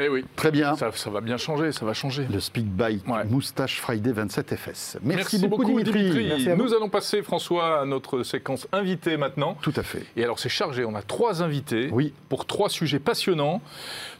Eh 0.00 0.08
oui, 0.08 0.24
Très 0.36 0.50
bien. 0.50 0.76
ça, 0.76 0.90
ça 0.92 1.10
va 1.10 1.20
bien 1.20 1.36
changer, 1.36 1.72
ça 1.72 1.84
va 1.84 1.92
changer. 1.92 2.26
Le 2.32 2.40
Speed 2.40 2.68
Bike 2.74 3.06
Ouais. 3.08 3.24
Moustache 3.24 3.80
Friday 3.80 4.12
27 4.12 4.54
FS. 4.56 4.98
Merci, 5.02 5.46
beaucoup, 5.48 5.64
Dimitri. 5.64 5.92
Dimitri. 6.10 6.26
Merci. 6.28 6.48
Nous 6.56 6.72
allons 6.74 6.88
passer, 6.88 7.22
François, 7.22 7.80
à 7.80 7.84
notre 7.84 8.22
séquence 8.22 8.68
invité 8.72 9.16
maintenant. 9.16 9.56
Tout 9.60 9.72
à 9.76 9.82
fait. 9.82 10.04
Et 10.16 10.22
alors 10.24 10.38
c'est 10.38 10.48
chargé, 10.48 10.84
on 10.84 10.94
a 10.94 11.02
trois 11.02 11.42
invités 11.42 11.88
Oui. 11.92 12.12
pour 12.28 12.46
trois 12.46 12.68
sujets 12.68 12.98
passionnants. 13.00 13.60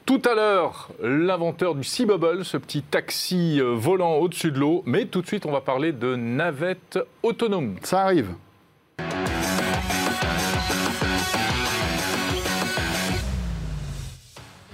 Tout 0.06 0.22
à 0.24 0.34
l'heure, 0.34 0.88
l'inventeur 1.02 1.74
du 1.74 1.84
Sea 1.84 2.06
Bubble, 2.06 2.44
ce 2.44 2.56
petit 2.56 2.82
taxi 2.82 3.60
euh, 3.60 3.74
volant 3.74 4.14
au-dessus 4.14 4.50
de 4.50 4.58
l'eau. 4.58 4.82
Mais 4.86 5.04
tout 5.04 5.20
de 5.22 5.26
suite, 5.26 5.44
on 5.46 5.52
va 5.52 5.60
parler 5.60 5.92
de 5.92 6.16
navettes 6.16 6.98
autonomes. 7.22 7.76
Ça 7.82 8.00
arrive. 8.02 8.30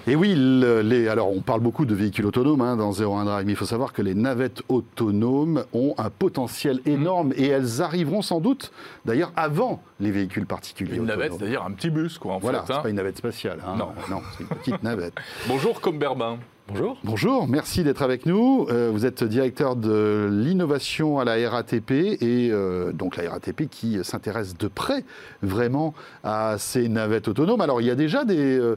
Et 0.07 0.17
oui, 0.17 0.35
les, 0.37 1.09
alors 1.09 1.31
on 1.35 1.41
parle 1.41 1.61
beaucoup 1.61 1.87
de 1.87 1.95
véhicules 1.95 2.27
autonomes 2.27 2.61
hein, 2.61 2.77
dans 2.77 2.93
01 2.93 3.25
Drive, 3.25 3.47
mais 3.47 3.53
il 3.53 3.57
faut 3.57 3.65
savoir 3.65 3.95
que 3.95 4.03
les 4.03 4.15
navettes 4.15 4.61
autonomes 4.69 5.65
ont 5.73 5.95
un 5.97 6.11
potentiel 6.11 6.81
énorme 6.85 7.33
et 7.37 7.47
elles 7.49 7.81
arriveront 7.81 8.21
sans 8.21 8.41
doute, 8.41 8.71
d'ailleurs, 9.07 9.33
avant 9.35 9.83
les 10.01 10.11
véhicules 10.11 10.45
particuliers. 10.47 10.97
Une 10.97 11.07
navette, 11.07 11.33
c'est-à-dire 11.33 11.63
un 11.65 11.71
petit 11.71 11.89
bus, 11.89 12.19
quoi, 12.19 12.35
en 12.35 12.39
Voilà, 12.39 12.65
c'est 12.67 12.75
hein. 12.75 12.81
pas 12.83 12.91
une 12.91 12.97
navette 12.97 13.17
spatiale. 13.17 13.61
hein. 13.67 13.77
Non. 13.79 14.21
c'est 14.37 14.43
une 14.43 14.49
petite 14.51 14.83
navette. 14.83 15.15
Bonjour, 15.49 15.81
comme 15.81 15.99
Berbin. 15.99 16.37
Bonjour. 16.67 16.97
Bonjour, 17.05 17.47
merci 17.47 17.85
d'être 17.85 18.01
avec 18.01 18.25
nous. 18.25 18.67
Euh, 18.71 18.89
vous 18.91 19.05
êtes 19.05 19.23
directeur 19.23 19.77
de 19.77 20.31
l'innovation 20.33 21.19
à 21.19 21.25
la 21.27 21.51
RATP 21.51 21.91
et 21.91 22.49
euh, 22.51 22.91
donc 22.91 23.19
la 23.19 23.29
RATP 23.29 23.69
qui 23.69 24.03
s'intéresse 24.03 24.57
de 24.57 24.67
près 24.69 25.05
vraiment 25.43 25.93
à 26.23 26.57
ces 26.57 26.89
navettes 26.89 27.29
autonomes. 27.29 27.61
Alors 27.61 27.83
il 27.83 27.87
y 27.87 27.91
a 27.91 27.95
déjà 27.95 28.25
des, 28.25 28.59
euh, 28.59 28.77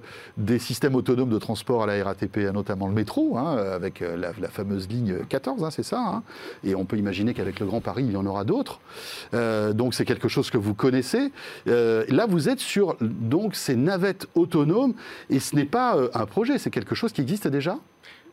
systèmes 0.60 0.96
autonomes 0.96 1.30
de 1.30 1.38
transport 1.38 1.84
à 1.84 1.86
la 1.86 2.04
RATP, 2.04 2.40
hein, 2.40 2.52
notamment 2.52 2.90
le 2.90 2.94
métro, 2.94 3.38
hein, 3.38 3.56
avec 3.56 4.02
la, 4.02 4.34
fameuse 4.50 4.90
ligne 4.90 5.20
14, 5.30 5.64
hein, 5.64 5.72
c'est 5.72 5.84
ça. 5.84 6.24
et 6.66 6.76
on 6.76 6.84
peut 6.84 6.98
imaginer 6.98 7.34
qu'avec 7.34 7.62
le 7.62 7.68
Grand 7.68 7.80
Paris, 7.80 8.04
il 8.06 8.12
y 8.12 8.18
en 8.18 8.26
aura 8.26 8.44
d'autres. 8.44 8.82
Donc 9.32 9.94
c'est 9.94 10.06
quelque 10.06 10.28
chose 10.28 10.50
que 10.50 10.58
vous 10.58 10.74
connaissez. 10.74 11.32
Là, 11.66 12.26
vous 12.28 12.50
êtes 12.50 12.60
sur 12.60 12.98
donc 13.00 13.56
ces 13.56 13.78
navettes 13.78 14.28
autonomes 14.36 14.94
et 15.30 15.40
ce 15.40 15.56
n'est 15.56 15.66
pas 15.66 15.96
un 16.14 16.26
projet, 16.26 16.58
c'est 16.58 16.70
quelque 16.70 16.94
chose 16.94 17.14
qui 17.14 17.22
existe 17.22 17.48
déjà? 17.48 17.77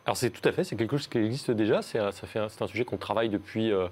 Alors 0.05 0.17
c'est 0.17 0.29
tout 0.29 0.47
à 0.47 0.51
fait, 0.51 0.63
c'est 0.63 0.75
quelque 0.75 0.97
chose 0.97 1.07
qui 1.07 1.17
existe 1.17 1.51
déjà. 1.51 1.81
C'est 1.81 1.97
un, 1.99 2.09
un 2.09 2.67
sujet 2.67 2.85
qu'on 2.85 2.97
travaille 2.97 3.29
depuis 3.29 3.71
euh, 3.71 3.87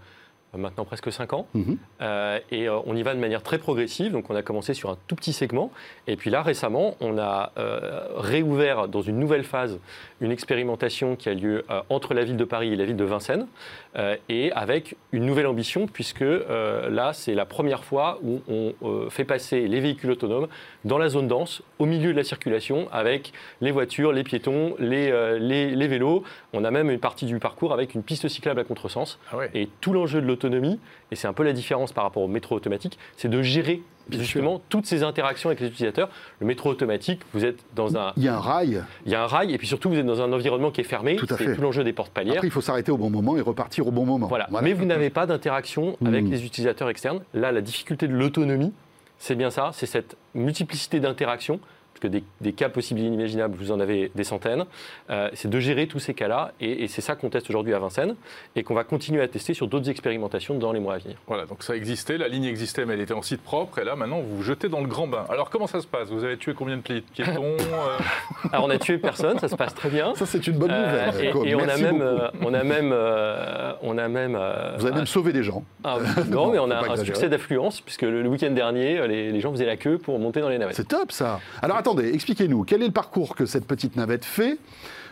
maintenant 0.58 0.86
presque 0.86 1.12
5 1.12 1.34
ans. 1.34 1.48
Mhm. 1.54 1.78
Euh, 2.02 2.40
et 2.52 2.68
euh, 2.68 2.78
on 2.86 2.96
y 2.96 3.04
va 3.04 3.14
de 3.16 3.20
manière 3.20 3.44
très 3.44 3.58
progressive. 3.58 4.12
Donc 4.12 4.30
on 4.30 4.36
a 4.36 4.42
commencé 4.42 4.74
sur 4.74 4.90
un 4.90 4.98
tout 5.08 5.16
petit 5.16 5.34
segment. 5.34 5.72
Et 6.08 6.16
puis 6.16 6.30
là, 6.30 6.42
récemment, 6.42 6.96
on 7.02 7.18
a 7.18 7.52
euh, 7.58 8.02
réouvert 8.16 8.88
dans 8.88 9.02
une 9.02 9.20
nouvelle 9.20 9.44
phase 9.44 9.80
une 10.22 10.32
expérimentation 10.32 11.16
qui 11.16 11.30
a 11.30 11.34
lieu 11.34 11.66
euh, 11.70 11.82
entre 11.90 12.14
la 12.14 12.24
ville 12.24 12.38
de 12.38 12.46
Paris 12.46 12.72
et 12.72 12.76
la 12.76 12.86
ville 12.86 12.96
de 12.96 13.04
Vincennes. 13.04 13.48
euh, 13.96 14.16
et 14.30 14.52
avec 14.54 14.96
une 15.12 15.26
nouvelle 15.26 15.46
ambition, 15.48 15.86
puisque 15.88 16.22
euh, 16.24 16.90
là, 16.90 17.14
c'est 17.14 17.36
la 17.36 17.46
première 17.46 17.84
fois 17.84 18.20
où 18.24 18.42
on 18.48 18.74
euh, 18.84 19.10
fait 19.10 19.24
passer 19.26 19.68
les 19.68 19.80
véhicules 19.80 20.10
autonomes 20.12 20.48
dans 20.86 20.98
la 20.98 21.10
zone 21.10 21.28
dense, 21.28 21.62
au 21.80 21.86
milieu 21.86 22.12
de 22.12 22.18
la 22.18 22.24
circulation, 22.24 22.88
avec 22.92 23.34
les 23.62 23.72
voitures, 23.72 24.12
les 24.12 24.24
piétons, 24.24 24.76
les, 24.80 25.12
euh, 25.12 25.38
les, 25.38 25.72
les 25.76 25.88
vélos. 25.88 26.24
On 26.54 26.64
a 26.64 26.72
même 26.72 26.90
une 26.90 27.00
partie 27.00 27.26
du 27.26 27.38
parcours 27.40 27.72
avec 27.74 27.94
une 27.94 28.02
piste 28.04 28.28
cyclable 28.28 28.60
à 28.60 28.64
contresens. 28.64 29.20
Ah 29.32 29.38
ouais. 29.38 29.50
Et 29.54 29.70
tout 29.82 29.94
l'enjeu 29.94 30.22
de 30.22 30.26
l'autonomie, 30.28 30.43
et 30.46 31.16
c'est 31.16 31.28
un 31.28 31.34
peu 31.34 31.44
la 31.44 31.54
différence 31.54 31.92
par 31.94 32.04
rapport 32.04 32.24
au 32.24 32.28
métro 32.28 32.56
automatique, 32.56 32.98
c'est 33.18 33.30
de 33.30 33.42
gérer 33.42 33.82
justement 34.10 34.62
toutes 34.70 34.86
ces 34.86 35.04
interactions 35.04 35.50
avec 35.50 35.62
les 35.62 35.68
utilisateurs. 35.68 36.10
Le 36.40 36.46
métro 36.48 36.70
automatique, 36.70 37.22
vous 37.34 37.46
êtes 37.46 37.64
dans 37.76 37.96
un, 37.98 38.12
Il 38.18 38.24
y 38.24 38.28
a 38.28 38.36
un 38.36 38.40
rail. 38.40 38.84
il 39.06 39.12
y 39.12 39.16
a 39.16 39.24
un 39.24 39.28
rail, 39.28 39.54
et 39.54 39.58
puis 39.58 39.68
surtout 39.68 39.90
vous 39.90 39.98
êtes 39.98 40.06
dans 40.06 40.22
un 40.22 40.32
environnement 40.34 40.72
qui 40.72 40.82
est 40.82 40.86
fermé. 40.86 41.16
Tout 41.16 41.28
à 41.30 41.38
fait. 41.38 41.56
tout 41.56 41.62
l'enjeu 41.62 41.84
des 41.84 41.94
portes 41.94 42.12
palières. 42.12 42.36
Après, 42.36 42.48
il 42.48 42.52
faut 42.52 42.62
s'arrêter 42.62 42.92
au 42.92 42.98
bon 42.98 43.10
moment 43.10 43.38
et 43.38 43.42
repartir 43.42 43.88
au 43.88 43.92
bon 43.92 44.06
moment. 44.06 44.28
Voilà. 44.28 44.48
Mais 44.62 44.74
vous 44.74 44.86
n'avez 44.86 45.10
pas 45.10 45.26
d'interaction 45.26 45.98
avec 46.06 46.26
Mm. 46.26 46.32
les 46.32 46.46
utilisateurs 46.46 46.90
externes. 46.90 47.22
Là, 47.34 47.52
la 47.52 47.62
difficulté 47.62 48.08
de 48.08 48.14
l'autonomie, 48.14 48.74
c'est 49.20 49.36
bien 49.36 49.50
ça, 49.50 49.70
c'est 49.74 49.86
cette 49.86 50.18
multiplicité 50.36 51.00
d'interactions, 51.00 51.60
que 52.04 52.08
des, 52.08 52.24
des 52.42 52.52
cas 52.54 52.68
possibles 52.70 53.00
et 53.00 53.04
inimaginables, 53.04 53.56
vous 53.58 53.72
en 53.72 53.80
avez 53.80 54.12
des 54.14 54.24
centaines. 54.26 54.66
Euh, 55.10 55.30
c'est 55.34 55.50
de 55.50 55.60
gérer 55.60 55.88
tous 55.88 56.00
ces 56.00 56.14
cas-là, 56.14 56.52
et, 56.60 56.84
et 56.84 56.88
c'est 56.90 57.02
ça 57.02 57.16
qu'on 57.16 57.30
teste 57.30 57.50
aujourd'hui 57.50 57.74
à 57.74 57.80
Vincennes, 57.80 58.16
et 58.58 58.64
qu'on 58.64 58.74
va 58.76 58.84
continuer 58.84 59.22
à 59.22 59.28
tester 59.30 59.54
sur 59.54 59.68
d'autres 59.68 59.90
expérimentations 59.90 60.56
dans 60.56 60.72
les 60.74 60.80
mois 60.82 60.96
à 60.96 60.98
venir. 60.98 61.16
Voilà, 61.28 61.46
donc 61.46 61.64
ça 61.64 61.76
existait, 61.76 62.18
la 62.18 62.28
ligne 62.28 62.44
existait, 62.46 62.86
mais 62.86 62.96
elle 62.96 63.02
était 63.02 63.14
en 63.14 63.22
site 63.22 63.42
propre, 63.42 63.80
et 63.80 63.86
là, 63.86 63.96
maintenant, 63.96 64.20
vous 64.20 64.36
vous 64.38 64.44
jetez 64.44 64.68
dans 64.68 64.82
le 64.82 64.88
grand 64.88 65.08
bain. 65.08 65.26
Alors, 65.30 65.50
comment 65.50 65.68
ça 65.68 65.80
se 65.80 65.88
passe? 65.88 66.10
Vous 66.10 66.24
avez 66.26 66.38
tué 66.38 66.54
combien 66.54 66.76
de 66.78 66.82
pi- 66.82 67.02
piétons 67.14 67.56
euh, 67.60 67.98
Alors, 68.52 68.66
on 68.66 68.70
a 68.70 68.78
tué 68.78 68.98
personne, 68.98 69.40
ça 69.40 69.48
se 69.48 69.56
passe 69.56 69.74
très 69.74 69.90
bien. 69.90 70.14
Ça, 70.16 70.26
c'est 70.26 70.46
une 70.46 70.58
bonne 70.58 70.72
Euh, 70.72 71.08
nouvelle. 71.08 71.26
et, 71.26 71.32
Quoi. 71.32 71.46
et 71.48 71.56
on 71.56 71.60
a 71.68 71.78
même, 71.78 72.02
euh, 72.02 72.28
on 72.42 72.54
a 72.54 72.64
même, 72.64 72.92
euh, 72.92 73.72
on 73.82 73.98
a 73.98 74.08
même, 74.10 74.36
euh, 74.38 74.76
Vous 74.78 74.86
avez 74.86 74.96
même 74.96 75.06
sauvé 75.06 75.32
des 75.32 75.44
gens. 75.44 75.64
ah, 75.86 75.98
Non, 76.30 76.48
non, 76.48 76.52
mais 76.52 76.60
on 76.60 76.70
a 76.70 76.76
un 76.76 76.82
exagérer. 76.82 77.06
succès 77.06 77.30
d'affluence 77.30 77.80
puisque 77.82 78.02
le, 78.02 78.22
le 78.22 78.30
week-end 78.30 78.52
dernier, 78.52 79.00
euh, 79.00 79.08
les, 79.08 79.32
les 79.32 79.40
gens 79.40 79.52
faisaient 79.52 79.66
la 79.66 79.78
queue 79.78 79.98
pour 79.98 80.20
monter 80.20 80.42
dans 80.42 80.50
les 80.50 80.58
navettes. 80.58 80.76
C'est 80.76 80.88
top, 80.88 81.12
ça. 81.12 81.40
Alors, 81.62 81.78
attendez, 81.94 82.14
expliquez-nous. 82.14 82.64
Quel 82.64 82.82
est 82.82 82.88
le 82.88 82.92
parcours 82.94 83.36
que 83.36 83.46
cette 83.46 83.66
petite 83.66 83.96
navette 83.96 84.26
fait 84.26 84.58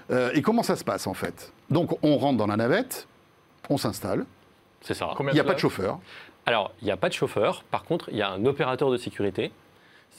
euh, 0.10 0.32
et 0.34 0.42
comment 0.42 0.64
ça 0.64 0.76
se 0.76 0.84
passe, 0.84 1.08
en 1.08 1.14
fait? 1.14 1.54
Donc, 1.70 1.98
on 2.04 2.18
rentre 2.18 2.38
dans 2.38 2.48
la 2.48 2.58
navette, 2.58 3.08
on 3.70 3.78
s'installe. 3.78 4.26
C'est 4.82 4.94
ça. 4.94 5.14
Il 5.20 5.34
n'y 5.34 5.40
a 5.40 5.44
pas 5.44 5.54
de 5.54 5.60
chauffeur 5.60 6.00
Alors, 6.46 6.74
il 6.82 6.86
n'y 6.86 6.92
a 6.92 6.98
pas 6.98 7.08
de 7.08 7.14
chauffeur. 7.14 7.64
Par 7.72 7.84
contre, 7.84 8.10
il 8.12 8.18
y 8.18 8.22
a 8.22 8.30
un 8.30 8.46
opérateur 8.46 8.90
de 8.92 8.98
sécurité 8.98 9.52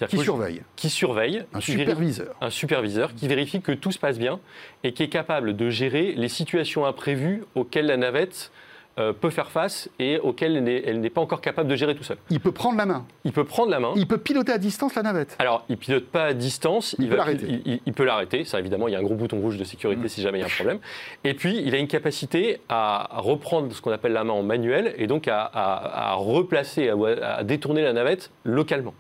qui 0.09 0.17
surveille. 0.19 0.63
qui 0.77 0.89
surveille, 0.89 1.45
Un 1.53 1.59
qui 1.59 1.73
vérifie- 1.73 1.81
superviseur. 1.81 2.35
un 2.41 2.49
superviseur 2.51 3.15
qui 3.15 3.29
vérifie 3.29 3.61
que 3.61 3.73
tout 3.73 3.93
se 3.93 3.99
passe 3.99 4.19
bien 4.19 4.41
et 4.85 4.93
qui 4.95 5.03
est 5.03 5.09
capable 5.11 5.55
de 5.55 5.69
gérer 5.69 6.13
les 6.17 6.29
situations 6.29 6.87
imprévues 6.87 7.45
auxquelles 7.55 7.87
la 7.87 7.99
navette 7.99 8.51
euh, 8.99 9.13
peut 9.15 9.31
faire 9.31 9.51
face 9.51 9.89
et 9.99 10.19
auxquelles 10.19 10.57
elle 10.87 11.01
n'est- 11.01 11.11
pas 11.11 11.21
encore 11.23 11.41
capable 11.41 11.69
de 11.69 11.77
gérer 11.77 11.95
tout 11.95 12.03
seul. 12.03 12.19
Il 12.29 12.41
peut 12.41 12.53
prendre 12.53 12.77
la 12.77 12.85
main. 12.87 13.07
Il 13.25 13.33
peut 13.33 13.45
prendre 13.45 13.71
la 13.71 13.81
main. 13.81 13.93
Il 13.97 14.07
peut 14.07 14.19
piloter 14.19 14.53
à 14.53 14.59
distance 14.59 14.95
la 14.95 15.03
navette. 15.03 15.35
Alors, 15.39 15.65
il 15.71 15.77
pilote 15.79 16.05
pas 16.07 16.25
à 16.27 16.33
distance. 16.35 16.95
Il 16.99 17.07
peut 17.09 17.13
va- 17.13 17.17
l'arrêter. 17.19 17.47
Il, 17.49 17.63
il- 17.65 17.81
il 17.87 17.93
peut 17.95 18.05
l'arrêter. 18.05 18.45
Ça, 18.45 18.59
évidemment, 18.59 18.89
il 18.89 18.93
y 18.93 18.95
a 18.95 18.99
un 18.99 19.03
gros 19.03 19.15
bouton 19.15 19.41
rouge 19.41 19.57
de 19.57 19.65
sécurité 19.65 20.09
si 20.09 20.21
jamais 20.21 20.39
il 20.39 20.41
y 20.43 20.45
a 20.45 20.47
un 20.47 20.51
problème. 20.51 20.79
Et 21.25 21.33
puis, 21.35 21.63
il 21.65 21.75
a 21.75 21.79
une 21.79 21.89
capacité 21.89 22.61
à 22.69 23.09
reprendre 23.17 23.73
ce 23.75 23.81
qu'on 23.81 23.93
appelle 23.93 24.13
la 24.13 24.25
main 24.25 24.35
en 24.35 24.43
manuel 24.43 24.95
et 24.99 25.07
donc 25.07 25.27
à, 25.29 25.43
à- 25.43 26.11
à 26.11 26.15
replacer, 26.15 26.91
à, 26.91 26.97
à 27.39 27.45
détourner 27.45 27.83
la 27.83 27.93
navette 27.95 28.31
localement. 28.45 28.95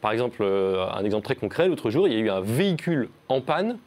Par 0.00 0.12
exemple, 0.12 0.42
euh, 0.42 0.86
un 0.94 1.04
exemple 1.04 1.24
très 1.24 1.34
concret, 1.36 1.68
l'autre 1.68 1.90
jour, 1.90 2.06
il 2.06 2.12
y 2.14 2.16
a 2.16 2.20
eu 2.20 2.30
un 2.30 2.40
véhicule 2.40 3.08
en 3.28 3.40
panne 3.40 3.78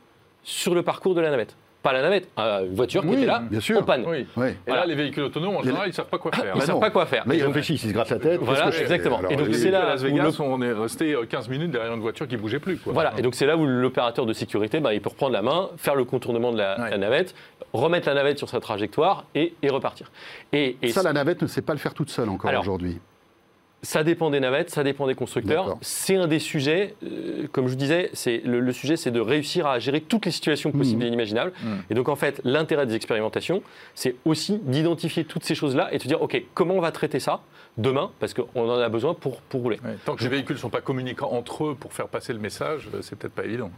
sur 0.44 0.74
le 0.76 0.82
parcours 0.84 1.14
de 1.16 1.22
la 1.22 1.30
navette. 1.30 1.56
Pas 1.84 1.94
la 1.94 2.02
navette, 2.04 2.30
euh, 2.38 2.68
une 2.68 2.76
voiture 2.76 3.02
qui 3.02 3.08
Oui, 3.08 3.16
était 3.16 3.26
là, 3.26 3.42
bien 3.50 3.60
sûr. 3.60 3.80
en 3.80 3.84
panne. 3.84 4.04
Oui. 4.08 4.28
Oui. 4.38 4.48
Et 4.50 4.56
Voilà. 4.68 4.82
là, 4.82 4.88
les 4.88 4.94
véhicules 4.94 5.24
autonomes, 5.24 5.56
en 5.56 5.64
général, 5.64 5.88
ils 5.88 5.90
ne 5.90 5.96
savent 5.96 6.06
pas 6.10 6.20
quoi 6.20 6.32
faire. 6.32 6.54
Ils 6.56 6.60
ne 6.60 6.64
savent 6.66 6.80
pas 6.80 6.92
quoi 6.92 7.06
faire. 7.08 7.24
Là, 7.28 7.34
Et 7.34 7.38
il 7.38 7.40
donc- 7.44 7.48
réfléchit, 7.56 7.74
il 7.74 7.90
se 7.90 7.94
gratte 7.94 8.12
la 8.12 8.20
tête. 8.20 8.40
Voilà, 8.42 8.66
que 8.66 8.72
je 8.72 8.82
exactement. 8.82 9.18
Alors, 9.18 9.32
Et 9.32 9.36
donc, 9.36 9.48
c'est 9.56 9.72
là 9.72 9.84
à 9.86 9.90
Las 9.90 10.02
où 10.02 10.06
Vegas, 10.06 10.36
le- 10.38 10.42
on 10.44 10.62
est 10.62 10.74
resté 10.74 11.14
euh, 11.16 11.26
15 11.26 11.50
minutes 11.50 11.72
derrière 11.72 11.94
une 11.94 12.02
voiture 12.02 12.28
qui 12.28 12.38
bougeait 12.38 12.60
plus. 12.60 12.78
Quoi. 12.78 12.94
Voilà, 12.94 13.14
et 13.18 13.24
donc 13.24 13.34
c'est 13.34 13.48
là 13.48 13.58
où 13.58 13.66
l'opérateur 13.66 14.28
de 14.28 14.34
sécurité, 14.34 14.80
bah, 14.80 14.94
il 14.94 15.02
peut 15.02 15.10
reprendre 15.10 15.34
la 15.34 15.42
main, 15.42 15.70
faire 15.78 15.96
le 15.96 16.04
contournement 16.06 16.52
de 16.52 16.58
la, 16.60 16.80
Ouais. 16.80 16.90
la 16.92 16.98
navette, 17.00 17.34
remettre 17.74 18.08
la 18.08 18.14
navette 18.14 18.38
sur 18.38 18.48
sa 18.50 18.60
trajectoire 18.60 19.26
et, 19.34 19.56
et 19.64 19.70
repartir. 19.70 20.12
Et, 20.54 20.78
et 20.84 20.90
Ça, 20.90 21.02
la 21.02 21.14
navette 21.14 21.42
ne 21.42 21.48
sait 21.48 21.62
pas 21.64 21.74
le 21.74 21.80
faire 21.80 21.94
toute 21.96 22.10
seule 22.12 22.30
encore 22.30 22.52
aujourd'hui. 22.60 23.00
Ça 23.84 24.04
dépend 24.04 24.30
des 24.30 24.40
navettes, 24.40 24.70
ça 24.70 24.84
dépend 24.84 25.08
des 25.08 25.16
constructeurs. 25.16 25.78
C'est 25.82 26.16
un 26.16 26.28
des 26.28 26.40
sujets, 26.40 26.96
euh, 27.04 27.48
comme 27.52 27.66
je 27.66 27.72
vous 27.72 27.78
disais, 27.78 28.10
c'est 28.14 28.42
le, 28.46 28.60
le 28.60 28.72
sujet, 28.74 28.96
c'est 28.98 29.12
de 29.12 29.20
réussir 29.20 29.66
à 29.66 29.80
gérer 29.80 30.02
toutes 30.02 30.26
les 30.26 30.32
situations 30.32 30.72
possibles 30.72 31.00
Mhm. 31.00 31.06
et 31.06 31.08
inimaginables. 31.08 31.54
Mhm. 31.64 31.84
Et 31.90 31.94
donc 31.96 32.08
en 32.10 32.16
fait, 32.16 32.42
l'intérêt 32.44 32.86
des 32.86 32.96
expérimentations, 32.96 33.64
c'est 33.96 34.16
aussi 34.26 34.60
d'identifier 34.64 35.24
toutes 35.26 35.44
ces 35.44 35.56
choses-là 35.56 35.90
et 35.94 35.98
de 35.98 36.04
se 36.04 36.08
dire, 36.08 36.22
ok, 36.22 36.42
comment 36.54 36.76
on 36.76 36.82
va 36.82 36.92
traiter 36.92 37.20
ça 37.20 37.42
demain, 37.78 38.12
parce 38.20 38.34
qu'on 38.34 38.48
en 38.56 38.70
a 38.80 38.90
besoin 38.90 39.14
pour, 39.14 39.42
pour 39.42 39.62
rouler. 39.62 39.80
Ouais, 39.84 39.96
Tant 40.06 40.16
que 40.16 40.24
les 40.24 40.30
véhicules 40.30 40.56
ne 40.58 40.62
sont 40.62 40.70
pas 40.70 40.82
communicants 40.82 41.32
entre 41.32 41.66
eux 41.68 41.76
pour 41.80 41.94
faire 41.94 42.08
passer 42.08 42.34
le 42.34 42.40
message, 42.40 42.88
euh, 42.94 43.00
c'est 43.02 43.18
peut-être 43.18 43.34
pas 43.34 43.46
évident. 43.46 43.72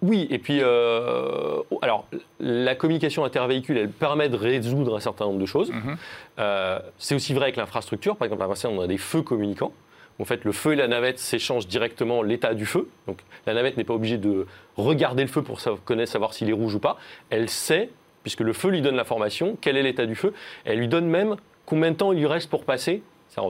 Oui, 0.00 0.28
et 0.30 0.38
puis, 0.38 0.60
euh, 0.62 1.60
alors, 1.82 2.06
la 2.38 2.74
communication 2.74 3.24
intervéhicule, 3.24 3.76
elle 3.76 3.90
permet 3.90 4.28
de 4.28 4.36
résoudre 4.36 4.96
un 4.96 5.00
certain 5.00 5.24
nombre 5.24 5.40
de 5.40 5.46
choses. 5.46 5.70
Mhm. 5.70 5.96
Euh, 6.38 6.78
c'est 6.98 7.14
aussi 7.14 7.34
vrai 7.34 7.44
avec 7.44 7.56
l'infrastructure. 7.56 8.16
Par 8.16 8.26
exemple, 8.26 8.42
à 8.42 8.46
Vincennes, 8.46 8.70
on 8.76 8.80
a 8.80 8.86
des 8.86 8.98
feux 8.98 9.22
communicants. 9.22 9.72
En 10.20 10.24
fait, 10.24 10.44
le 10.44 10.52
feu 10.52 10.72
et 10.72 10.76
la 10.76 10.88
navette 10.88 11.18
s'échangent 11.18 11.66
directement 11.66 12.22
l'état 12.22 12.54
du 12.54 12.66
feu. 12.66 12.88
Donc, 13.06 13.20
la 13.46 13.54
navette 13.54 13.76
n'est 13.76 13.84
pas 13.84 13.94
obligée 13.94 14.18
de 14.18 14.46
regarder 14.76 15.22
le 15.22 15.28
feu 15.28 15.42
pour 15.42 15.60
savoir, 15.60 15.82
connaître, 15.84 16.10
savoir 16.10 16.32
s'il 16.32 16.48
est 16.48 16.54
rouge 16.54 16.74
ou 16.74 16.80
pas. 16.80 16.98
Elle 17.30 17.48
sait, 17.48 17.90
puisque 18.22 18.40
le 18.40 18.52
feu 18.52 18.70
lui 18.70 18.82
donne 18.82 18.96
l'information, 18.96 19.56
quel 19.60 19.76
est 19.76 19.82
l'état 19.82 20.06
du 20.06 20.14
feu. 20.14 20.32
Elle 20.64 20.78
lui 20.78 20.88
donne 20.88 21.06
même 21.06 21.36
combien 21.66 21.90
de 21.90 21.96
temps 21.96 22.12
il 22.12 22.18
lui 22.18 22.26
reste 22.26 22.50
pour 22.50 22.64
passer. 22.64 23.02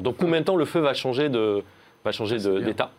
Donc, 0.02 0.16
combien 0.18 0.40
de 0.40 0.44
temps 0.44 0.56
le 0.56 0.66
feu 0.66 0.80
va 0.80 0.92
changer 0.92 1.28
de 1.30 1.62
va 2.08 2.12
changer 2.12 2.36
bien. 2.38 2.60
d'état. 2.60 2.90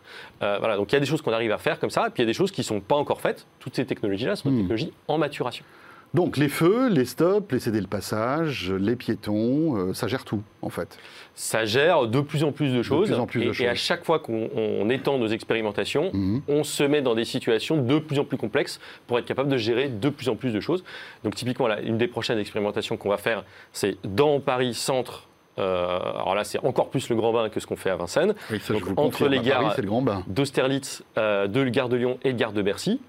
Euh, 0.42 0.56
voilà, 0.58 0.76
donc 0.76 0.90
il 0.92 0.94
y 0.94 0.96
a 0.96 1.00
des 1.00 1.06
choses 1.06 1.22
qu'on 1.22 1.32
arrive 1.32 1.52
à 1.52 1.58
faire 1.58 1.78
comme 1.78 1.90
ça, 1.90 2.06
et 2.06 2.10
puis 2.10 2.22
il 2.22 2.26
y 2.26 2.28
a 2.28 2.32
des 2.32 2.34
choses 2.36 2.50
qui 2.50 2.60
ne 2.62 2.66
sont 2.66 2.80
pas 2.80 2.96
encore 2.96 3.20
faites. 3.20 3.46
Toutes 3.58 3.74
ces 3.76 3.84
technologies-là 3.84 4.36
sont 4.36 4.48
des 4.48 4.54
Mhm. 4.56 4.60
technologies 4.62 4.92
en 5.08 5.18
maturation. 5.18 5.64
Donc, 6.12 6.36
les 6.38 6.48
feux, 6.48 6.88
les 6.88 7.04
stops, 7.04 7.52
les 7.52 7.60
céder 7.60 7.80
le 7.80 7.86
passage, 7.86 8.72
les 8.72 8.96
piétons, 8.96 9.76
euh, 9.76 9.94
ça 9.94 10.08
gère 10.08 10.24
tout, 10.24 10.42
en 10.60 10.68
fait. 10.68 10.98
Ça 11.36 11.64
gère 11.64 12.08
de 12.08 12.20
plus 12.20 12.42
en 12.42 12.50
plus 12.50 12.72
de 12.74 12.82
choses. 12.82 13.06
plus 13.10 13.16
en 13.16 13.26
plus 13.26 13.42
et, 13.42 13.46
de 13.46 13.62
et 13.62 13.68
à 13.68 13.76
chaque 13.76 14.04
fois 14.04 14.18
qu'on 14.18 14.50
on 14.56 14.90
étend 14.90 15.18
nos 15.18 15.28
expérimentations, 15.28 16.10
Mhm. 16.12 16.42
on 16.48 16.64
se 16.64 16.82
met 16.82 17.00
dans 17.00 17.14
des 17.14 17.24
situations 17.24 17.76
de 17.80 17.98
plus 18.00 18.18
en 18.18 18.24
plus 18.24 18.36
complexes 18.38 18.80
pour 19.06 19.20
être 19.20 19.24
capable 19.24 19.50
de 19.50 19.56
gérer 19.56 19.88
de 19.88 20.08
plus 20.08 20.28
en 20.28 20.34
plus 20.34 20.52
de 20.52 20.58
choses. 20.58 20.82
Donc 21.22 21.36
typiquement, 21.36 21.68
là, 21.68 21.80
une 21.80 21.96
des 21.96 22.08
prochaines 22.08 22.40
expérimentations 22.40 22.96
qu'on 22.96 23.08
va 23.10 23.16
faire, 23.16 23.44
c'est 23.72 23.96
dans 24.02 24.40
Paris 24.40 24.74
Centre. 24.74 25.28
Euh, 25.60 25.98
alors 26.14 26.34
là, 26.34 26.44
c'est 26.44 26.58
encore 26.64 26.88
plus 26.88 27.08
le 27.10 27.16
grand 27.16 27.32
bain 27.32 27.48
que 27.48 27.60
ce 27.60 27.66
qu'on 27.66 27.76
fait 27.76 27.90
à 27.90 27.96
Vincennes. 27.96 28.34
Oui, 28.50 28.58
ça, 28.60 28.72
Donc, 28.74 28.82
entre 28.96 29.28
les 29.28 29.36
Paris, 29.36 29.48
gares- 29.48 29.74
le. 29.76 30.22
D'Austerlitz, 30.26 31.02
euh, 31.18 31.46
de 31.46 31.64
Gare 31.64 31.88
de 31.88 31.96
Lyon 31.96 32.18
et 32.24 32.32
de 32.32 32.38
Gare 32.38 32.52
de 32.52 32.62
Bercy. 32.62 33.00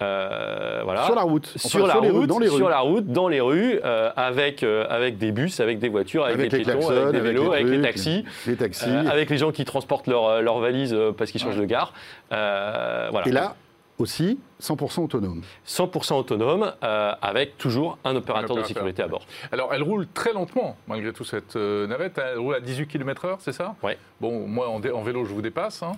Euh, 0.00 0.80
voilà. 0.84 1.04
Sur 1.06 1.16
la 1.16 1.22
route. 1.22 1.52
Enfin, 1.56 1.68
sur 1.68 1.86
la 1.86 1.94
rues, 1.94 2.10
route, 2.10 2.26
dans 2.28 2.38
les 2.38 2.48
rues. 2.48 2.56
sur 2.56 2.68
la 2.68 2.78
route, 2.78 3.06
dans 3.08 3.26
les 3.26 3.40
rues, 3.40 3.80
euh, 3.84 4.10
avec, 4.16 4.62
euh, 4.62 4.84
avec 4.88 5.18
des 5.18 5.32
bus, 5.32 5.58
avec 5.58 5.80
des 5.80 5.88
voitures, 5.88 6.24
avec, 6.24 6.38
Avec 6.38 6.50
des 6.52 6.56
piétons, 6.58 6.70
klaxons, 6.78 6.90
avec 6.90 7.02
des 7.10 7.18
avec 7.18 7.22
vélos, 7.22 7.52
avec 7.52 7.66
les 7.66 7.80
taxis, 7.80 8.24
Les 8.46 8.54
taxis. 8.56 8.88
avec 8.88 9.28
les 9.28 9.38
gens 9.38 9.50
qui 9.50 9.64
transportent 9.64 10.06
leurs 10.06 10.40
leur 10.40 10.60
valises 10.60 10.96
parce 11.16 11.32
qu'ils 11.32 11.40
changent 11.40 11.56
de 11.58 11.64
gare. 11.64 11.92
Voilà. 12.30 13.26
Et 13.26 13.32
là, 13.32 13.56
aussi 13.98 14.38
100% 14.60 15.04
autonome. 15.04 15.42
100% 15.66 16.14
autonome, 16.14 16.72
euh, 16.82 17.12
avec 17.20 17.58
toujours 17.58 17.98
un 18.04 18.16
opérateur, 18.16 18.56
de 18.56 18.62
sécurité 18.62 19.02
à 19.02 19.08
bord. 19.08 19.26
Alors, 19.52 19.74
elle 19.74 19.82
roule 19.82 20.06
très 20.08 20.32
lentement, 20.32 20.76
malgré 20.86 21.12
tout, 21.12 21.24
cette 21.24 21.56
euh, 21.56 21.86
navette. 21.86 22.18
Elle 22.18 22.38
roule 22.38 22.54
à 22.54 22.60
18 22.60 22.86
km/h, 22.86 23.36
c'est 23.40 23.52
ça? 23.52 23.74
Oui. 23.82 23.92
Bon, 24.20 24.46
moi, 24.46 24.68
en, 24.68 24.78
vélo, 24.78 25.24
je 25.24 25.32
vous 25.32 25.42
dépasse. 25.42 25.82
Hein. 25.82 25.92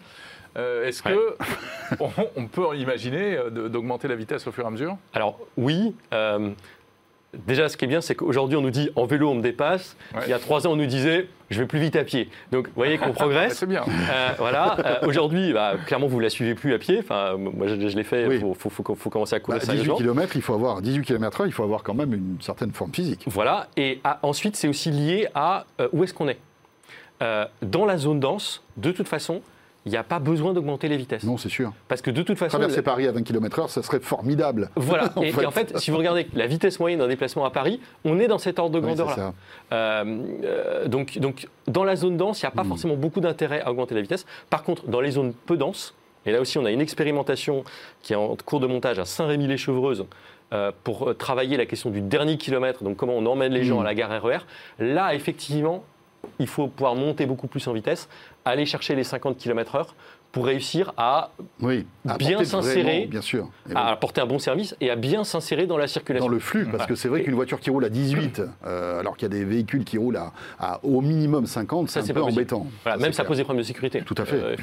Euh, 0.57 0.87
est-ce 0.87 1.03
que 1.03 1.37
on, 2.37 2.47
peut 2.47 2.77
imaginer 2.77 3.39
d'augmenter 3.51 4.09
la 4.09 4.17
vitesse 4.17 4.47
au 4.47 4.53
fur 4.53 4.65
et 4.65 4.67
à 4.67 4.71
mesure? 4.71 4.97
Alors, 5.13 5.39
oui. 5.57 5.95
Déjà, 7.47 7.69
ce 7.69 7.77
qui 7.77 7.85
est 7.85 7.89
bien, 7.89 8.01
c'est 8.01 8.15
qu'aujourd'hui, 8.15 8.57
on 8.57 8.61
nous 8.61 8.71
dit 8.71 8.91
en 8.97 9.07
vélo, 9.07 9.31
on 9.31 9.35
me 9.35 9.43
dépasse. 9.43 9.97
Il 10.25 10.31
y 10.31 10.33
a 10.33 10.39
trois 10.39 10.67
ans, 10.67 10.73
on 10.73 10.77
nous 10.77 10.87
disait 10.87 11.29
je 11.51 11.61
vais 11.61 11.67
plus 11.67 11.81
vite 11.81 11.97
à 11.97 12.05
pied. 12.05 12.29
Donc, 12.53 12.69
vous 12.69 12.75
voyez 12.77 12.97
qu'on 12.99 13.13
progresse. 13.13 13.59
c'est 13.59 13.67
bien. 13.67 13.83
Euh, 13.83 14.31
voilà. 14.39 14.77
Euh, 14.85 15.07
aujourd'hui, 15.07 15.53
bah, 15.53 15.75
clairement, 15.87 16.07
vous 16.07 16.19
ne 16.19 16.23
la 16.23 16.31
suivez 16.31 16.55
plus 16.55 16.75
à 16.75 16.79
pied. 16.79 16.99
Enfin, 17.01 17.37
moi, 17.37 17.67
je, 17.67 17.75
l'ai 17.75 18.05
fait. 18.05 18.37
Il 18.37 18.55
faut, 18.55 18.71
faut, 18.71 19.11
commencer 19.11 19.35
à 19.35 19.41
courir 19.41 19.61
bah, 19.67 19.73
18 19.73 19.95
km, 19.95 20.37
il 20.37 20.43
faut 20.43 20.55
avoir 20.55 20.81
18 20.81 21.03
km/h, 21.03 21.47
il 21.47 21.53
faut 21.53 21.65
avoir 21.65 21.83
quand 21.83 21.95
même 21.95 22.15
une 22.15 22.37
certaine 22.41 22.73
forme 22.73 22.93
physique. 22.93 23.25
Voilà. 23.27 23.69
Et 23.77 24.01
ensuite, 24.23 24.57
c'est 24.57 24.69
aussi 24.69 24.91
lié 24.91 25.29
à 25.35 25.67
euh, 25.81 25.89
où 25.93 26.05
est-ce 26.05 26.15
qu'on 26.15 26.29
est? 26.29 26.39
dans 27.61 27.85
la 27.85 27.99
zone 27.99 28.19
dense, 28.19 28.65
de 28.79 28.93
toute 28.93 29.07
façon, 29.07 29.43
il 29.87 29.93
n'y 29.93 29.97
a 29.97 30.03
pas 30.03 30.19
besoin 30.19 30.53
d'augmenter 30.53 30.89
les 30.89 30.97
vitesses. 30.97 31.25
Non, 31.25 31.39
c'est 31.39 31.49
sûr. 31.49 31.73
Parce 31.89 32.03
que 32.03 32.11
de 32.11 32.23
toute 32.23 32.39
façon. 32.39 32.59
Traverser 32.59 32.83
Paris 32.83 33.07
à 33.07 33.13
20 33.13 33.23
km/h, 33.23 33.69
ça 33.69 33.83
serait 33.83 34.01
formidable. 34.01 34.71
Voilà. 34.77 35.13
et, 35.23 35.47
en 35.47 35.51
fait, 35.51 35.79
si 35.79 35.91
vous 35.91 35.99
regardez 35.99 36.27
la 36.35 36.47
vitesse 36.47 36.81
moyenne 36.81 36.99
d'un 36.99 37.09
déplacement 37.09 37.45
à 37.45 37.51
Paris, 37.51 37.81
on 38.05 38.19
est 38.19 38.27
dans 38.27 38.39
cet 38.39 38.59
ordre 38.59 38.75
de 38.75 38.81
grandeur-là. 38.81 39.33
Euh, 39.73 40.23
euh, 40.43 40.89
donc, 40.89 41.19
donc, 41.19 41.49
dans 41.69 41.85
la 41.85 41.97
zone 41.97 42.17
dense, 42.17 42.43
il 42.43 42.47
n'y 42.47 42.49
a 42.49 42.51
pas 42.51 42.65
hmm. 42.65 42.69
forcément 42.69 42.97
beaucoup 42.97 43.21
d'intérêt 43.21 43.61
à 43.61 43.71
augmenter 43.71 43.95
la 43.95 44.01
vitesse. 44.01 44.27
Par 44.49 44.65
contre, 44.65 44.89
dans 44.89 45.01
les 45.01 45.13
zones 45.13 45.33
peu 45.33 45.57
denses, 45.57 45.95
et 46.27 46.33
là 46.33 46.41
aussi, 46.41 46.59
on 46.59 46.65
a 46.65 46.71
une 46.71 46.81
expérimentation 46.81 47.65
qui 48.03 48.13
est 48.13 48.17
en 48.17 48.37
cours 48.37 48.61
de 48.61 48.67
montage 48.67 48.99
à 48.99 49.05
Saint-Rémy-les-Chevreuses. 49.05 50.07
Euh, 50.53 50.73
pour 50.83 51.17
travailler 51.17 51.57
la 51.57 51.65
question 51.65 51.91
du 51.91 52.01
dernier 52.01 52.37
kilomètre, 52.37 52.83
donc 52.83 52.97
comment 52.97 53.15
on 53.15 53.25
emmène 53.27 53.53
les 53.53 53.63
gens 53.63 53.79
hmm. 53.79 53.83
à 53.83 53.85
la 53.85 53.95
gare 53.95 54.23
RER, 54.23 54.39
e 54.81 54.85
là, 54.85 55.15
effectivement, 55.15 55.85
il 56.39 56.47
faut 56.47 56.67
pouvoir 56.67 56.95
monter 56.95 57.27
beaucoup 57.27 57.47
plus 57.47 57.67
en 57.69 57.73
vitesse, 57.73 58.09
aller 58.45 58.67
chercher 58.67 58.95
les 58.95 59.05
50 59.05 59.39
km/h 59.39 59.87
pour 60.33 60.47
réussir 60.47 60.93
à, 60.97 61.33
bien 62.19 62.45
s'insérer, 62.45 63.07
bien 63.07 63.21
sûr, 63.21 63.49
à 63.75 63.91
apporter 63.91 64.21
un 64.21 64.27
bon 64.27 64.39
service 64.39 64.77
et 64.81 64.91
à 64.91 64.97
bien 64.97 65.25
s'insérer 65.25 65.67
dans 65.67 65.77
la 65.77 65.89
circulation. 65.89 66.27
Dans 66.27 66.33
le 66.33 66.39
flux, 66.39 66.67
parce 66.67 66.87
que 66.87 66.95
c'est 66.95 67.09
vrai 67.09 67.23
qu'une 67.23 67.35
voiture 67.35 67.59
qui 67.59 67.71
roule 67.71 67.85
à 67.85 67.89
18, 67.89 68.43
euh, 68.65 69.01
alors 69.01 69.17
qu'il 69.17 69.25
y 69.25 69.31
a 69.35 69.37
des 69.37 69.45
véhicules 69.45 69.85
qui 69.85 69.99
roulent 69.99 70.21
à, 70.59 70.81
au 70.85 71.01
minimum 71.01 71.47
50, 71.47 71.91
c'est 71.91 72.11
un 72.11 72.15
peu 72.15 72.23
embêtant. 72.23 72.67
même 72.99 73.13
ça 73.13 73.25
pose 73.25 73.39
des 73.39 73.45
problèmes 73.45 73.63
de 73.63 73.67
sécurité. 73.67 74.03
Tout 74.03 74.15
à 74.19 74.25
fait. 74.25 74.37
Euh, 74.37 74.57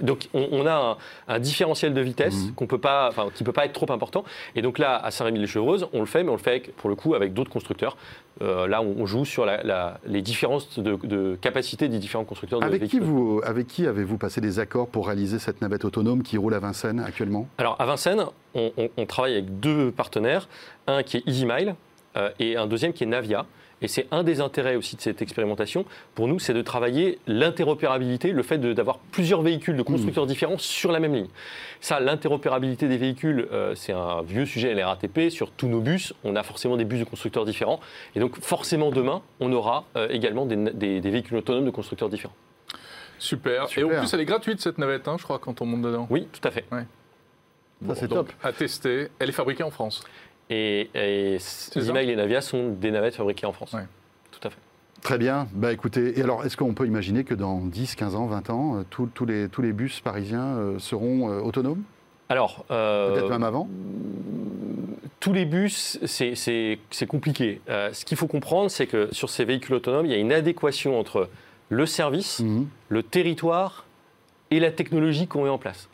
donc, 0.00 0.28
on, 0.34 0.66
a 0.66 0.98
un, 1.28 1.38
différentiel 1.38 1.94
de 1.94 2.00
vitesse 2.00 2.46
mhm. 2.46 2.52
qu'on 2.52 2.66
peut 2.66 2.78
pas, 2.78 3.10
qui 3.34 3.42
ne 3.42 3.46
peut 3.46 3.52
pas 3.52 3.64
être 3.64 3.72
trop 3.72 3.90
important. 3.90 4.24
Et 4.54 4.62
donc 4.62 4.78
là, 4.78 4.96
à 4.96 5.10
Saint-Rémy-les-Chevreuses, 5.10 5.88
on 5.92 6.00
le 6.00 6.06
fait, 6.06 6.22
mais 6.22 6.30
on 6.30 6.36
le 6.36 6.38
fait 6.38 6.72
pour 6.76 6.90
le 6.90 6.96
coup 6.96 7.14
avec 7.14 7.32
d'autres 7.32 7.50
constructeurs. 7.50 7.96
Euh, 8.42 8.66
là, 8.66 8.82
on 8.82 9.06
joue 9.06 9.24
sur 9.24 9.46
les 10.06 10.22
différences 10.22 10.78
de, 10.78 11.36
capacité 11.40 11.88
des 11.88 11.98
différents 11.98 12.24
constructeurs 12.24 12.60
de 12.60 12.64
avec 12.64 12.80
véhicules. 12.80 13.00
Qui 13.00 13.06
vous, 13.06 13.40
avec 13.44 13.66
qui 13.68 13.86
avez-vous 13.86 14.18
passé 14.18 14.40
des 14.40 14.58
accords 14.58 14.88
pour 14.88 15.08
réaliser 15.14 15.38
cette 15.38 15.62
navette 15.62 15.84
autonome 15.84 16.22
qui 16.22 16.36
roule 16.36 16.54
à 16.54 16.58
Vincennes 16.58 17.00
actuellement? 17.00 17.46
Alors, 17.58 17.80
à 17.80 17.86
Vincennes, 17.86 18.24
on, 18.54 19.06
travaille 19.06 19.34
avec 19.34 19.60
deux 19.60 19.92
partenaires, 19.92 20.48
un 20.88 21.02
qui 21.04 21.18
est 21.18 21.22
EasyMile 21.26 21.76
euh, 22.16 22.30
et 22.40 22.56
un 22.56 22.66
deuxième 22.66 22.92
qui 22.92 23.04
est 23.04 23.06
Navia. 23.06 23.46
Et 23.80 23.88
c'est 23.88 24.06
un 24.10 24.22
des 24.22 24.40
intérêts 24.40 24.76
aussi 24.76 24.96
de 24.96 25.00
cette 25.00 25.20
expérimentation, 25.20 25.84
pour 26.14 26.26
nous, 26.26 26.38
c'est 26.38 26.54
de 26.54 26.62
travailler 26.62 27.18
l'interopérabilité, 27.26 28.32
le 28.32 28.42
fait 28.42 28.58
d'avoir 28.58 28.98
plusieurs 28.98 29.42
véhicules 29.42 29.76
de 29.76 29.82
mmh. 29.82 29.84
constructeurs 29.84 30.26
différents 30.26 30.58
sur 30.58 30.90
la 30.90 31.00
même 31.00 31.14
ligne. 31.14 31.28
Ça, 31.80 32.00
l'interopérabilité 32.00 32.88
des 32.88 32.96
véhicules, 32.96 33.46
euh, 33.52 33.74
c'est 33.74 33.92
un 33.92 34.22
vieux 34.22 34.46
sujet 34.46 34.70
à 34.70 34.74
l'RATP. 34.74 35.30
Sur 35.30 35.50
tous 35.50 35.68
nos 35.68 35.80
bus, 35.80 36.14
on 36.24 36.34
a 36.34 36.42
forcément 36.42 36.76
des 36.76 36.84
bus 36.84 37.00
de 37.00 37.04
constructeurs 37.04 37.44
différents. 37.44 37.78
Et 38.16 38.20
donc, 38.20 38.40
forcément, 38.40 38.90
demain, 38.90 39.22
on 39.38 39.52
aura 39.52 39.84
euh, 39.96 40.08
également 40.08 40.46
des, 40.46 41.00
véhicules 41.00 41.36
autonomes 41.36 41.66
de 41.66 41.70
constructeurs 41.70 42.08
différents. 42.08 42.34
Super. 43.24 43.66
Et 43.78 43.84
en 43.84 43.88
plus, 43.88 44.12
elle 44.12 44.20
est 44.20 44.26
gratuite, 44.26 44.60
cette 44.60 44.76
navette, 44.76 45.08
hein, 45.08 45.16
je 45.18 45.24
crois, 45.24 45.38
quand 45.38 45.62
on 45.62 45.66
monte 45.66 45.80
dedans. 45.80 46.06
Oui, 46.10 46.28
tout 46.30 46.46
à 46.46 46.50
fait. 46.50 46.66
Ça, 46.70 47.94
c'est 47.94 48.08
top. 48.08 48.30
À 48.42 48.52
tester. 48.52 49.08
Elle 49.18 49.30
est 49.30 49.32
fabriquée 49.32 49.62
en 49.62 49.70
France. 49.70 50.04
Et, 50.50 50.90
et 50.94 51.38
et 51.74 52.16
Navia 52.16 52.42
sont 52.42 52.68
des 52.68 52.90
navettes 52.90 53.14
fabriquées 53.14 53.46
en 53.46 53.52
France. 53.52 53.74
Tout 54.30 54.46
à 54.46 54.50
fait. 54.50 54.58
Très 55.02 55.16
bien. 55.16 55.48
Bah, 55.54 55.72
écoutez, 55.72 56.18
et 56.18 56.22
alors, 56.22 56.44
est-ce 56.44 56.58
qu'on 56.58 56.74
peut 56.74 56.86
imaginer 56.86 57.24
que 57.24 57.34
dans 57.34 57.60
10, 57.60 57.94
15 57.94 58.14
ans, 58.14 58.26
20 58.26 58.50
ans, 58.50 58.76
euh, 58.76 58.82
tous 58.90 59.24
les, 59.24 59.48
tous 59.48 59.62
les 59.62 59.72
bus 59.72 60.00
parisiens 60.00 60.56
euh, 60.56 60.78
seront 60.78 61.30
euh, 61.30 61.40
autonomes? 61.40 61.82
Alors, 62.28 62.64
peut-être 62.66 63.30
même 63.30 63.42
avant? 63.42 63.68
Tous 65.20 65.32
les 65.32 65.46
bus, 65.46 65.98
c'est 66.04 67.06
compliqué. 67.08 67.62
ce 67.66 68.04
qu'il 68.04 68.18
faut 68.18 68.26
comprendre, 68.26 68.70
c'est 68.70 68.86
que 68.86 69.08
sur 69.12 69.30
ces 69.30 69.46
véhicules 69.46 69.74
autonomes, 69.74 70.04
il 70.04 70.12
y 70.12 70.14
a 70.14 70.18
une 70.18 70.32
adéquation 70.32 70.98
entre 70.98 71.30
le 71.68 71.86
service, 71.86 72.40
mhm. 72.40 72.66
le 72.88 73.02
territoire 73.02 73.84
et 74.50 74.60
la 74.60 74.70
technologie 74.70 75.26
qu'on 75.26 75.44
met 75.44 75.50
en 75.50 75.58
place. 75.58 75.88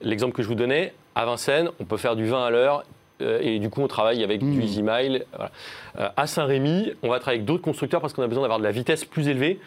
L'exemple 0.00 0.34
que 0.34 0.42
je 0.42 0.48
vous 0.48 0.54
donnais, 0.54 0.94
à 1.14 1.24
Vincennes, 1.24 1.70
on 1.78 1.84
peut 1.84 1.96
faire 1.96 2.16
du 2.16 2.26
20 2.26 2.44
à 2.44 2.50
l'heure 2.50 2.84
euh, 3.22 3.38
et 3.40 3.58
du 3.58 3.70
coup, 3.70 3.82
on 3.82 3.88
travaille 3.88 4.22
avec 4.24 4.40
du 4.40 4.58
hmm. 4.58 4.62
EasyMile. 4.62 5.24
Euh, 5.38 6.08
à 6.16 6.26
Saint-Rémy, 6.26 6.92
on 7.02 7.08
va 7.08 7.20
travailler 7.20 7.38
avec 7.38 7.46
d'autres 7.46 7.62
constructeurs 7.62 8.00
parce 8.00 8.12
qu'on 8.12 8.22
a 8.22 8.26
besoin 8.26 8.42
d'avoir 8.42 8.58
de 8.58 8.64
la 8.64 8.72
vitesse 8.72 9.04
plus 9.04 9.28
élevée. 9.28 9.60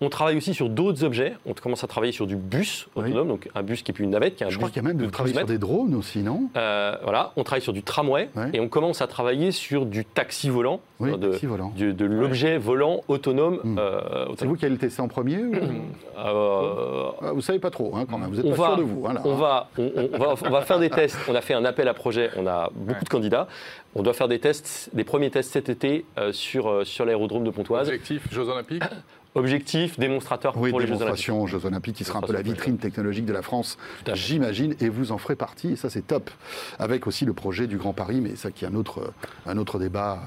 On 0.00 0.08
travaille 0.08 0.36
aussi 0.36 0.54
sur 0.54 0.68
d'autres 0.68 1.04
objets. 1.04 1.34
On 1.46 1.54
commence 1.54 1.84
à 1.84 1.86
travailler 1.86 2.12
sur 2.12 2.26
du 2.26 2.36
bus 2.36 2.88
autonome, 2.94 3.28
donc 3.28 3.48
un 3.54 3.62
bus 3.62 3.82
qui 3.82 3.90
est 3.90 3.94
plus 3.94 4.04
une 4.04 4.10
navette, 4.10 4.36
qui 4.36 4.44
est 4.44 4.46
un 4.46 4.50
Je 4.50 4.56
crois 4.56 4.68
qu'il 4.68 4.82
y 4.82 4.84
a 4.84 4.88
même 4.88 4.96
de, 4.96 5.06
travailler 5.06 5.34
sur 5.34 5.46
des 5.46 5.58
drones 5.58 5.94
aussi, 5.94 6.20
non? 6.20 6.48
Euh, 6.56 6.96
Voilà, 7.02 7.32
on 7.36 7.44
travaille 7.44 7.62
sur 7.62 7.72
du 7.72 7.82
tramway 7.82 8.28
et 8.52 8.60
on 8.60 8.68
commence 8.68 9.02
à 9.02 9.06
travailler 9.06 9.52
sur 9.52 9.86
du 9.86 10.04
taxi 10.04 10.50
volant, 10.50 10.80
de, 11.00 12.04
l'objet 12.04 12.58
volant 12.58 13.02
autonome. 13.08 13.60
Hmm. 13.62 13.78
Euh, 13.78 14.26
C'est 14.36 14.46
vous 14.46 14.56
qui 14.56 14.64
allez 14.64 14.74
le 14.74 14.80
tester 14.80 15.02
en 15.02 15.08
premier 15.08 15.38
ou... 15.38 15.54
euh, 16.18 17.04
ah, 17.22 17.32
Vous 17.32 17.40
savez 17.40 17.58
pas 17.58 17.70
trop, 17.70 17.94
hein, 17.96 18.04
quand 18.08 18.18
même. 18.18 18.30
Vous 18.30 18.40
êtes 18.40 18.50
pas 18.50 18.56
sûr 18.56 18.76
de 18.76 18.82
vous. 18.82 19.06
Hein, 19.06 19.16
on, 19.24 19.34
va, 19.34 19.68
on, 19.78 20.18
va, 20.18 20.34
on 20.44 20.50
va 20.50 20.62
faire 20.62 20.78
des 20.78 20.90
tests. 20.90 21.18
On 21.28 21.34
a 21.34 21.40
fait 21.40 21.54
un 21.54 21.64
appel 21.64 21.88
à 21.88 21.94
projet. 21.94 22.30
On 22.36 22.46
a 22.46 22.70
beaucoup 22.74 23.04
de 23.04 23.08
candidats. 23.08 23.48
On 23.94 24.02
doit 24.02 24.14
faire 24.14 24.28
des 24.28 24.40
tests, 24.40 24.90
des 24.92 25.04
premiers 25.04 25.30
tests 25.30 25.52
cet 25.52 25.68
été 25.68 26.04
euh, 26.18 26.32
sur, 26.32 26.86
sur 26.86 27.04
l'aérodrome 27.04 27.44
de 27.44 27.50
Pontoise. 27.50 27.88
Objectif 27.88 28.26
Jeux 28.32 28.48
Olympiques 28.48 28.82
objectif, 29.36 29.98
démonstrateur 29.98 30.52
pour 30.52 30.64
les 30.64 30.86
Jeux 30.86 31.02
Olympiques. 31.02 31.48
Jeux 31.48 31.66
Olympiques, 31.66 31.96
qui 31.96 32.04
sera 32.04 32.20
un 32.20 32.22
peu 32.22 32.32
la 32.32 32.42
vitrine 32.42 32.78
technologique 32.78 33.26
de 33.26 33.32
la 33.32 33.42
France, 33.42 33.78
j'imagine, 34.12 34.76
et 34.80 34.88
vous 34.88 35.10
en 35.10 35.18
ferez 35.18 35.34
partie, 35.34 35.72
et 35.72 35.76
ça 35.76 35.90
c'est 35.90 36.06
top, 36.06 36.30
avec 36.78 37.08
aussi 37.08 37.24
le 37.24 37.32
projet 37.32 37.66
du 37.66 37.76
Grand 37.76 37.92
Paris, 37.92 38.20
mais 38.20 38.36
ça 38.36 38.52
qui 38.52 38.64
est 38.64 38.68
un 38.68 38.74
autre, 38.74 39.12
un 39.44 39.58
autre 39.58 39.80
débat 39.80 40.22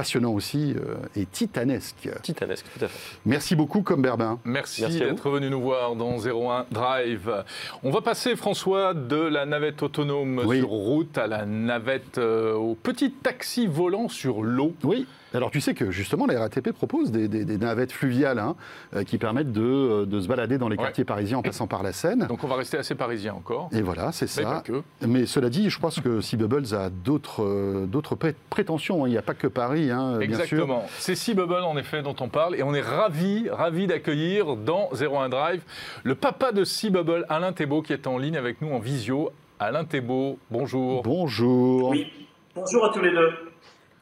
passionnant 0.00 0.32
aussi 0.32 0.74
euh, 0.78 0.94
et 1.14 1.26
titanesque. 1.26 2.08
Titanesque, 2.22 2.64
tout 2.72 2.82
à 2.82 2.88
fait. 2.88 3.18
Merci 3.26 3.54
beaucoup, 3.54 3.82
comme 3.82 4.00
Berbin. 4.00 4.38
Merci, 4.44 4.80
d'être 4.98 5.28
venu 5.28 5.50
nous 5.50 5.60
voir 5.60 5.94
dans 5.94 6.16
01 6.16 6.64
Drive. 6.70 7.44
On 7.82 7.90
va 7.90 8.00
passer, 8.00 8.34
François, 8.34 8.94
de 8.94 9.16
la 9.16 9.44
navette 9.44 9.82
autonome 9.82 10.40
sur 10.40 10.68
route 10.70 11.18
à 11.18 11.26
la 11.26 11.44
navette 11.44 12.16
euh, 12.16 12.54
au 12.54 12.74
petit 12.76 13.10
taxi 13.10 13.66
volant 13.66 14.08
sur 14.08 14.42
l'eau. 14.42 14.72
Oui. 14.84 15.06
Alors 15.34 15.50
tu 15.50 15.60
sais 15.60 15.74
que 15.74 15.90
justement 15.90 16.26
la 16.26 16.38
RATP 16.40 16.72
propose 16.72 17.12
des, 17.12 17.58
navettes 17.58 17.92
fluviales 17.92 18.38
hein, 18.38 18.56
euh, 18.94 19.04
qui 19.04 19.18
permettent 19.18 19.52
de, 19.52 20.06
se 20.20 20.26
balader 20.26 20.58
dans 20.58 20.68
les 20.68 20.76
quartiers 20.76 21.04
parisiens 21.04 21.38
en 21.38 21.42
passant 21.42 21.66
par 21.66 21.82
la 21.82 21.92
Seine. 21.92 22.26
Donc 22.26 22.44
on 22.44 22.48
va 22.48 22.56
rester 22.56 22.78
assez 22.78 22.94
parisien 22.94 23.34
encore. 23.34 23.68
Et 23.72 23.82
voilà, 23.82 24.12
c'est 24.12 24.26
ça. 24.26 24.62
Mais 25.06 25.26
cela 25.26 25.48
dit, 25.48 25.70
je 25.70 25.78
pense 25.78 26.00
que 26.00 26.20
Sea 26.20 26.36
Bubbles 26.36 26.74
a 26.74 26.90
d'autres 26.90 27.42
euh, 27.42 28.26
prétentions. 28.50 29.04
Hein. 29.04 29.08
Il 29.08 29.12
n'y 29.12 29.18
a 29.18 29.22
pas 29.22 29.34
que 29.34 29.46
Paris, 29.46 29.90
hein, 29.90 30.20
Exactement. 30.20 30.84
C'est 30.98 31.14
Sea 31.14 31.34
Bubble 31.34 31.62
en 31.62 31.76
effet 31.76 32.02
dont 32.02 32.16
on 32.20 32.28
parle 32.28 32.56
et 32.56 32.62
on 32.62 32.74
est 32.74 32.80
ravi, 32.80 33.48
ravi 33.50 33.86
d'accueillir 33.86 34.56
dans 34.56 34.90
01 34.92 35.28
Drive 35.28 35.62
le 36.02 36.14
papa 36.14 36.52
de 36.52 36.64
Sea 36.64 36.90
Bubble, 36.90 37.24
Alain 37.28 37.52
Thébault, 37.52 37.82
qui 37.82 37.92
est 37.92 38.06
en 38.06 38.18
ligne 38.18 38.36
avec 38.36 38.60
nous 38.60 38.72
en 38.72 38.78
visio. 38.78 39.30
Alain 39.58 39.84
Thébault, 39.84 40.38
bonjour. 40.50 41.02
Bonjour. 41.02 41.90
Oui, 41.90 42.06
bonjour 42.54 42.86
à 42.86 42.92
tous 42.92 43.00
les 43.00 43.10
deux. 43.10 43.49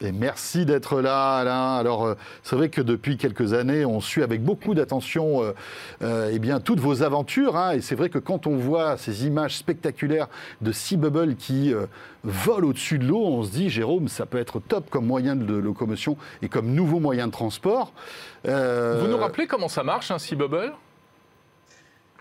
Et 0.00 0.12
merci 0.12 0.64
d'être 0.64 1.00
là, 1.00 1.38
Alain. 1.38 1.74
Alors, 1.74 2.06
euh, 2.06 2.14
c'est 2.44 2.54
vrai 2.54 2.68
que 2.68 2.80
depuis 2.80 3.16
quelques 3.16 3.52
années, 3.52 3.84
on 3.84 4.00
suit 4.00 4.22
avec 4.22 4.44
beaucoup 4.44 4.74
d'attention 4.74 5.42
euh, 5.42 5.52
euh, 6.02 6.30
eh 6.32 6.62
toutes 6.62 6.78
vos 6.78 7.02
aventures. 7.02 7.56
Hein. 7.56 7.72
et 7.72 7.80
c'est 7.80 7.96
vrai 7.96 8.08
que 8.08 8.20
quand 8.20 8.46
on 8.46 8.56
voit 8.56 8.96
ces 8.96 9.26
images 9.26 9.56
spectaculaires 9.56 10.28
de 10.60 10.70
Sea 10.70 10.96
Bubble 10.96 11.34
qui 11.34 11.74
volent 12.22 12.68
au-dessus 12.68 12.98
de 12.98 13.06
l'eau, 13.06 13.24
on 13.24 13.42
se 13.42 13.50
dit, 13.50 13.70
Jérôme, 13.70 14.06
ça 14.06 14.24
peut 14.24 14.38
être 14.38 14.60
top 14.60 14.88
comme 14.88 15.04
moyen 15.04 15.34
de 15.34 15.54
locomotion 15.54 16.16
et 16.42 16.48
comme 16.48 16.68
nouveau 16.68 17.00
moyen 17.00 17.26
de 17.26 17.32
transport. 17.32 17.92
Vous 18.44 19.08
nous 19.08 19.16
rappelez 19.18 19.48
comment 19.48 19.68
ça 19.68 19.82
marche, 19.82 20.12
un 20.12 20.18
Sea 20.18 20.36
Bubble? 20.36 20.72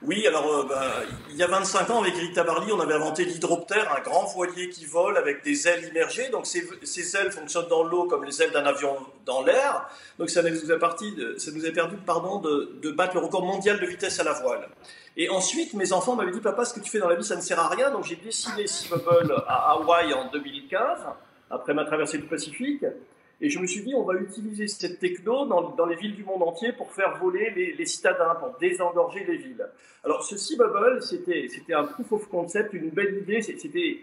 Oui, 0.03 0.27
alors 0.27 0.47
euh, 0.53 0.63
bah, 0.69 0.91
il 1.31 1.35
y 1.37 1.41
a 1.41 1.47
25 1.47 1.89
ans, 1.89 2.01
avec 2.01 2.15
Eric 2.15 2.33
Tabarly, 2.33 2.71
on 2.71 2.79
avait 2.79 2.93
inventé 2.93 3.25
l'hydroptère, 3.25 3.91
un 3.97 4.01
grand 4.01 4.25
voilier 4.25 4.69
qui 4.69 4.85
vole 4.85 5.17
avec 5.17 5.43
des 5.43 5.67
ailes 5.67 5.85
immergées. 5.89 6.29
Donc 6.29 6.45
ces, 6.45 7.15
ailes 7.15 7.31
fonctionnent 7.31 7.67
dans 7.67 7.83
l'eau 7.83 8.05
comme 8.05 8.23
les 8.23 8.41
ailes 8.43 8.51
d'un 8.51 8.65
avion 8.65 8.95
dans 9.25 9.41
l'air. 9.41 9.89
Donc 10.19 10.29
ça 10.29 10.43
nous 10.43 10.71
a, 10.71 10.77
parti 10.77 11.15
ça 11.37 11.49
nous 11.51 11.65
a 11.65 11.69
pardon, 12.05 12.39
de, 12.39 12.77
de, 12.79 12.91
battre 12.91 13.15
le 13.15 13.21
record 13.21 13.43
mondial 13.43 13.79
de 13.79 13.85
vitesse 13.87 14.19
à 14.19 14.23
la 14.23 14.33
voile. 14.33 14.69
Et 15.15 15.29
ensuite, 15.29 15.73
mes 15.73 15.91
enfants 15.91 16.15
m'avaient 16.15 16.31
dit, 16.31 16.41
papa, 16.41 16.63
ce 16.63 16.75
que 16.75 16.79
tu 16.79 16.91
fais 16.91 16.99
dans 16.99 17.09
la 17.09 17.15
vie, 17.15 17.23
ça 17.23 17.35
ne 17.35 17.41
sert 17.41 17.59
à 17.59 17.67
rien. 17.67 17.89
Donc 17.89 18.03
j'ai 18.03 18.17
dessiné 18.17 18.67
Seabubble 18.67 19.33
à 19.47 19.71
Hawaï 19.71 20.13
en 20.13 20.29
2015, 20.29 20.99
après 21.49 21.73
ma 21.73 21.85
traversée 21.85 22.19
du 22.19 22.27
Pacifique. 22.27 22.85
Et 23.39 23.49
je 23.49 23.59
me 23.59 23.67
suis 23.67 23.83
dit, 23.83 23.93
on 23.93 24.03
va 24.03 24.15
utiliser 24.15 24.67
cette 24.67 24.99
techno 24.99 25.45
dans, 25.45 25.85
les 25.85 25.95
villes 25.95 26.15
du 26.15 26.23
monde 26.23 26.41
entier 26.41 26.71
pour 26.71 26.91
faire 26.91 27.17
voler 27.17 27.75
les, 27.77 27.85
citadins, 27.85 28.35
pour 28.35 28.57
désengorger 28.59 29.23
les 29.25 29.37
villes. 29.37 29.65
Alors, 30.03 30.23
ce 30.23 30.37
c'était, 30.37 31.47
c'était 31.47 31.73
un 31.73 31.83
proof 31.83 32.11
of 32.13 32.29
concept, 32.29 32.73
une 32.73 32.89
belle 32.89 33.19
idée, 33.21 33.41
c'était 33.41 33.99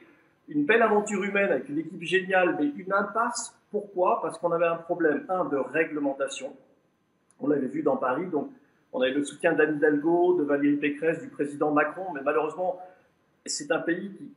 une 0.49 0.65
belle 0.65 0.83
aventure 0.83 1.25
humaine 1.25 1.51
avec 1.51 1.69
une 1.69 1.79
équipe 1.79 2.03
géniale, 2.03 2.57
mais 2.61 2.67
une 2.77 2.93
impasse. 2.93 3.57
Pourquoi? 3.73 4.21
Parce 4.23 4.39
qu'on 4.39 4.53
avait 4.53 4.67
un 4.67 4.77
problème, 4.77 5.27
un, 5.29 5.47
de 5.47 5.57
réglementation. 5.57 6.55
On 7.41 7.49
l'avait 7.49 7.67
vu 7.67 7.83
dans 7.83 7.97
Paris, 7.97 8.27
donc 8.27 8.51
on 8.93 9.01
avait 9.01 9.13
le 9.13 9.25
soutien 9.25 9.53
d'Anne 9.55 9.77
Hidalgo, 9.77 10.39
de 10.39 10.45
Valérie 10.45 10.77
Pécresse, 10.77 11.21
du 11.21 11.29
président 11.29 11.73
Macron, 11.73 12.13
mais 12.15 12.21
malheureusement, 12.23 12.79
c'est 13.45 13.73
un 13.73 13.81
pays 13.81 14.13
qui, 14.13 14.31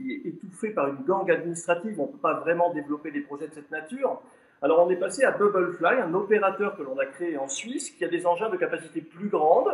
est 0.00 0.28
étouffé 0.28 0.70
par 0.70 0.88
une 0.88 1.04
gangue 1.04 1.30
administrative. 1.30 2.00
On 2.00 2.06
ne 2.06 2.12
peut 2.12 2.18
pas 2.18 2.34
vraiment 2.34 2.72
développer 2.72 3.10
des 3.10 3.20
projets 3.20 3.48
de 3.48 3.54
cette 3.54 3.70
nature. 3.70 4.20
Alors 4.60 4.84
on 4.84 4.90
est 4.90 4.96
passé 4.96 5.24
à 5.24 5.30
Bubblefly, 5.30 6.00
un 6.00 6.14
opérateur 6.14 6.76
que 6.76 6.82
l'on 6.82 6.98
a 6.98 7.06
créé 7.06 7.36
en 7.36 7.48
Suisse, 7.48 7.90
qui 7.90 8.04
a 8.04 8.08
des 8.08 8.26
engins 8.26 8.50
de 8.50 8.56
capacité 8.56 9.00
plus 9.00 9.28
grande, 9.28 9.68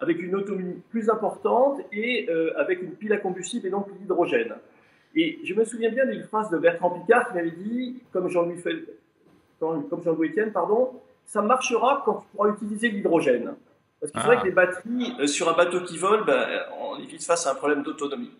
avec 0.00 0.20
une 0.22 0.34
autonomie 0.34 0.82
plus 0.90 1.08
importante 1.08 1.80
et 1.92 2.28
euh, 2.28 2.52
avec 2.58 2.82
une 2.82 2.92
pile 2.92 3.12
à 3.12 3.16
combustible 3.16 3.66
et 3.66 3.70
donc 3.70 3.88
l'hydrogène. 3.98 4.54
Et 5.14 5.38
je 5.44 5.54
me 5.54 5.64
souviens 5.64 5.90
bien 5.90 6.06
d'une 6.06 6.22
phrase 6.24 6.50
de 6.50 6.58
Bertrand 6.58 6.90
Picard 6.90 7.28
qui 7.28 7.34
m'avait 7.34 7.50
dit, 7.50 8.02
comme 8.12 8.28
Jean-Louis 8.28 8.62
comme 9.60 10.02
Jean-Louis 10.04 10.28
Etienne, 10.28 10.52
pardon, 10.52 10.92
ça 11.24 11.42
marchera 11.42 12.02
quand 12.04 12.20
tu 12.20 12.26
pourras 12.32 12.50
utiliser 12.50 12.90
l'hydrogène. 12.90 13.54
Parce 14.00 14.12
que 14.12 14.20
c'est 14.20 14.26
vrai 14.26 14.36
ah. 14.38 14.42
que 14.42 14.46
les 14.46 14.52
batteries 14.52 15.12
euh, 15.18 15.26
sur 15.26 15.48
un 15.48 15.56
bateau 15.56 15.80
qui 15.80 15.98
vole, 15.98 16.24
ben, 16.24 16.46
on 16.80 16.98
est 16.98 17.06
vite 17.06 17.24
face 17.24 17.46
à 17.46 17.52
un 17.52 17.54
problème 17.54 17.82
d'autonomie. 17.82 18.30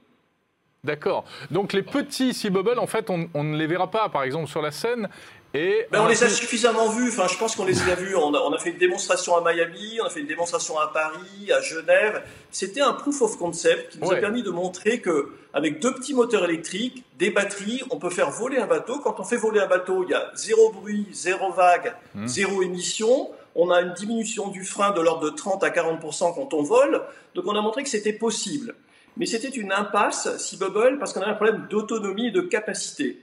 D'accord. 0.85 1.25
Donc 1.51 1.73
les 1.73 1.83
petits 1.83 2.33
Sea 2.33 2.51
Bubble, 2.51 2.79
en 2.79 2.87
fait, 2.87 3.11
on, 3.11 3.29
on, 3.35 3.45
ne 3.45 3.57
les 3.57 3.67
verra 3.67 3.91
pas, 3.91 4.09
par 4.09 4.23
exemple, 4.23 4.49
sur 4.49 4.63
la 4.63 4.71
scène. 4.71 5.09
Et 5.55 5.87
ben, 5.91 6.03
on, 6.03 6.09
les 6.09 6.23
a 6.23 6.29
suffisamment 6.29 6.91
vus. 6.91 7.09
Enfin, 7.09 7.27
je 7.27 7.39
pense 7.39 7.57
qu'on 7.57 7.65
les 7.65 7.81
a 7.89 7.95
vus. 7.95 8.15
On 8.15 8.35
a, 8.35 8.39
on 8.39 8.53
a, 8.53 8.59
fait 8.59 8.71
une 8.71 8.79
démonstration 8.79 9.35
à 9.35 9.41
Miami, 9.41 9.99
on 10.03 10.07
a 10.07 10.11
fait 10.11 10.21
une 10.21 10.27
démonstration 10.27 10.79
à 10.79 10.93
Paris, 10.93 11.51
à 11.51 11.61
Genève. 11.63 12.23
C'était 12.51 12.83
un 12.83 12.93
proof 12.93 13.23
of 13.23 13.39
concept 13.39 13.93
qui 13.93 13.99
nous 13.99 14.13
a 14.13 14.17
permis 14.17 14.43
de 14.43 14.51
montrer 14.51 15.01
que 15.01 15.33
avec 15.55 15.81
deux 15.81 15.95
petits 15.95 16.15
moteurs 16.15 16.45
électriques, 16.45 17.03
des 17.19 17.31
batteries, 17.31 17.83
on 17.91 17.99
peut 17.99 18.11
faire 18.11 18.31
voler 18.31 18.59
un 18.59 18.67
bateau. 18.67 19.01
Quand 19.01 19.19
on 19.19 19.25
fait 19.25 19.39
voler 19.39 19.61
un 19.61 19.67
bateau, 19.67 20.05
il 20.05 20.11
y 20.11 20.15
a 20.15 20.31
zéro 20.35 20.71
bruit, 20.71 21.09
zéro 21.13 21.51
vague, 21.51 21.95
mmh. 22.15 22.27
zéro 22.27 22.63
émission. 22.63 23.31
On 23.55 23.71
a 23.71 23.81
une 23.81 23.95
diminution 23.95 24.49
du 24.49 24.65
frein 24.65 24.91
de 24.91 25.01
l'ordre 25.01 25.25
de 25.25 25.31
30 25.31 25.65
à 25.65 25.71
40% 25.71 26.35
quand 26.35 26.55
on 26.55 26.63
vole. 26.63 27.03
Donc, 27.35 27.47
on 27.47 27.57
a 27.57 27.61
montré 27.63 27.83
que 27.83 27.89
c'était 27.89 28.13
possible. 28.13 28.75
Mais 29.19 29.27
c'était 29.27 29.49
une 29.49 29.73
impasse, 29.73 30.37
si 30.39 30.57
Bubble, 30.57 30.99
parce 30.99 31.13
qu'on 31.13 31.21
avait 31.21 31.33
un 31.33 31.35
problème 31.35 31.67
d'autonomie 31.69 32.29
et 32.29 32.31
de 32.31 32.41
capacité. 32.41 33.19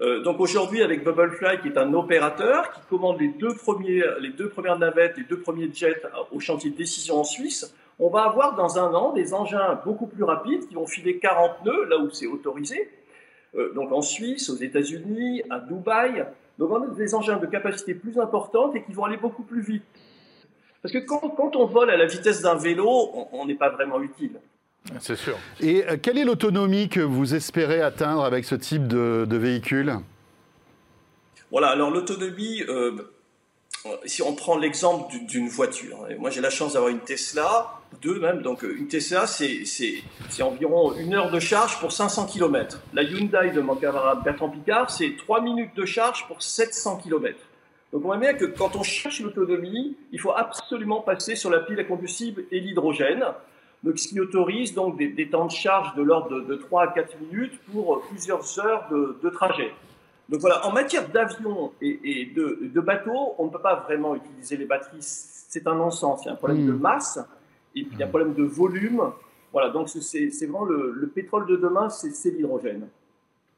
Euh, 0.00 0.20
donc 0.22 0.40
aujourd'hui, 0.40 0.82
avec 0.82 1.04
Bubblefly, 1.04 1.60
qui 1.62 1.68
est 1.68 1.78
un 1.78 1.94
opérateur 1.94 2.72
qui 2.72 2.80
commande 2.90 3.20
les 3.20 3.28
deux, 3.28 3.54
premiers, 3.54 4.02
les 4.20 4.30
deux 4.30 4.48
premières 4.48 4.78
navettes, 4.78 5.16
les 5.16 5.24
deux 5.24 5.38
premiers 5.38 5.70
jets 5.72 6.02
au 6.32 6.40
chantier 6.40 6.70
de 6.70 6.76
décision 6.76 7.20
en 7.20 7.24
Suisse, 7.24 7.72
on 7.98 8.10
va 8.10 8.24
avoir 8.24 8.56
dans 8.56 8.78
un 8.78 8.92
an 8.92 9.12
des 9.12 9.32
engins 9.32 9.80
beaucoup 9.86 10.06
plus 10.06 10.24
rapides 10.24 10.68
qui 10.68 10.74
vont 10.74 10.86
filer 10.86 11.18
40 11.18 11.64
nœuds, 11.64 11.86
là 11.88 11.96
où 11.98 12.10
c'est 12.10 12.26
autorisé, 12.26 12.90
euh, 13.54 13.72
donc 13.72 13.90
en 13.92 14.02
Suisse, 14.02 14.50
aux 14.50 14.56
États-Unis, 14.56 15.42
à 15.48 15.60
Dubaï. 15.60 16.26
Donc 16.58 16.72
on 16.72 16.82
a 16.82 16.86
des 16.88 17.14
engins 17.14 17.38
de 17.38 17.46
capacité 17.46 17.94
plus 17.94 18.18
importante 18.18 18.74
et 18.74 18.82
qui 18.82 18.92
vont 18.92 19.04
aller 19.04 19.16
beaucoup 19.16 19.44
plus 19.44 19.62
vite. 19.62 19.84
Parce 20.82 20.92
que 20.92 20.98
quand, 20.98 21.20
quand 21.30 21.56
on 21.56 21.66
vole 21.66 21.90
à 21.90 21.96
la 21.96 22.06
vitesse 22.06 22.42
d'un 22.42 22.56
vélo, 22.56 22.88
on 23.32 23.46
n'est 23.46 23.54
pas 23.54 23.70
vraiment 23.70 24.00
utile. 24.02 24.40
C'est 25.00 25.16
sûr. 25.16 25.36
Et 25.60 25.84
euh, 25.86 25.96
quelle 26.00 26.18
est 26.18 26.24
l'autonomie 26.24 26.88
que 26.88 27.00
vous 27.00 27.34
espérez 27.34 27.80
atteindre 27.80 28.24
avec 28.24 28.44
ce 28.44 28.54
type 28.54 28.86
de, 28.86 29.36
véhicule? 29.36 29.94
Voilà, 31.50 31.68
alors 31.68 31.90
l'autonomie, 31.90 32.62
euh, 32.68 32.92
si 34.04 34.22
on 34.22 34.34
prend 34.34 34.58
l'exemple 34.58 35.14
d'une 35.26 35.48
voiture, 35.48 36.06
moi 36.18 36.30
j'ai 36.30 36.40
la 36.40 36.50
chance 36.50 36.74
d'avoir 36.74 36.90
une 36.90 37.00
Tesla, 37.00 37.66
deux 38.02 38.18
même, 38.18 38.42
donc 38.42 38.64
euh, 38.64 38.76
une 38.76 38.88
Tesla 38.88 39.26
c'est 39.26 39.62
environ 40.42 40.94
une 40.96 41.14
heure 41.14 41.30
de 41.30 41.40
charge 41.40 41.78
pour 41.78 41.92
500 41.92 42.26
km. 42.26 42.80
La 42.92 43.02
Hyundai 43.02 43.50
de 43.54 43.60
mon 43.60 43.76
camarade 43.76 44.22
Bertrand 44.24 44.48
Picard, 44.48 44.90
c'est 44.90 45.16
3 45.16 45.40
minutes 45.40 45.74
de 45.76 45.84
charge 45.84 46.26
pour 46.26 46.42
700 46.42 46.98
km. 46.98 47.38
Donc 47.92 48.02
on 48.04 48.08
voit 48.08 48.16
bien 48.16 48.34
que 48.34 48.44
quand 48.44 48.74
on 48.74 48.82
cherche 48.82 49.20
l'autonomie, 49.20 49.96
il 50.12 50.20
faut 50.20 50.32
absolument 50.32 51.00
passer 51.00 51.36
sur 51.36 51.50
la 51.50 51.60
pile 51.60 51.78
à 51.78 51.84
combustible 51.84 52.44
et 52.50 52.60
l'hydrogène 52.60 53.24
donc, 53.82 53.98
ce 53.98 54.08
qui 54.08 54.20
autorise 54.20 54.74
donc 54.74 54.96
des, 54.96 55.28
temps 55.28 55.46
de 55.46 55.50
charge 55.50 55.94
de 55.94 56.02
l'ordre 56.02 56.40
de, 56.40 56.54
3 56.56 56.82
à 56.82 56.86
4 56.88 57.16
minutes 57.20 57.58
pour 57.72 58.02
plusieurs 58.08 58.58
heures 58.58 58.88
de, 58.90 59.30
trajet. 59.30 59.72
Donc 60.28 60.40
voilà, 60.40 60.66
en 60.66 60.72
matière 60.72 61.08
d'avion 61.08 61.72
et, 61.80 62.32
de, 62.34 62.80
bateau, 62.80 63.34
on 63.38 63.46
ne 63.46 63.50
peut 63.50 63.60
pas 63.60 63.76
vraiment 63.76 64.14
utiliser 64.14 64.56
les 64.56 64.64
batteries. 64.64 64.98
C'est 65.00 65.66
un 65.66 65.74
non-sens. 65.74 66.22
Il 66.24 66.26
y 66.26 66.28
a 66.30 66.32
un 66.32 66.36
problème 66.36 66.66
de 66.66 66.72
hmm. 66.72 66.80
masse 66.80 67.18
et 67.74 67.84
puis 67.84 67.92
il 67.92 67.98
y 68.00 68.02
a 68.02 68.06
un 68.06 68.08
problème 68.08 68.34
de 68.34 68.44
volume. 68.44 69.12
Voilà, 69.52 69.70
donc 69.70 69.88
c'est 69.88 70.28
vraiment 70.40 70.64
le 70.64 71.10
pétrole 71.14 71.46
de 71.46 71.56
demain, 71.56 71.88
c'est 71.88 72.30
l'hydrogène. 72.30 72.88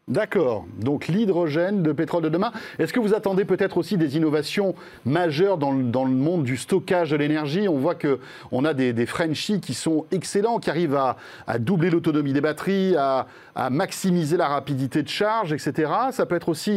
D'accord. 0.09 0.65
Donc 0.81 1.07
l'hydrogène, 1.07 1.83
le 1.83 1.93
pétrole 1.93 2.23
de 2.23 2.31
demain. 2.31 2.51
Est-ce 2.79 2.95
que 2.95 3.01
vous 3.01 3.13
attendez 3.13 3.45
peut-être 3.45 3.77
aussi 3.77 3.99
des 3.99 4.17
innovations 4.17 4.75
majeures 5.05 5.59
dans 5.59 5.71
le, 5.71 6.11
monde 6.11 6.45
du 6.45 6.57
stockage 6.57 7.11
de 7.11 7.17
l'énergie? 7.17 7.69
On 7.69 7.77
voit 7.77 7.95
qu'on 7.95 8.65
a 8.65 8.73
des, 8.73 8.95
des 8.95 9.05
Frenchies 9.05 9.61
qui 9.61 9.75
sont 9.75 10.07
excellents, 10.11 10.61
qui 10.61 10.71
arrivent 10.71 10.97
à, 10.97 11.59
doubler 11.59 11.91
l'autonomie 11.91 12.33
des 12.33 12.41
batteries, 12.41 12.97
à, 12.97 13.27
maximiser 13.71 14.39
la 14.39 14.49
rapidité 14.49 15.03
de 15.03 15.09
charge, 15.09 15.53
etc. 15.53 15.93
Ça 16.11 16.25
peut 16.25 16.37
être 16.37 16.49
aussi 16.49 16.75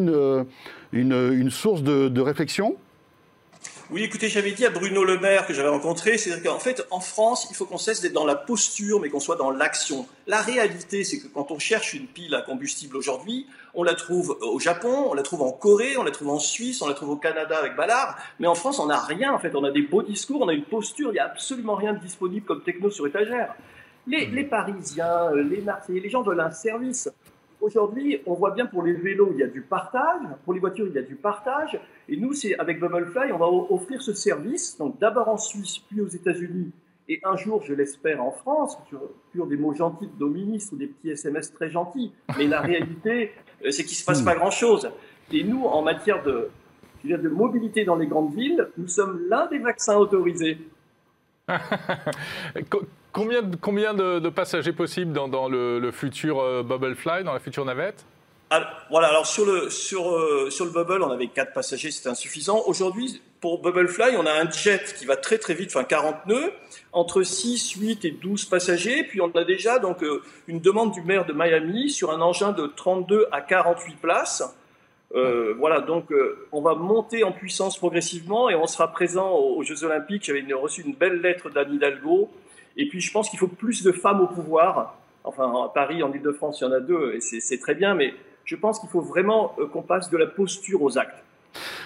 une, 0.91 1.49
source 1.49 1.83
de 1.83 2.21
réflexion? 2.21 2.75
Oui, 3.91 4.03
écoutez, 4.03 4.29
j'avais 4.29 4.53
dit 4.53 4.65
à 4.65 4.69
Bruno 4.69 5.03
Le 5.03 5.19
Maire 5.19 5.45
que 5.45 5.53
j'avais 5.53 5.67
rencontré, 5.67 6.17
c'est-à-dire 6.17 6.49
qu'en 6.49 6.59
fait, 6.59 6.87
en 6.91 7.01
France, 7.01 7.47
il 7.49 7.57
faut 7.57 7.65
qu'on 7.65 7.77
cesse 7.77 7.99
d'être 7.99 8.13
dans 8.13 8.25
la 8.25 8.35
posture, 8.35 9.01
mais 9.01 9.09
qu'on 9.09 9.19
soit 9.19 9.35
dans 9.35 9.51
l'action. 9.51 10.07
La 10.27 10.41
réalité, 10.41 11.03
c'est 11.03 11.19
que 11.19 11.27
quand 11.27 11.51
on 11.51 11.59
cherche 11.59 11.93
une 11.93 12.07
pile 12.07 12.33
à 12.33 12.41
combustible 12.41 12.95
aujourd'hui, 12.95 13.47
on 13.73 13.83
la 13.83 13.93
trouve 13.93 14.37
au 14.41 14.61
Japon, 14.61 15.07
on 15.09 15.13
la 15.13 15.23
trouve 15.23 15.41
en 15.41 15.51
Corée, 15.51 15.97
on 15.97 16.03
la 16.03 16.11
trouve 16.11 16.29
en 16.29 16.39
Suisse, 16.39 16.81
on 16.81 16.87
la 16.87 16.93
trouve 16.93 17.09
au 17.09 17.15
Canada 17.17 17.57
avec 17.57 17.75
Ballard, 17.75 18.17
mais 18.39 18.47
en 18.47 18.55
France, 18.55 18.79
on 18.79 18.85
n'a 18.85 18.99
rien, 18.99 19.33
en 19.33 19.39
fait. 19.39 19.53
On 19.55 19.63
a 19.65 19.71
des 19.71 19.81
beaux 19.81 20.03
discours, 20.03 20.39
on 20.41 20.47
a 20.47 20.53
une 20.53 20.63
posture, 20.63 21.09
il 21.09 21.15
n'y 21.15 21.19
a 21.19 21.25
absolument 21.25 21.75
rien 21.75 21.91
de 21.91 21.99
disponible 21.99 22.45
comme 22.45 22.63
techno 22.63 22.89
sur 22.89 23.05
étagère. 23.07 23.55
Les, 24.07 24.25
les 24.25 24.45
Parisiens, 24.45 25.31
les 25.35 25.59
Marseillais, 25.59 25.99
les 25.99 26.09
gens 26.09 26.23
de 26.23 26.31
un 26.31 26.51
service. 26.51 27.09
Aujourd'hui, 27.61 28.21
on 28.25 28.33
voit 28.33 28.51
bien 28.51 28.65
pour 28.65 28.81
les 28.81 28.93
vélos, 28.93 29.29
il 29.33 29.39
y 29.39 29.43
a 29.43 29.47
du 29.47 29.61
partage, 29.61 30.23
pour 30.43 30.53
les 30.53 30.59
voitures, 30.59 30.87
il 30.87 30.93
y 30.93 30.97
a 30.97 31.03
du 31.03 31.15
partage. 31.15 31.79
Et 32.09 32.17
nous, 32.17 32.33
c'est 32.33 32.57
avec 32.57 32.79
Bubblefly, 32.79 33.31
on 33.31 33.37
va 33.37 33.47
offrir 33.47 34.01
ce 34.01 34.13
service, 34.13 34.77
donc 34.77 34.99
d'abord 34.99 35.29
en 35.29 35.37
Suisse, 35.37 35.77
puis 35.77 36.01
aux 36.01 36.07
États-Unis, 36.07 36.71
et 37.07 37.19
un 37.23 37.35
jour, 37.35 37.61
je 37.61 37.73
l'espère, 37.73 38.23
en 38.23 38.31
France, 38.31 38.77
sur, 38.87 39.45
des 39.45 39.57
mots 39.57 39.73
gentils 39.73 40.07
de 40.07 40.19
nos 40.19 40.29
ministres 40.29 40.73
ou 40.73 40.77
des 40.77 40.87
petits 40.87 41.09
SMS 41.09 41.51
très 41.51 41.69
gentils. 41.69 42.13
Mais 42.37 42.47
la 42.47 42.61
réalité, 42.61 43.31
euh, 43.65 43.71
c'est 43.71 43.83
qu'il 43.83 43.95
ne 43.95 43.97
se 43.97 44.05
passe 44.05 44.21
pas 44.21 44.35
grand-chose. 44.35 44.89
Et 45.31 45.43
nous, 45.43 45.65
en 45.65 45.81
matière 45.81 46.23
de, 46.23 46.49
de 47.03 47.29
mobilité 47.29 47.83
dans 47.83 47.97
les 47.97 48.07
grandes 48.07 48.33
villes, 48.33 48.65
nous 48.77 48.87
sommes 48.87 49.19
l'un 49.27 49.47
des 49.47 49.59
vaccins 49.59 49.97
autorisés. 49.97 50.57
Combien, 53.11 53.41
de, 53.93 54.29
passagers 54.29 54.71
possibles 54.71 55.11
dans, 55.11 55.49
le, 55.49 55.91
futur 55.91 56.39
euh, 56.39 56.63
Bubblefly, 56.63 57.23
dans 57.23 57.33
la 57.33 57.39
future 57.39 57.65
navette? 57.65 58.05
Voilà, 58.89 59.07
alors 59.07 59.25
sur 59.25 59.45
le, 59.45 59.69
sur, 59.69 60.13
euh, 60.13 60.49
le 60.49 60.69
Bubble, 60.69 61.03
on 61.03 61.11
avait 61.11 61.27
4 61.27 61.53
passagers, 61.53 61.91
c'était 61.91 62.09
insuffisant. 62.09 62.63
Aujourd'hui, 62.65 63.21
pour 63.39 63.61
Bubblefly, 63.61 64.17
on 64.17 64.25
a 64.25 64.33
un 64.33 64.49
jet 64.49 64.93
qui 64.97 65.05
va 65.05 65.15
très 65.15 65.37
très 65.37 65.53
vite, 65.53 65.71
enfin 65.73 65.85
40 65.85 66.25
nœuds, 66.27 66.51
entre 66.91 67.23
6, 67.23 67.71
8 67.71 68.05
et 68.05 68.11
12 68.11 68.45
passagers. 68.45 69.03
Puis 69.03 69.21
on 69.21 69.31
a 69.31 69.45
déjà 69.45 69.79
donc 69.79 70.03
euh, 70.03 70.21
une 70.47 70.59
demande 70.59 70.91
du 70.91 71.01
maire 71.01 71.25
de 71.25 71.33
Miami 71.33 71.89
sur 71.89 72.11
un 72.11 72.21
engin 72.21 72.51
de 72.51 72.67
32 72.67 73.27
à 73.31 73.41
48 73.41 73.95
places. 73.95 74.43
voilà, 75.13 75.81
donc 75.81 76.13
on 76.51 76.61
va 76.61 76.75
monter 76.75 77.23
en 77.23 77.31
puissance 77.31 77.77
progressivement 77.77 78.49
et 78.49 78.55
on 78.55 78.67
sera 78.67 78.91
présent 78.91 79.31
aux, 79.31 79.63
Jeux 79.63 79.83
Olympiques. 79.83 80.25
J'avais 80.25 80.45
reçu 80.53 80.81
une 80.81 80.93
belle 80.93 81.21
lettre 81.21 81.49
d'Anne 81.49 81.73
Hidalgo 81.73 82.29
et 82.77 82.87
puis, 82.87 83.01
je 83.01 83.11
pense 83.11 83.29
qu'il 83.29 83.39
faut 83.39 83.47
plus 83.47 83.83
de 83.83 83.91
femmes 83.91 84.21
au 84.21 84.27
pouvoir. 84.27 84.97
Enfin, 85.23 85.51
à 85.65 85.69
Paris, 85.73 86.01
en 86.03 86.11
Ile-de-France, 86.11 86.61
il 86.61 86.63
y 86.65 86.67
en 86.67 86.71
a 86.71 86.79
deux, 86.79 87.13
et 87.13 87.19
c'est 87.21 87.59
très 87.59 87.75
bien, 87.75 87.93
mais 87.93 88.13
je 88.45 88.55
pense 88.55 88.79
qu'il 88.79 88.89
faut 88.89 89.01
vraiment 89.01 89.53
euh, 89.59 89.67
qu'on 89.67 89.83
passe 89.83 90.09
de 90.09 90.17
la 90.17 90.25
posture 90.25 90.81
aux 90.81 90.97
actes. 90.97 91.23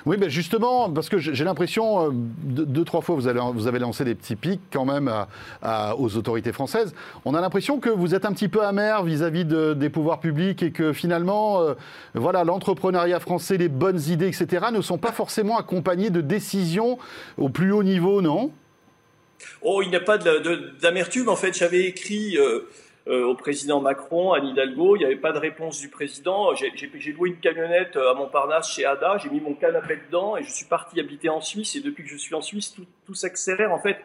Oui, 0.06 0.18
ben 0.18 0.30
justement, 0.30 0.90
parce 0.92 1.10
que 1.10 1.18
j'ai 1.18 1.44
l'impression, 1.44 2.08
euh, 2.08 2.10
deux, 2.14 2.84
trois 2.84 3.02
fois, 3.02 3.16
vous 3.16 3.28
avez, 3.28 3.80
lancé 3.80 4.06
des 4.06 4.14
petits 4.14 4.36
pics 4.36 4.62
quand 4.72 4.86
même 4.86 5.12
aux 5.98 6.18
autorités 6.18 6.52
françaises. 6.52 6.94
On 7.26 7.34
a 7.34 7.42
l'impression 7.42 7.80
que 7.80 7.90
vous 7.90 8.14
êtes 8.14 8.26
un 8.26 8.32
petit 8.32 8.48
peu 8.48 8.64
amer 8.64 9.04
vis-à-vis 9.04 9.46
des 9.46 9.90
pouvoirs 9.90 10.20
publics 10.20 10.62
et 10.62 10.72
que 10.72 10.94
finalement, 10.94 11.62
euh, 11.62 11.74
voilà, 12.14 12.44
l'entrepreneuriat 12.44 13.20
français, 13.20 13.58
les 13.58 13.70
bonnes 13.70 14.00
idées, 14.08 14.28
etc., 14.28 14.68
ne 14.72 14.82
sont 14.82 15.00
pas 15.00 15.12
forcément 15.12 15.58
accompagnés 15.58 16.12
de 16.12 16.22
décisions 16.22 17.00
au 17.38 17.50
plus 17.50 17.72
haut 17.72 17.84
niveau, 17.84 18.22
non? 18.22 18.52
Oh, 19.62 19.82
il 19.82 19.90
n'y 19.90 19.96
a 19.96 20.02
pas 20.02 20.18
d'amertume. 20.18 21.30
En 21.30 21.36
fait, 21.36 21.54
j'avais 21.58 21.86
écrit 21.86 22.38
au 23.08 23.36
président 23.36 23.82
Macron, 23.82 24.34
à 24.34 24.40
Hidalgo, 24.40 24.96
il 24.96 25.00
n'y 25.00 25.06
avait 25.06 25.16
pas 25.16 25.32
de 25.32 25.38
réponse 25.38 25.80
du 25.80 25.90
président. 25.90 26.56
J'ai 26.56 27.14
loué 27.14 27.30
une 27.30 27.40
camionnette 27.40 27.96
à 27.98 28.14
Montparnasse 28.16 28.72
chez 28.72 28.84
Ada, 28.84 29.18
j'ai 29.18 29.30
mis 29.30 29.40
mon 29.40 29.54
canapé 29.54 30.00
dedans 30.08 30.38
et 30.38 30.44
je 30.44 30.52
suis 30.52 30.66
parti 30.66 31.00
habiter 31.00 31.30
en 31.30 31.40
Suisse. 31.40 31.76
Et 31.76 31.82
depuis 31.82 32.04
que 32.04 32.10
je 32.10 32.18
suis 32.18 32.34
en 32.34 32.42
Suisse, 32.42 32.74
tout, 32.74 32.86
tout 33.06 33.14
s'accélère. 33.14 33.72
En 33.72 33.80
fait, 33.80 33.98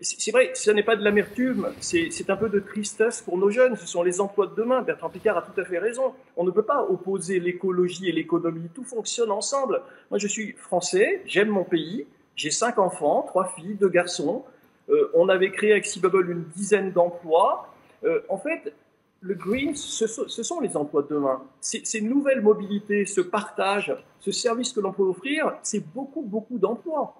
c'est 0.00 0.32
vrai, 0.32 0.50
ce 0.54 0.72
n'est 0.72 0.82
pas 0.82 0.96
de 0.96 1.04
l'amertume, 1.04 1.68
c'est 1.78 2.28
un 2.30 2.34
peu 2.34 2.48
de 2.48 2.58
tristesse 2.58 3.22
pour 3.22 3.38
nos 3.38 3.50
jeunes. 3.50 3.76
Ce 3.76 3.86
sont 3.86 4.02
les 4.02 4.20
emplois 4.20 4.48
de 4.48 4.56
demain. 4.56 4.82
Bertrand 4.82 5.10
Picard 5.10 5.38
a 5.38 5.42
tout 5.42 5.60
à 5.60 5.64
fait 5.64 5.78
raison. 5.78 6.12
On 6.36 6.42
ne 6.42 6.50
peut 6.50 6.64
pas 6.64 6.82
opposer 6.82 7.38
l'écologie 7.38 8.08
et 8.08 8.12
l'économie. 8.12 8.68
Tout 8.74 8.82
fonctionne 8.82 9.30
ensemble. 9.30 9.82
Moi, 10.10 10.18
je 10.18 10.26
suis 10.26 10.54
français, 10.54 11.22
j'aime 11.26 11.50
mon 11.50 11.62
pays, 11.62 12.06
j'ai 12.34 12.50
cinq 12.50 12.80
enfants, 12.80 13.22
trois 13.22 13.54
filles, 13.54 13.76
deux 13.76 13.88
garçons. 13.88 14.44
Euh, 14.90 15.10
on 15.14 15.28
avait 15.28 15.50
créé 15.50 15.72
avec 15.72 15.86
Cibubble 15.86 16.30
une 16.30 16.44
dizaine 16.56 16.92
d'emplois. 16.92 17.68
Euh, 18.04 18.20
en 18.28 18.38
fait, 18.38 18.74
le 19.20 19.34
green, 19.34 19.74
ce, 19.76 20.06
sont 20.06 20.60
les 20.60 20.76
emplois 20.76 21.02
de 21.02 21.08
demain. 21.08 21.40
Ces 21.60 22.00
nouvelles 22.00 22.42
mobilités, 22.42 23.06
ce 23.06 23.20
partage, 23.20 23.94
ce 24.18 24.32
service 24.32 24.72
que 24.72 24.80
l'on 24.80 24.92
peut 24.92 25.04
offrir, 25.04 25.54
c'est 25.62 25.84
beaucoup, 25.94 26.22
beaucoup 26.22 26.58
d'emplois. 26.58 27.14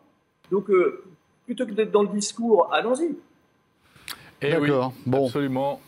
Donc, 0.50 0.68
euh, 0.70 1.04
plutôt 1.44 1.66
que 1.66 1.72
d'être 1.72 1.92
dans 1.92 2.02
le 2.02 2.08
discours, 2.08 2.72
allons-y. 2.72 3.16
Eh 4.40 4.50
D'accord. 4.50 4.92
bon. 5.06 5.26
Absolument. 5.26 5.80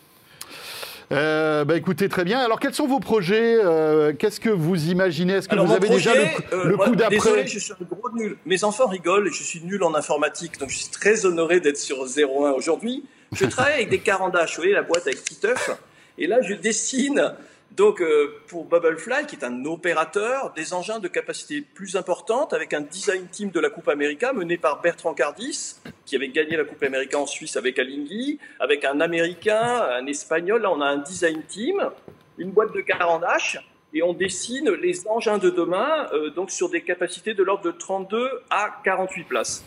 Euh, 1.12 1.64
bah 1.64 1.76
écoutez, 1.76 2.08
très 2.08 2.24
bien. 2.24 2.40
Alors, 2.40 2.60
quels 2.60 2.74
sont 2.74 2.86
vos 2.86 3.00
projets 3.00 3.58
euh, 3.62 4.12
Qu'est-ce 4.12 4.40
que 4.40 4.50
vous 4.50 4.88
imaginez? 4.88 5.34
Est-ce 5.34 5.48
que 5.48 5.56
vous 5.56 5.72
avez 5.72 5.88
déjà 5.88 6.14
le, 6.14 6.24
euh, 6.52 6.76
coup 6.76 6.96
d'après? 6.96 7.16
Désolé, 7.16 7.46
je 7.46 7.58
suis 7.58 7.72
un 7.72 7.84
gros 7.84 8.10
nul. 8.12 8.36
Mes 8.46 8.64
enfants 8.64 8.86
rigolent, 8.86 9.30
je 9.30 9.42
suis 9.42 9.60
nul 9.60 9.82
en 9.82 9.94
informatique, 9.94 10.58
donc 10.58 10.70
je 10.70 10.76
suis 10.76 10.88
très 10.88 11.26
honoré 11.26 11.60
d'être 11.60 11.78
sur 11.78 12.04
01 12.04 12.52
aujourd'hui. 12.52 13.04
Je 13.32 13.46
travaille 13.46 13.74
avec 13.74 13.90
des 13.90 13.98
carandaches, 13.98 14.56
vous 14.56 14.62
voyez 14.62 14.74
la 14.74 14.82
boîte 14.82 15.06
avec 15.06 15.22
Titeuf, 15.24 15.70
et 16.18 16.26
là 16.26 16.40
je 16.40 16.54
dessine 16.54 17.34
donc, 17.76 18.00
euh, 18.00 18.40
pour 18.46 18.66
Bubblefly, 18.66 19.26
qui 19.26 19.34
est 19.34 19.44
un 19.44 19.64
opérateur, 19.64 20.52
des 20.52 20.74
engins 20.74 21.00
de 21.00 21.08
capacité 21.08 21.60
plus 21.60 21.96
importante, 21.96 22.52
avec 22.52 22.72
un 22.72 22.82
design 22.82 23.26
team 23.26 23.50
de 23.50 23.58
la 23.58 23.68
Coupe 23.68 23.88
América 23.88 24.32
mené 24.32 24.56
par 24.56 24.80
Bertrand 24.80 25.12
Cardis, 25.12 25.74
qui 26.06 26.14
avait 26.14 26.28
gagné 26.28 26.56
la 26.56 26.62
Coupe 26.62 26.82
América 26.84 27.18
en 27.18 27.26
Suisse 27.26 27.56
avec 27.56 27.80
Alinghi, 27.80 28.38
avec 28.60 28.84
un 28.84 29.00
Américain, 29.00 29.88
un 29.90 30.06
Espagnol. 30.06 30.62
Là, 30.62 30.70
on 30.70 30.80
a 30.80 30.86
un 30.86 30.98
design 30.98 31.42
team, 31.48 31.90
une 32.38 32.52
boîte 32.52 32.72
de 32.72 32.80
carandache, 32.80 33.58
et 33.92 34.04
on 34.04 34.12
dessine 34.12 34.70
les 34.70 35.08
engins 35.08 35.38
de 35.38 35.50
demain, 35.50 36.06
euh, 36.12 36.30
donc 36.30 36.52
sur 36.52 36.68
des 36.68 36.82
capacités 36.82 37.34
de 37.34 37.42
l'ordre 37.42 37.64
de 37.64 37.72
32 37.72 38.42
à 38.50 38.70
48 38.84 39.24
places. 39.24 39.64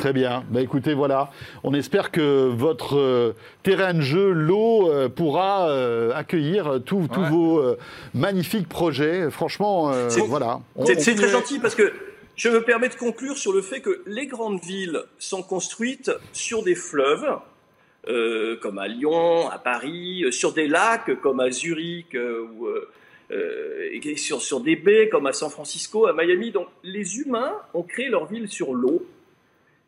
Très 0.00 0.14
bien. 0.14 0.44
Bah, 0.48 0.62
écoutez, 0.62 0.94
voilà. 0.94 1.30
On 1.62 1.74
espère 1.74 2.10
que 2.10 2.48
votre 2.48 2.96
euh, 2.96 3.34
terrain 3.62 3.92
de 3.92 4.00
jeu, 4.00 4.32
l'eau, 4.32 4.90
euh, 4.90 5.10
pourra 5.10 5.68
euh, 5.68 6.10
accueillir 6.14 6.80
tous 6.86 7.06
vos 7.30 7.62
magnifiques 8.14 8.66
projets. 8.66 9.30
Franchement, 9.30 9.92
voilà. 10.26 10.60
C'est 10.86 11.14
très 11.14 11.28
gentil 11.28 11.58
parce 11.58 11.74
que 11.74 11.92
je 12.34 12.48
me 12.48 12.62
permets 12.62 12.88
de 12.88 12.94
conclure 12.94 13.36
sur 13.36 13.52
le 13.52 13.60
fait 13.60 13.80
que 13.80 14.02
les 14.06 14.26
grandes 14.26 14.62
villes 14.64 15.02
sont 15.18 15.42
construites 15.42 16.10
sur 16.32 16.62
des 16.62 16.74
fleuves, 16.74 17.36
comme 18.62 18.78
à 18.78 18.88
Lyon, 18.88 19.50
à 19.50 19.58
Paris, 19.58 20.24
sur 20.30 20.54
des 20.54 20.66
lacs 20.66 21.20
comme 21.20 21.40
à 21.40 21.50
Zurich 21.50 22.16
ou 22.16 22.68
sur, 24.16 24.40
sur 24.40 24.60
des 24.60 24.76
baies 24.76 25.10
comme 25.10 25.26
à 25.26 25.34
San 25.34 25.50
Francisco, 25.50 26.06
à 26.06 26.14
Miami. 26.14 26.52
Donc 26.52 26.68
les 26.82 27.18
humains 27.18 27.52
ont 27.74 27.82
créé 27.82 28.08
leur 28.08 28.24
ville 28.24 28.48
sur 28.48 28.72
l'eau 28.72 29.06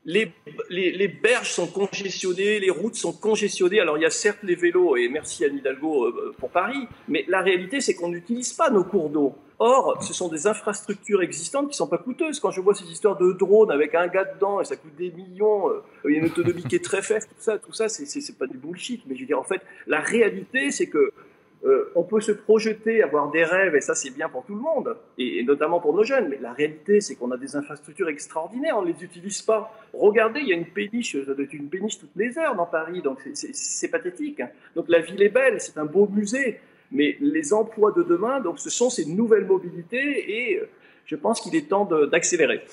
les, 0.05 0.33
les, 0.71 1.09
berges 1.09 1.53
sont 1.53 1.67
congestionnées, 1.67 2.59
les 2.59 2.71
routes 2.71 2.97
sont 2.97 3.13
congestionnées. 3.13 3.81
Alors 3.81 3.99
il 3.99 4.03
y 4.03 4.07
a 4.07 4.11
certes 4.11 4.43
les 4.43 4.57
vélos, 4.57 4.97
et 4.97 5.09
merci 5.09 5.45
à 5.45 5.49
Hidalgo 5.49 6.07
euh, 6.07 6.35
pour 6.39 6.51
Paris, 6.51 6.89
mais 7.09 7.25
la 7.29 7.41
réalité 7.41 7.81
c'est 7.81 7.95
qu'on 7.95 8.09
n'utilise 8.09 8.53
pas 8.53 8.71
nos 8.71 8.85
cours 8.85 9.11
d'eau. 9.11 9.35
Or, 9.59 10.03
ce 10.03 10.13
sont 10.13 10.29
des 10.29 10.49
infrastructures 10.49 11.23
existantes 11.23 11.71
qui 11.71 11.77
sont 11.77 11.87
pas 11.87 11.99
coûteuses. 11.99 12.41
Quand 12.41 12.51
je 12.51 12.61
vois 12.61 12.75
ces 12.75 12.87
histoires 12.87 13.17
de 13.17 13.31
drones 13.33 13.71
avec 13.71 13.95
un 13.95 14.09
gars 14.09 14.25
dedans 14.25 14.61
et 14.61 14.65
ça 14.65 14.75
coûte 14.75 14.97
des 14.97 15.13
millions, 15.13 15.69
euh, 15.69 15.85
il 16.05 16.15
y 16.15 16.17
a 16.17 16.19
une 16.19 16.27
autonomie 16.27 16.65
qui 16.65 16.75
est 16.75 16.85
très 16.85 17.01
faible, 17.01 17.25
tout 17.27 17.35
ça, 17.39 17.59
tout 17.59 17.73
ça, 17.73 17.89
c'est 17.89 18.39
pas 18.39 18.49
du 18.49 18.59
bullshit. 18.59 19.03
Mais 19.07 19.15
je 19.15 19.21
veux 19.21 19.27
dire, 19.27 19.39
en 19.39 19.45
fait, 19.45 19.63
la 19.87 20.01
réalité 20.01 20.73
c'est 20.73 20.89
que 20.89 21.13
euh, 21.65 21.93
on 21.95 22.03
peut 22.03 22.21
se 22.21 22.33
projeter, 22.33 23.03
avoir 23.03 23.31
des 23.31 23.45
rêves, 23.45 23.77
et 23.77 23.81
ça 23.81 23.95
c'est 23.95 24.11
bien 24.11 24.29
pour 24.29 24.45
tout 24.45 24.55
le 24.55 24.61
monde, 24.61 24.97
et, 25.17 25.45
notamment 25.45 25.79
pour 25.79 25.95
nos 25.95 26.03
jeunes, 26.03 26.29
mais 26.29 26.39
la 26.41 26.53
réalité 26.53 27.01
c'est 27.01 27.15
qu'on 27.15 27.31
a 27.31 27.37
des 27.37 27.55
infrastructures 27.55 28.09
extraordinaires, 28.09 28.77
on 28.77 28.83
ne 28.83 28.89
les 28.89 29.05
utilise 29.05 29.43
pas. 29.43 29.73
Regardez, 29.93 30.41
il 30.41 30.49
y 30.49 30.53
a 30.53 30.57
une 30.57 30.67
péniche, 30.67 31.17
ça 31.25 31.35
doit 31.35 31.45
être 31.45 31.53
une 31.53 31.69
péniche 31.69 32.01
toutes 32.01 32.17
les 32.17 32.37
heures 32.37 32.57
dans 32.57 32.67
Paris, 32.67 33.01
donc 33.01 33.21
c'est 33.35 33.89
pathétique. 33.89 34.41
Hein. 34.41 34.49
Donc 34.75 34.87
la 34.89 34.99
ville 34.99 35.23
est 35.23 35.29
belle, 35.29 35.61
c'est 35.61 35.79
un 35.79 35.85
beau 35.85 36.09
musée, 36.09 36.59
mais 36.91 37.17
les 37.21 37.53
emplois 37.53 37.93
de 37.93 38.03
demain, 38.03 38.41
donc 38.41 38.59
ce 38.59 38.69
sont 38.69 38.91
ces 38.91 39.05
nouvelles 39.05 39.47
mobilités, 39.47 40.51
et 40.51 40.59
euh, 40.59 40.69
je 41.07 41.15
pense 41.15 41.41
qu'il 41.41 41.55
est 41.55 41.69
temps 41.69 41.85
d'accélérer. 41.85 42.65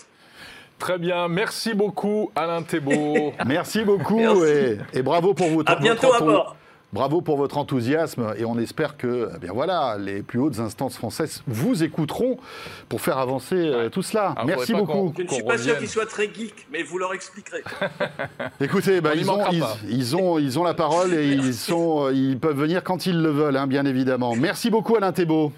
Très 0.79 0.97
bien, 0.97 1.27
merci 1.27 1.75
beaucoup 1.75 2.31
Alain 2.35 2.63
Thébault. 2.63 3.33
merci 3.45 3.83
beaucoup 3.83 4.43
Et, 4.45 5.03
bravo 5.03 5.35
pour 5.35 5.49
votre, 5.49 5.71
à 5.71 5.75
bientôt 5.75 6.11
à 6.11 6.21
bord. 6.21 6.55
Bravo 6.91 7.21
pour 7.21 7.37
votre 7.37 7.57
enthousiasme 7.57 8.33
et 8.37 8.45
on 8.45 8.57
espère 8.57 8.97
que 8.97 9.29
eh 9.35 9.37
bien 9.37 9.51
voilà, 9.53 9.97
les 9.99 10.23
plus 10.23 10.39
hautes 10.39 10.59
instances 10.59 10.97
françaises 10.97 11.43
vous 11.45 11.83
écouteront 11.83 12.39
pour 12.87 13.01
faire 13.01 13.19
avancer 13.19 13.55
euh, 13.55 13.89
tout 13.89 14.01
cela. 14.01 14.33
Ah, 14.35 14.43
Merci 14.43 14.73
beaucoup. 14.73 15.13
Je 15.15 15.23
ne 15.23 15.27
suis 15.27 15.43
pas 15.43 15.59
sûr 15.59 15.77
qu'ils 15.77 15.87
soient 15.87 16.07
très 16.07 16.33
geeks, 16.33 16.67
mais 16.71 16.81
vous 16.81 16.97
leur 16.97 17.13
expliquerez. 17.13 17.63
Écoutez, 18.59 19.01
bah, 19.01 19.13
ils, 19.15 19.29
ont, 19.29 19.39
ils, 19.87 20.15
ont, 20.15 20.39
ils, 20.39 20.57
ont, 20.57 20.63
la 20.63 20.73
parole 20.73 21.13
et 21.13 21.29
ils, 21.31 21.53
sont, 21.53 22.07
euh, 22.07 22.11
ils 22.13 22.39
peuvent 22.39 22.57
venir 22.57 22.83
quand 22.83 23.05
ils 23.05 23.21
le 23.21 23.29
veulent, 23.29 23.57
hein, 23.57 23.67
bien 23.67 23.85
évidemment. 23.85 24.35
Merci 24.35 24.71
beaucoup 24.71 24.95
Alain 24.95 25.11
Thébault. 25.11 25.53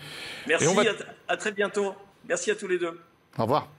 Merci, 0.47 0.67
à 1.29 1.38
très 1.38 1.53
bientôt. 1.53 1.93
Merci 2.27 2.51
à 2.51 2.55
tous 2.55 2.67
les 2.67 2.77
deux. 2.77 2.99
Au 3.38 3.43
revoir. 3.43 3.69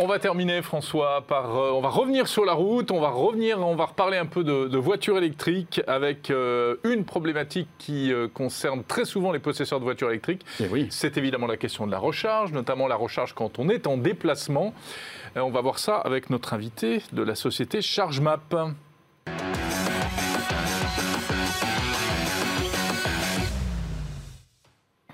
On 0.00 0.06
va 0.06 0.20
terminer, 0.20 0.62
François, 0.62 1.24
par. 1.26 1.56
Euh, 1.56 1.72
on 1.72 1.80
va 1.80 1.88
revenir 1.88 2.28
sur 2.28 2.44
la 2.44 2.52
route, 2.52 2.92
on 2.92 3.00
va 3.00 3.08
revenir, 3.08 3.58
on 3.58 3.74
va 3.74 3.86
reparler 3.86 4.16
un 4.16 4.26
peu 4.26 4.44
de, 4.44 4.78
voitures 4.78 5.18
électriques 5.18 5.82
avec 5.88 6.30
euh, 6.30 6.76
une 6.84 7.04
problématique 7.04 7.68
qui 7.78 8.12
euh, 8.12 8.28
concerne 8.28 8.84
très 8.84 9.04
souvent 9.04 9.32
les 9.32 9.40
possesseurs 9.40 9.80
de 9.80 9.84
voitures 9.84 10.10
électriques. 10.10 10.46
Eh 10.60 10.68
oui. 10.68 10.86
C'est 10.90 11.16
évidemment 11.16 11.48
la 11.48 11.56
question 11.56 11.84
de 11.84 11.90
la 11.90 11.98
recharge, 11.98 12.52
notamment 12.52 12.86
la 12.86 12.94
recharge 12.94 13.32
quand 13.32 13.58
on 13.58 13.68
est 13.68 13.88
en 13.88 13.96
déplacement. 13.96 14.72
on 15.34 15.50
va 15.50 15.60
voir 15.62 15.80
ça 15.80 15.96
avec 15.96 16.30
notre 16.30 16.54
invité 16.54 17.02
de 17.12 17.24
la 17.24 17.34
société 17.34 17.82
ChargeMap. 17.82 18.54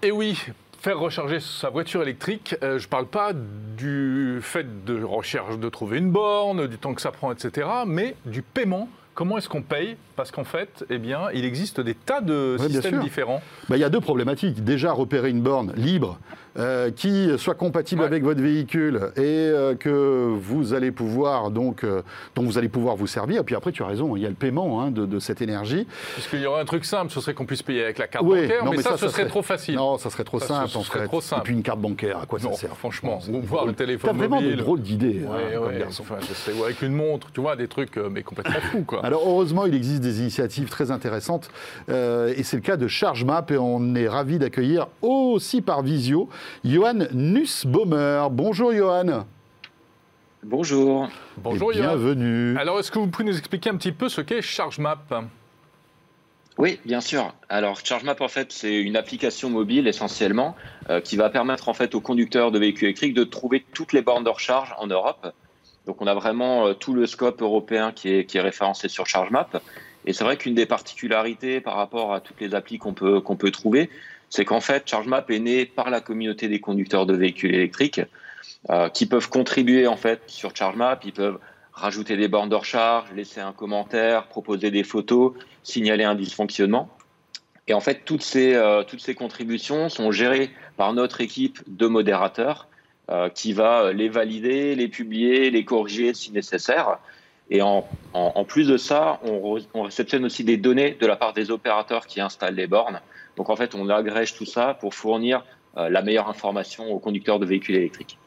Et 0.03 0.11
oui, 0.11 0.39
faire 0.85 0.99
recharger 0.99 1.41
sa 1.41 1.71
voiture 1.71 2.03
électrique, 2.03 2.57
euh, 2.63 2.79
je 2.79 2.85
ne 2.85 2.91
parle 2.91 3.07
pas 3.07 3.33
du 3.33 4.41
fait 4.43 4.85
de 4.85 5.03
recherche 5.03 5.59
de 5.59 5.69
trouver 5.71 5.97
une 5.97 6.11
borne, 6.11 6.67
du 6.67 6.77
temps 6.77 6.93
que 6.93 7.01
ça 7.01 7.11
prend, 7.11 7.33
etc., 7.33 7.67
mais 7.87 8.17
du 8.27 8.43
paiement. 8.43 8.91
Comment 9.15 9.39
est-ce 9.39 9.49
qu'on 9.49 9.63
paye? 9.63 9.97
Parce 10.15 10.31
qu'en 10.31 10.45
fait, 10.45 10.85
eh 10.91 10.99
bien, 10.99 11.31
il 11.33 11.47
existe 11.47 11.81
des 11.81 11.95
tas 11.95 12.21
de 12.21 12.59
systèmes 12.59 13.01
différents. 13.01 13.41
Bah, 13.71 13.79
il 13.79 13.81
y 13.81 13.85
a 13.85 13.89
deux 13.89 14.01
problématiques. 14.03 14.63
Déjà, 14.63 14.93
repérer 14.93 15.31
une 15.31 15.41
borne 15.41 15.73
libre 15.75 16.19
euh, 16.57 16.93
qui 16.93 17.29
soit 17.37 17.57
compatible 17.57 18.05
avec 18.05 18.23
votre 18.23 18.41
véhicule 18.41 19.11
et 19.17 19.23
euh, 19.23 19.75
que 19.75 20.29
vous 20.39 20.73
allez 20.73 20.93
pouvoir 20.93 21.51
donc 21.51 21.83
euh, 21.83 22.03
dont 22.37 22.45
vous 22.45 22.59
allez 22.59 22.69
pouvoir 22.69 22.95
vous 22.95 23.09
servir. 23.09 23.41
Et 23.41 23.45
puis 23.45 23.57
après, 23.57 23.73
tu 23.73 23.83
as 23.83 23.87
raison, 23.87 24.15
il 24.15 24.23
y 24.23 24.27
a 24.27 24.29
le 24.29 24.37
paiement 24.37 24.81
hein, 24.81 24.93
de, 24.93 25.19
cette 25.19 25.43
énergie. 25.43 25.85
Parce 26.15 26.29
qu'il 26.29 26.41
y 26.41 26.47
aurait 26.47 26.61
un 26.61 26.65
truc 26.65 26.85
simple, 26.85 27.11
ce 27.11 27.21
serait 27.21 27.35
qu'on 27.35 27.45
puisse 27.45 27.65
payer 27.65 27.83
avec 27.83 27.99
la 27.99 28.07
carte 28.07 28.25
bancaire, 28.25 28.65
mais, 28.71 28.83
ça, 28.83 28.97
ce 28.97 29.09
serait, 29.09 29.27
trop 29.27 29.43
facile. 29.43 29.75
Non, 29.75 29.99
ça 29.99 30.11
serait 30.11 30.23
trop 30.23 30.39
simple. 30.39 30.69
Ce 30.69 30.81
serait 30.83 31.07
trop 31.07 31.21
simple. 31.21 31.41
Et 31.41 31.45
puis 31.45 31.55
une 31.55 31.65
carte 31.65 31.81
bancaire, 31.81 32.21
à 32.21 32.27
quoi 32.27 32.39
ça 32.39 32.53
sert? 32.53 32.77
Franchement, 32.77 33.19
ou 33.29 33.41
voir 33.41 33.67
le 33.67 33.73
téléphone 33.73 34.17
mobile. 34.17 34.29
vraiment 34.29 34.41
des 34.41 34.55
drôles 34.55 34.81
d'idées, 34.81 35.23
hein, 35.27 35.59
ou 36.57 36.63
avec 36.63 36.83
une 36.83 36.93
montre, 36.93 37.33
tu 37.33 37.41
vois, 37.41 37.57
des 37.57 37.67
trucs 37.67 37.97
mais 37.97 38.23
complètement 38.23 38.61
fous, 38.71 38.85
quoi. 38.87 39.01
Alors 39.05 39.23
heureusement, 39.27 39.67
il 39.67 39.75
existe 39.75 40.03
des 40.03 40.21
initiatives 40.21 40.69
très 40.69 40.93
intéressantes, 40.93 41.51
et 41.89 42.45
c'est 42.45 42.57
le 42.57 42.63
cas 42.63 42.77
de 42.77 42.87
ChargeMap, 42.87 43.51
et 43.51 43.59
on 43.59 43.97
est 43.97 44.09
ravi 44.09 44.39
d'accueillir 44.39 44.87
aussi 45.03 45.61
par 45.61 45.83
visio 45.83 46.29
Johan 46.65 47.07
Nussbaumer. 47.13 48.29
Bonjour 48.31 48.73
Johan. 48.73 49.27
Bonjour. 50.43 51.09
Bonjour 51.39 51.73
Et 51.73 51.77
bienvenue. 51.77 52.57
Alors 52.59 52.79
est-ce 52.79 52.91
que 52.91 52.99
vous 52.99 53.07
pouvez 53.07 53.25
nous 53.25 53.39
expliquer 53.39 53.71
un 53.71 53.77
petit 53.77 53.93
peu 53.93 54.09
ce 54.09 54.21
qu'est 54.21 54.43
ChargeMap 54.43 55.13
oui, 56.57 56.79
bien 56.85 57.01
sûr. 57.01 57.35
Alors, 57.49 57.81
ChargeMap, 57.85 58.21
en 58.21 58.29
fait, 58.29 58.53
c'est 58.53 58.81
une 58.81 58.97
application 58.97 59.51
mobile 59.51 59.89
essentiellement 59.89 60.55
euh, 60.89 61.01
qui 61.01 61.17
va 61.17 61.29
permettre 61.29 61.69
en 61.69 61.75
fait 61.75 61.97
aux 61.97 62.01
conducteurs 62.01 62.53
de 62.53 62.61
véhicules 62.61 62.85
électriques 62.85 63.15
de 63.15 63.25
trouver 63.25 63.65
toutes 63.75 63.93
les 63.93 64.03
bornes 64.03 64.23
de 64.23 64.31
recharge 64.31 64.73
en 64.79 64.87
Europe. 64.87 65.35
Donc, 65.87 66.01
on 66.01 66.07
a 66.07 66.15
vraiment 66.15 66.69
euh, 66.69 66.75
tout 66.75 66.95
le 66.95 67.07
scope 67.07 67.43
européen 67.43 67.91
qui 67.91 68.09
est, 68.09 68.25
qui 68.25 68.39
est 68.39 68.41
référencé 68.41 68.89
sur 68.89 69.09
ChargeMap. 69.09 69.61
Et 70.07 70.13
c'est 70.13 70.23
vrai 70.23 70.37
qu'une 70.37 70.55
des 70.55 70.67
particularités 70.67 71.61
par 71.61 71.75
rapport 71.75 72.15
à 72.15 72.21
toutes 72.21 72.41
les 72.41 72.55
applis 72.55 72.79
qu'on 72.79 72.95
peut, 72.95 73.21
qu'on 73.21 73.37
peut 73.37 73.51
trouver, 73.51 73.91
c'est 74.31 74.45
qu'en 74.45 74.61
fait, 74.61 74.89
ChargeMap 74.89 75.31
est 75.31 75.39
né 75.39 75.67
par 75.67 75.91
la 75.91 76.01
communauté 76.01 76.49
des 76.49 76.61
conducteurs 76.61 77.07
de 77.07 77.15
véhicules 77.15 77.55
électriques 77.55 78.01
euh, 78.71 78.89
qui 78.89 79.07
peuvent 79.07 79.29
contribuer 79.29 79.87
en 79.87 79.97
fait 79.97 80.23
sur 80.27 80.55
ChargeMap, 80.57 81.05
ils 81.05 81.13
peuvent 81.13 81.39
rajouter 81.73 82.17
des 82.17 82.29
bornes 82.29 82.49
de 82.49 82.55
recharge, 82.55 83.13
laisser 83.15 83.41
un 83.41 83.53
commentaire, 83.53 84.27
proposer 84.29 84.71
des 84.71 84.85
photos, 84.85 85.33
signaler 85.63 86.05
un 86.05 86.15
dysfonctionnement. 86.15 86.89
Et 87.67 87.75
en 87.75 87.81
fait, 87.81 88.03
toutes 88.05 88.23
ces, 88.23 88.61
ces 88.99 89.15
contributions 89.15 89.89
sont 89.89 90.13
gérées 90.13 90.51
par 90.77 90.93
notre 90.93 91.21
équipe 91.21 91.63
de 91.67 91.87
modérateurs 91.87 92.69
qui 93.35 93.55
va 93.55 93.93
les 93.93 94.11
valider, 94.11 94.75
les 94.75 94.87
publier, 94.87 95.51
les 95.51 95.65
corriger 95.65 96.13
si 96.13 96.31
nécessaire. 96.31 96.99
Et 97.51 97.61
en, 97.63 97.85
plus 98.47 98.67
de 98.67 98.77
ça, 98.77 99.21
on, 99.23 99.61
on, 99.75 99.83
réceptionne 99.83 100.25
aussi 100.25 100.45
des 100.45 100.57
données 100.57 100.97
de 100.99 101.07
la 101.07 101.17
part 101.17 101.35
des 101.35 101.51
opérateurs 101.51 102.07
qui 102.07 102.21
installent 102.21 102.55
les 102.55 102.67
bornes. 102.67 103.01
Donc 103.37 103.51
en 103.51 103.57
fait, 103.57 103.75
on 103.75 103.89
agrège 103.89 104.35
tout 104.35 104.47
ça 104.47 104.75
pour 104.75 104.95
fournir 104.95 105.45
euh, 105.77 105.89
la 105.89 106.03
meilleure 106.03 106.29
information 106.29 106.91
aux 106.93 107.01
conducteurs 107.01 107.39
de 107.39 107.47
véhicules 107.47 107.75
électriques. 107.75 108.19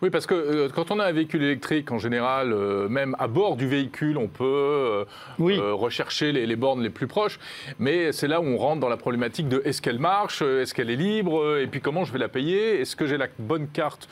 Oui, 0.00 0.08
parce 0.08 0.26
que 0.26 0.34
euh, 0.34 0.68
quand 0.74 0.90
on 0.90 0.98
a 1.00 1.04
un 1.04 1.12
véhicule 1.12 1.42
électrique, 1.42 1.92
en 1.92 1.98
général, 1.98 2.52
euh, 2.52 2.88
même 2.88 3.14
à 3.18 3.28
bord 3.28 3.56
du 3.56 3.68
véhicule, 3.68 4.16
on 4.16 4.28
peut 4.28 5.04
rechercher 5.38 6.32
les, 6.32 6.46
les, 6.46 6.56
bornes 6.56 6.82
les 6.82 6.90
plus 6.90 7.06
proches. 7.06 7.38
Mais 7.78 8.12
c'est 8.12 8.28
là 8.28 8.40
où 8.40 8.44
on 8.44 8.56
rentre 8.56 8.80
dans 8.80 8.88
la 8.88 8.96
problématique 8.96 9.48
de 9.48 9.60
est-ce 9.66 9.82
qu'elle 9.82 9.98
marche, 9.98 10.40
est-ce 10.40 10.72
qu'elle 10.72 10.90
est 10.90 10.96
libre, 10.96 11.58
et 11.58 11.66
puis 11.66 11.80
comment 11.80 12.04
je 12.04 12.12
vais 12.12 12.18
la 12.18 12.28
payer, 12.28 12.80
est-ce 12.80 12.96
que 12.96 13.06
j'ai 13.06 13.18
la 13.18 13.28
bonne 13.38 13.68
carte 13.68 14.08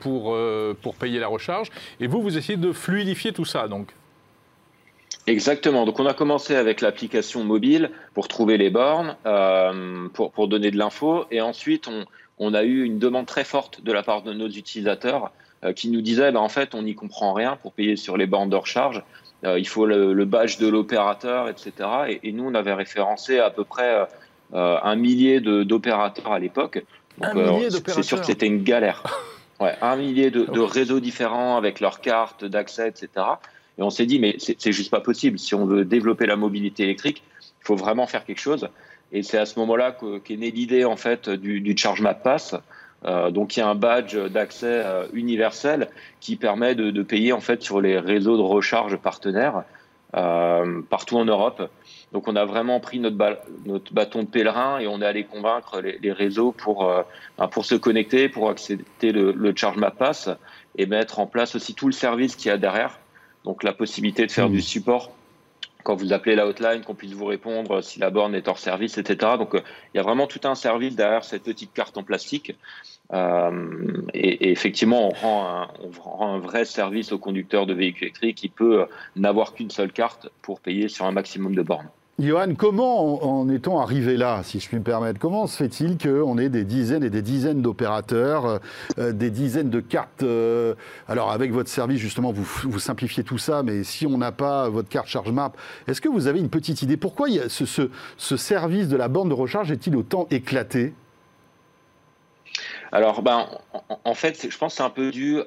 pour, 0.00 0.36
pour 0.82 0.94
payer 0.96 1.18
la 1.18 1.28
recharge? 1.28 1.70
Et 2.00 2.06
vous, 2.06 2.20
vous 2.20 2.36
essayez 2.36 2.58
de 2.58 2.72
fluidifier 2.72 3.32
tout 3.32 3.44
ça, 3.44 3.68
donc 3.68 3.94
Exactement. 5.26 5.84
Donc 5.86 5.98
on 5.98 6.06
a 6.06 6.14
commencé 6.14 6.54
avec 6.54 6.80
l'application 6.80 7.42
mobile 7.44 7.90
pour 8.14 8.28
trouver 8.28 8.58
les 8.58 8.70
bornes, 8.70 9.16
euh, 9.26 10.08
pour, 10.14 10.30
pour, 10.30 10.46
donner 10.48 10.70
de 10.70 10.78
l'info, 10.78 11.24
et 11.30 11.40
ensuite 11.40 11.88
on, 11.88 12.04
on, 12.38 12.54
a 12.54 12.62
eu 12.62 12.84
une 12.84 12.98
demande 12.98 13.26
très 13.26 13.44
forte 13.44 13.82
de 13.82 13.92
la 13.92 14.02
part 14.02 14.22
de 14.22 14.32
nos 14.32 14.48
utilisateurs 14.48 15.32
euh, 15.64 15.72
qui 15.72 15.88
nous 15.88 16.00
disaient 16.00 16.30
ben, 16.30 16.40
en 16.40 16.48
fait 16.48 16.74
on 16.74 16.82
n'y 16.82 16.94
comprend 16.94 17.32
rien 17.32 17.56
pour 17.56 17.72
payer 17.72 17.96
sur 17.96 18.16
les 18.16 18.26
bornes 18.26 18.50
de 18.50 18.56
recharge, 18.56 19.02
euh, 19.44 19.58
il 19.58 19.66
faut 19.66 19.84
le, 19.84 20.12
le 20.12 20.24
badge 20.24 20.58
de 20.58 20.68
l'opérateur, 20.68 21.48
etc. 21.48 21.72
Et, 22.08 22.28
et, 22.28 22.32
nous 22.32 22.44
on 22.44 22.54
avait 22.54 22.74
référencé 22.74 23.38
à 23.38 23.50
peu 23.50 23.64
près 23.64 24.06
euh, 24.54 24.78
un 24.82 24.94
millier 24.94 25.40
d'opérateurs 25.40 26.32
à 26.32 26.38
l'époque. 26.38 26.84
Un 27.20 27.34
millier 27.34 27.68
d'opérateurs. 27.68 27.94
C'est 27.94 28.02
sûr 28.02 28.20
que 28.20 28.26
c'était 28.26 28.46
une 28.46 28.62
galère. 28.62 29.02
Ouais, 29.58 29.74
un 29.80 29.96
millier 29.96 30.30
de, 30.30 30.44
de 30.44 30.60
réseaux 30.60 31.00
différents 31.00 31.56
avec 31.56 31.80
leurs 31.80 32.02
cartes 32.02 32.44
d'accès, 32.44 32.90
etc. 32.90 33.08
Et 33.78 33.82
on 33.82 33.90
s'est 33.90 34.06
dit, 34.06 34.18
mais 34.18 34.36
c'est 34.38 34.72
juste 34.72 34.90
pas 34.90 35.00
possible. 35.00 35.38
Si 35.38 35.54
on 35.54 35.66
veut 35.66 35.84
développer 35.84 36.26
la 36.26 36.36
mobilité 36.36 36.84
électrique, 36.84 37.22
il 37.40 37.66
faut 37.66 37.76
vraiment 37.76 38.06
faire 38.06 38.24
quelque 38.24 38.40
chose. 38.40 38.68
Et 39.12 39.22
c'est 39.22 39.38
à 39.38 39.46
ce 39.46 39.58
moment-là 39.60 39.96
qu'est 40.24 40.36
née 40.36 40.50
l'idée 40.50 40.84
en 40.84 40.96
fait 40.96 41.28
du, 41.28 41.60
du 41.60 41.76
Charge 41.76 42.02
Pass. 42.24 42.54
Euh, 43.04 43.30
donc 43.30 43.56
il 43.56 43.60
y 43.60 43.62
a 43.62 43.68
un 43.68 43.74
badge 43.74 44.16
d'accès 44.16 44.82
euh, 44.84 45.06
universel 45.12 45.90
qui 46.20 46.36
permet 46.36 46.74
de, 46.74 46.90
de, 46.90 47.02
payer 47.02 47.32
en 47.32 47.40
fait 47.40 47.62
sur 47.62 47.80
les 47.80 47.98
réseaux 47.98 48.38
de 48.38 48.42
recharge 48.42 48.96
partenaires 48.96 49.64
euh, 50.16 50.80
partout 50.88 51.18
en 51.18 51.24
Europe. 51.24 51.70
Donc 52.12 52.26
on 52.26 52.36
a 52.36 52.44
vraiment 52.44 52.80
pris 52.80 52.98
notre, 53.00 53.16
notre, 53.66 53.92
bâton 53.92 54.22
de 54.22 54.28
pèlerin 54.28 54.78
et 54.78 54.86
on 54.86 55.02
est 55.02 55.06
allé 55.06 55.24
convaincre 55.24 55.80
les, 55.80 56.12
réseaux 56.12 56.52
pour, 56.52 56.90
euh, 56.90 57.02
pour 57.50 57.64
se 57.64 57.74
connecter, 57.74 58.28
pour 58.28 58.48
accepter 58.48 59.12
le, 59.12 59.32
le 59.32 59.54
Charge 59.54 59.76
Pass 59.98 60.30
et 60.78 60.86
mettre 60.86 61.18
en 61.18 61.26
place 61.26 61.54
aussi 61.54 61.74
tout 61.74 61.86
le 61.86 61.92
service 61.92 62.34
qu'il 62.34 62.48
y 62.48 62.52
a 62.52 62.56
derrière 62.56 62.98
donc 63.46 63.62
la 63.62 63.72
possibilité 63.72 64.26
de 64.26 64.32
faire 64.32 64.50
du 64.50 64.58
mmh. 64.58 64.62
support 64.62 65.12
quand 65.86 65.94
vous 65.94 66.12
appelez 66.12 66.34
la 66.34 66.48
hotline, 66.48 66.82
qu'on 66.82 66.96
puisse 66.96 67.12
vous 67.12 67.26
répondre 67.26 67.80
si 67.80 68.00
la 68.00 68.10
borne 68.10 68.34
est 68.34 68.48
hors 68.48 68.58
service, 68.58 68.98
etc. 68.98 69.34
Donc 69.38 69.54
euh, 69.54 69.60
il 69.94 69.98
y 69.98 70.00
a 70.00 70.02
vraiment 70.02 70.26
tout 70.26 70.40
un 70.42 70.56
service 70.56 70.96
derrière 70.96 71.22
cette 71.22 71.44
petite 71.44 71.72
carte 71.72 71.96
en 71.96 72.02
plastique. 72.02 72.56
Euh, 73.12 74.02
et, 74.12 74.50
effectivement, 74.50 75.06
on 75.06 75.10
rend, 75.10 75.46
un, 75.48 75.68
on 75.84 76.00
rend, 76.00 76.34
un, 76.34 76.38
vrai 76.40 76.64
service 76.64 77.12
au 77.12 77.18
conducteur 77.18 77.66
de 77.66 77.72
véhicules 77.72 78.08
électriques 78.08 78.36
qui 78.36 78.48
peut 78.48 78.80
euh, 78.80 78.86
n'avoir 79.14 79.54
qu'une 79.54 79.70
seule 79.70 79.92
carte 79.92 80.28
pour 80.42 80.58
payer 80.58 80.88
sur 80.88 81.06
un 81.06 81.12
maximum 81.12 81.54
de 81.54 81.62
bornes. 81.62 81.88
Johan, 82.18 82.54
comment 82.56 83.22
en 83.22 83.46
est-on 83.50 83.78
arrivé 83.78 84.16
là, 84.16 84.40
si 84.42 84.58
je 84.58 84.68
puis 84.68 84.78
me 84.78 84.82
permettre? 84.82 85.18
Comment 85.18 85.46
se 85.46 85.58
fait-il 85.58 85.98
qu'on 85.98 86.38
ait 86.38 86.48
des 86.48 86.64
dizaines 86.64 87.04
et 87.04 87.10
des 87.10 87.20
dizaines 87.20 87.60
d'opérateurs, 87.60 88.58
euh, 88.96 89.12
des 89.12 89.28
dizaines 89.28 89.68
de 89.68 89.80
cartes 89.80 90.22
euh, 90.22 90.74
Alors, 91.08 91.30
avec 91.30 91.52
votre 91.52 91.68
service, 91.68 91.98
justement, 92.00 92.32
vous, 92.32 92.78
simplifiez 92.78 93.22
tout 93.22 93.36
ça, 93.36 93.62
mais 93.62 93.84
si 93.84 94.06
on 94.06 94.16
n'a 94.16 94.32
pas 94.32 94.70
votre 94.70 94.88
carte 94.88 95.08
Charge 95.08 95.30
Map, 95.30 95.52
est-ce 95.88 96.00
que 96.00 96.08
vous 96.08 96.26
avez 96.26 96.40
une 96.40 96.48
petite 96.48 96.80
idée? 96.80 96.96
Pourquoi 96.96 97.28
ce, 97.50 97.66
ce, 97.66 97.90
ce, 98.16 98.36
service 98.38 98.88
de 98.88 98.96
la 98.96 99.08
borne 99.08 99.28
de 99.28 99.34
recharge 99.34 99.70
est-il 99.70 99.94
autant 99.94 100.26
éclaté? 100.30 100.94
Alors, 102.92 103.20
ben, 103.20 103.46
en, 104.04 104.14
fait, 104.14 104.48
je 104.48 104.56
pense 104.56 104.72
que 104.72 104.76
c'est 104.78 104.82
un 104.82 104.88
peu 104.88 105.10
dû 105.10 105.40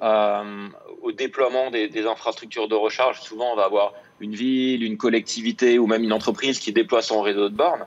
au 1.02 1.12
déploiement 1.14 1.72
des 1.72 2.06
infrastructures 2.06 2.68
de 2.68 2.76
recharge. 2.76 3.22
Souvent, 3.22 3.54
on 3.54 3.56
va 3.56 3.66
avoir 3.66 3.94
une 4.22 4.36
ville, 4.36 4.84
une 4.84 4.98
collectivité 4.98 5.80
ou 5.80 5.88
même 5.88 6.04
une 6.04 6.14
entreprise 6.14 6.60
qui 6.60 6.74
déploie 6.74 7.02
son 7.02 7.22
réseau 7.22 7.50
de 7.50 7.56
bornes. 7.56 7.86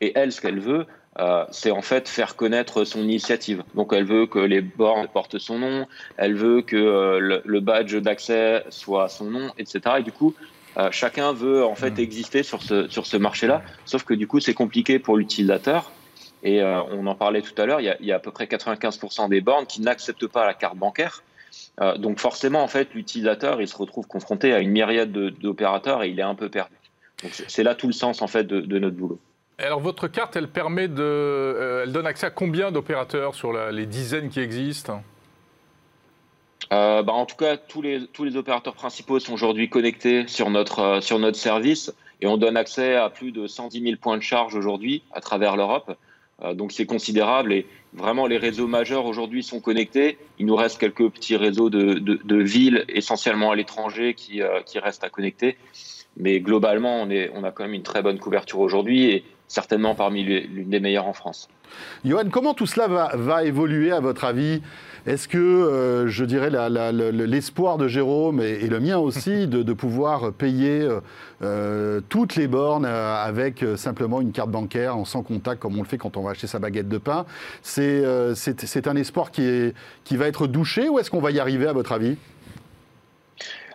Et 0.00 0.12
elle, 0.14 0.32
ce 0.32 0.40
qu'elle 0.40 0.60
veut, 0.60 0.86
euh, 1.18 1.44
c'est 1.50 1.70
en 1.70 1.82
fait 1.82 2.08
faire 2.08 2.36
connaître 2.36 2.84
son 2.84 3.02
initiative. 3.02 3.64
Donc 3.74 3.92
elle 3.92 4.04
veut 4.04 4.26
que 4.26 4.38
les 4.38 4.60
bornes 4.60 5.08
portent 5.08 5.38
son 5.38 5.58
nom, 5.58 5.86
elle 6.16 6.34
veut 6.34 6.62
que 6.62 6.76
euh, 6.76 7.18
le, 7.18 7.42
le, 7.44 7.60
badge 7.60 7.96
d'accès 7.96 8.64
soit 8.70 9.08
son 9.08 9.24
nom, 9.24 9.50
etc. 9.58 9.80
Et 9.98 10.02
du 10.02 10.12
coup, 10.12 10.34
euh, 10.76 10.88
chacun 10.92 11.32
veut 11.32 11.64
en 11.64 11.74
fait 11.74 11.90
mmh. 11.90 12.00
exister 12.00 12.42
sur 12.44 12.62
ce, 12.62 12.88
sur 12.88 13.06
ce 13.06 13.16
marché-là, 13.16 13.62
sauf 13.84 14.04
que 14.04 14.14
du 14.14 14.28
coup, 14.28 14.40
c'est 14.40 14.54
compliqué 14.54 14.98
pour 14.98 15.16
l'utilisateur. 15.16 15.90
Et 16.42 16.62
on 16.62 17.06
en 17.06 17.14
parlait 17.14 17.42
tout 17.42 17.60
à 17.60 17.66
l'heure, 17.66 17.82
il, 17.82 17.94
il 18.00 18.06
y, 18.06 18.12
a 18.12 18.16
à 18.16 18.18
peu 18.18 18.30
près 18.30 18.46
95% 18.46 19.28
des 19.28 19.42
bornes 19.42 19.66
qui 19.66 19.82
n'acceptent 19.82 20.26
pas 20.26 20.46
la 20.46 20.54
carte 20.54 20.78
bancaire. 20.78 21.22
Euh, 21.80 21.96
donc 21.96 22.18
forcément, 22.18 22.62
en 22.62 22.68
fait, 22.68 22.94
l'utilisateur, 22.94 23.60
il 23.60 23.68
se 23.68 23.76
retrouve 23.76 24.06
confronté 24.06 24.52
à 24.52 24.60
une 24.60 24.70
myriade 24.70 25.12
d'opérateurs 25.12 26.02
et 26.02 26.08
il 26.08 26.18
est 26.18 26.22
un 26.24 26.34
peu 26.34 26.48
perdu. 26.48 26.74
C'est 27.48 27.62
là 27.62 27.74
tout 27.74 27.86
le 27.86 27.92
sens 27.92 28.22
en 28.22 28.26
fait 28.26 28.44
de, 28.44 28.60
de, 28.60 28.78
notre 28.78 28.96
boulot. 28.96 29.18
Alors 29.58 29.80
votre 29.80 30.08
carte, 30.08 30.36
elle 30.36 30.48
permet 30.48 30.88
de, 30.88 31.02
euh, 31.02 31.82
elle 31.84 31.92
donne 31.92 32.06
accès 32.06 32.26
à 32.26 32.30
combien 32.30 32.72
d'opérateurs 32.72 33.34
sur 33.34 33.52
la, 33.52 33.70
les 33.72 33.86
dizaines 33.86 34.30
qui 34.30 34.40
existent? 34.40 35.02
Euh, 36.72 37.02
bah, 37.02 37.12
en 37.12 37.26
tout 37.26 37.36
cas, 37.36 37.56
tous 37.56 37.82
les, 37.82 38.06
tous 38.06 38.24
les 38.24 38.36
opérateurs 38.36 38.74
principaux 38.74 39.18
sont 39.18 39.32
aujourd'hui 39.32 39.68
connectés 39.68 40.26
sur 40.28 40.50
notre, 40.50 40.78
euh, 40.78 41.00
sur 41.00 41.18
notre 41.18 41.36
service 41.36 41.92
et 42.20 42.26
on 42.26 42.36
donne 42.36 42.56
accès 42.56 42.94
à 42.94 43.10
plus 43.10 43.32
de 43.32 43.46
110 43.46 43.82
000 43.82 43.96
points 44.00 44.16
de 44.16 44.22
charge 44.22 44.54
aujourd'hui 44.54 45.02
à 45.12 45.20
travers 45.20 45.56
l'Europe. 45.56 45.96
Euh, 46.42 46.54
donc 46.54 46.72
c'est 46.72 46.86
considérable 46.86 47.52
et 47.52 47.66
vraiment 47.92 48.26
les 48.26 48.38
réseaux 48.38 48.66
majeurs 48.66 49.06
aujourd'hui 49.06 49.42
sont 49.42 49.60
connectés. 49.60 50.18
Il 50.38 50.46
nous 50.46 50.56
reste 50.56 50.78
quelques 50.78 51.08
petits 51.10 51.36
réseaux 51.36 51.70
de, 51.70 51.94
de, 51.94 52.36
villes 52.36 52.84
essentiellement 52.88 53.50
à 53.50 53.56
l'étranger 53.56 54.14
qui, 54.14 54.42
euh, 54.42 54.60
qui, 54.64 54.78
restent 54.78 55.04
à 55.04 55.10
connecter. 55.10 55.56
Mais 56.16 56.40
globalement, 56.40 57.02
on, 57.02 57.10
est, 57.10 57.30
on 57.34 57.44
a 57.44 57.50
quand 57.50 57.64
même 57.64 57.74
une 57.74 57.82
très 57.82 58.02
bonne 58.02 58.18
couverture 58.18 58.60
aujourd'hui 58.60 59.10
et 59.10 59.24
certainement 59.50 59.96
parmi 59.96 60.22
l'une 60.22 60.70
des 60.70 60.78
meilleures 60.78 61.08
en 61.08 61.12
France. 61.12 61.48
Johan, 62.04 62.28
comment 62.30 62.54
tout 62.54 62.66
cela 62.66 62.86
va, 62.86 63.10
va 63.16 63.44
évoluer 63.44 63.90
à 63.90 63.98
votre 63.98 64.24
avis? 64.24 64.62
Est-ce 65.06 65.26
que, 65.26 65.38
euh, 65.38 66.06
je 66.08 66.24
dirais, 66.24 66.50
l'espoir 66.50 67.76
de 67.76 67.88
Jérôme 67.88 68.40
et, 68.40 68.50
et, 68.50 68.68
le 68.68 68.78
mien 68.78 68.98
aussi 68.98 69.48
de, 69.48 69.62
de 69.62 69.72
pouvoir 69.72 70.32
payer 70.32 70.82
euh, 70.82 71.00
euh 71.42 72.00
toutes 72.08 72.36
les 72.36 72.46
bornes 72.46 72.84
avec 72.84 73.64
simplement 73.76 74.20
une 74.20 74.30
carte 74.30 74.50
bancaire 74.50 74.96
en 74.96 75.04
sans 75.04 75.22
contact, 75.22 75.60
comme 75.60 75.76
on 75.76 75.82
le 75.82 75.88
fait 75.88 75.98
quand 75.98 76.16
on 76.16 76.22
va 76.22 76.30
acheter 76.30 76.46
sa 76.46 76.58
baguette 76.58 76.88
de 76.88 76.98
pain, 76.98 77.24
c'est 77.62 78.04
un 78.04 78.96
espoir 78.96 79.32
qui, 79.32 79.42
est, 79.42 79.74
qui 80.04 80.16
va 80.16 80.28
être 80.28 80.46
douché 80.46 80.88
ou 80.88 80.98
est-ce 80.98 81.10
qu'on 81.10 81.20
va 81.20 81.32
y 81.32 81.40
arriver 81.40 81.66
à 81.66 81.72
votre 81.72 81.92
avis? 81.92 82.16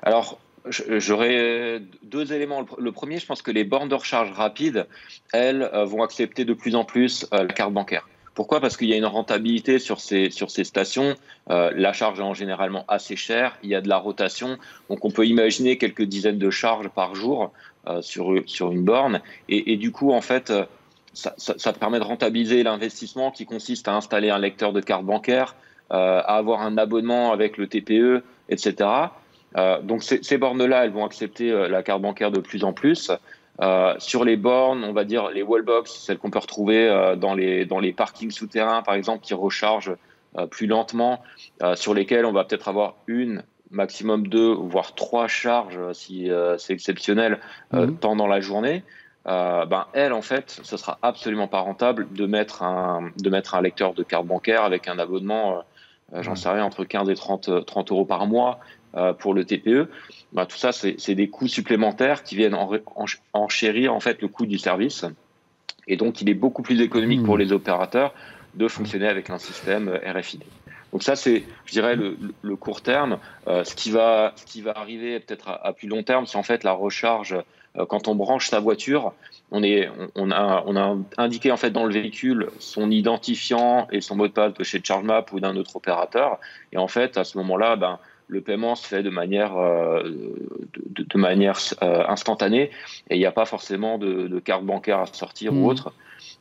Alors, 0.03 0.39
J'aurais 0.67 1.81
deux 2.03 2.33
éléments. 2.33 2.65
Le 2.77 2.91
premier, 2.91 3.19
je 3.19 3.25
pense 3.25 3.41
que 3.41 3.51
les 3.51 3.63
bornes 3.63 3.89
de 3.89 3.95
recharge 3.95 4.31
rapide, 4.31 4.87
elles, 5.31 5.69
vont 5.85 6.03
accepter 6.03 6.45
de 6.45 6.53
plus 6.53 6.75
en 6.75 6.83
plus 6.83 7.25
la 7.31 7.45
carte 7.45 7.73
bancaire. 7.73 8.07
Pourquoi? 8.35 8.59
Parce 8.59 8.75
qu'il 8.75 8.89
y 8.89 8.93
a 8.93 8.97
une 8.97 9.05
rentabilité 9.05 9.79
sur 9.79 10.01
ces, 10.01 10.29
sur 10.29 10.51
ces 10.51 10.65
stations. 10.65 11.15
Euh, 11.49 11.71
la 11.73 11.93
charge 11.93 12.19
est 12.19 12.23
en 12.23 12.33
généralement 12.33 12.83
assez 12.89 13.15
chère. 13.15 13.57
Il 13.63 13.69
y 13.69 13.75
a 13.75 13.81
de 13.81 13.87
la 13.87 13.97
rotation. 13.97 14.57
Donc 14.89 15.05
on 15.05 15.09
peut 15.09 15.25
imaginer 15.25 15.77
quelques 15.77 16.03
dizaines 16.03 16.37
de 16.37 16.49
charges 16.49 16.89
par 16.89 17.15
jour 17.15 17.53
euh, 17.87 18.01
sur, 18.01 18.33
sur 18.45 18.71
une 18.71 18.83
borne. 18.83 19.21
Et, 19.47 19.77
du 19.77 19.91
coup, 19.91 20.11
en 20.11 20.19
fait, 20.19 20.49
euh, 20.49 20.65
ça, 21.13 21.35
ça, 21.37 21.71
permet 21.71 21.99
de 21.99 22.03
rentabiliser 22.03 22.63
l'investissement 22.63 23.29
qui 23.29 23.45
consiste 23.45 23.87
à 23.87 23.93
installer 23.95 24.31
un 24.31 24.39
lecteur 24.39 24.73
de 24.73 24.81
carte 24.81 25.05
bancaire, 25.05 25.55
euh, 25.91 26.19
à 26.25 26.37
avoir 26.37 26.61
un 26.61 26.79
abonnement 26.79 27.31
avec 27.31 27.57
le 27.57 27.67
TPE, 27.67 28.23
etc. 28.49 28.89
Euh, 29.55 29.81
donc 29.81 30.03
ces 30.03 30.37
bornes-là, 30.37 30.85
elles 30.85 30.91
vont 30.91 31.05
accepter 31.05 31.51
la 31.69 31.83
carte 31.83 32.01
bancaire 32.01 32.31
de 32.31 32.39
plus 32.39 32.63
en 32.63 32.73
plus. 32.73 33.11
Euh, 33.61 33.93
sur 33.99 34.25
les 34.25 34.35
bornes, 34.35 34.83
on 34.83 34.91
va 34.91 35.05
dire 35.05 35.29
les 35.29 35.41
wallbox, 35.41 35.91
celles 35.91 36.17
qu'on 36.17 36.29
peut 36.29 36.39
retrouver 36.39 36.89
euh, 36.89 37.15
dans, 37.15 37.33
les, 37.33 37.65
dans 37.65 37.79
les 37.79 37.93
parkings 37.93 38.31
souterrains, 38.31 38.81
par 38.81 38.95
exemple, 38.95 39.23
qui 39.23 39.33
rechargent 39.33 39.95
euh, 40.37 40.45
plus 40.45 40.67
lentement, 40.67 41.21
euh, 41.63 41.75
sur 41.75 41.93
lesquelles 41.93 42.25
on 42.25 42.33
va 42.33 42.43
peut-être 42.43 42.67
avoir 42.67 42.95
une, 43.07 43.43
maximum 43.71 44.27
deux, 44.27 44.53
voire 44.53 44.93
trois 44.93 45.27
charges, 45.27 45.79
si 45.93 46.29
c'est 46.59 46.71
exceptionnel, 46.71 47.39
mmh. 47.71 47.95
tant 47.95 48.15
dans 48.15 48.27
la 48.27 48.39
journée. 48.39 48.83
ben 49.25 49.87
elle, 49.93 50.13
en 50.13 50.21
fait, 50.21 50.61
ce 50.63 50.77
sera 50.77 50.99
absolument 51.01 51.47
pas 51.47 51.59
rentable 51.59 52.07
de 52.13 52.25
mettre 52.25 52.61
un, 52.63 53.09
de 53.17 53.29
mettre 53.29 53.55
un 53.55 53.61
lecteur 53.61 53.93
de 53.93 54.03
carte 54.03 54.27
bancaire 54.27 54.63
avec 54.63 54.87
un 54.87 54.99
abonnement, 54.99 55.63
j'en 56.13 56.35
sais 56.35 56.47
rien, 56.47 56.63
entre 56.63 56.85
15 56.85 57.09
et 57.09 57.15
30, 57.15 57.65
30 57.65 57.91
euros 57.91 58.05
par 58.05 58.27
mois. 58.27 58.59
Pour 59.19 59.33
le 59.33 59.45
TPE. 59.45 59.89
Bah, 60.33 60.45
tout 60.45 60.57
ça, 60.57 60.71
c'est 60.71 61.15
des 61.15 61.29
coûts 61.29 61.47
supplémentaires 61.47 62.23
qui 62.23 62.35
viennent 62.35 62.57
enchérir 63.33 63.93
en 63.93 63.99
fait 63.99 64.21
le 64.21 64.27
coût 64.27 64.45
du 64.45 64.57
service. 64.57 65.05
Et 65.87 65.97
donc, 65.97 66.21
il 66.21 66.29
est 66.29 66.35
beaucoup 66.35 66.61
plus 66.61 66.81
économique 66.81 67.23
pour 67.23 67.35
hmm. 67.35 67.39
les 67.39 67.51
opérateurs 67.51 68.13
de 68.55 68.67
fonctionner 68.67 69.07
avec 69.07 69.29
un 69.29 69.37
système 69.37 69.99
RFID. 70.05 70.43
Donc 70.91 71.03
ça, 71.03 71.15
c'est, 71.15 71.43
je 71.65 71.71
dirais, 71.73 71.97
le, 71.97 72.55
court 72.55 72.81
terme. 72.81 73.19
Euh, 73.47 73.65
ce, 73.65 73.75
qui 73.75 73.91
va, 73.91 74.31
ce 74.37 74.45
qui 74.45 74.61
va 74.61 74.71
arriver 74.77 75.19
peut-être 75.19 75.49
à, 75.49 75.73
plus 75.73 75.89
long 75.89 76.03
terme, 76.03 76.25
c'est 76.25 76.37
en 76.37 76.43
fait 76.43 76.63
la 76.63 76.71
recharge. 76.71 77.35
Euh, 77.77 77.85
quand 77.85 78.07
on 78.07 78.15
branche 78.15 78.47
sa 78.47 78.61
voiture, 78.61 79.11
on, 79.51 79.61
est, 79.61 79.89
on, 80.15 80.31
a, 80.31 80.63
on 80.65 80.77
a 80.77 80.95
indiqué 81.17 81.51
en 81.51 81.57
fait 81.57 81.71
dans 81.71 81.83
le 81.85 81.93
véhicule 81.93 82.49
son 82.59 82.89
identifiant 82.89 83.87
et 83.91 83.99
son 83.99 84.15
mot 84.15 84.27
de 84.27 84.31
passe 84.31 84.53
de 84.53 84.63
chez 84.63 84.81
ChargeMap 84.81 85.33
ou 85.33 85.41
d'un 85.41 85.57
autre 85.57 85.75
opérateur. 85.75 86.39
Et 86.71 86.77
en 86.77 86.87
fait, 86.87 87.17
à 87.17 87.25
ce 87.25 87.37
moment-là, 87.39 87.75
ben, 87.75 87.99
le 88.27 88.41
paiement 88.41 88.75
se 88.75 88.87
fait 88.87 89.03
de 89.03 89.09
manière, 89.09 89.57
euh, 89.57 90.03
de, 90.75 91.17
manière 91.17 91.59
instantanée 91.81 92.71
et 93.09 93.15
il 93.15 93.19
n'y 93.19 93.25
a 93.25 93.31
pas 93.31 93.45
forcément 93.45 93.97
de, 93.97 94.39
carte 94.39 94.63
bancaire 94.63 94.99
à 94.99 95.05
sortir 95.05 95.53
ou 95.53 95.57
mmh. 95.57 95.65
autre. 95.65 95.93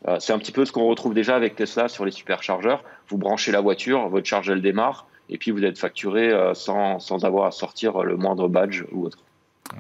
Euh, 0.08 0.18
c'est 0.20 0.32
un 0.32 0.38
petit 0.38 0.52
peu 0.52 0.64
ce 0.64 0.72
qu'on 0.72 0.86
retrouve 0.86 1.14
déjà 1.14 1.34
avec 1.36 1.56
Tesla 1.56 1.88
sur 1.88 2.04
les 2.04 2.10
superchargeurs. 2.10 2.84
Vous 3.08 3.18
branchez 3.18 3.52
la 3.52 3.60
voiture, 3.60 4.08
votre 4.08 4.26
charge 4.26 4.50
elle 4.50 4.62
démarre, 4.62 5.06
et 5.30 5.38
puis 5.38 5.50
vous 5.50 5.64
êtes 5.64 5.78
facturé 5.78 6.30
euh, 6.30 6.54
sans, 6.54 6.98
sans 6.98 7.24
avoir 7.24 7.46
à 7.46 7.50
sortir 7.50 8.02
le 8.02 8.16
moindre 8.16 8.48
badge 8.48 8.84
ou 8.92 9.04
autre. 9.06 9.18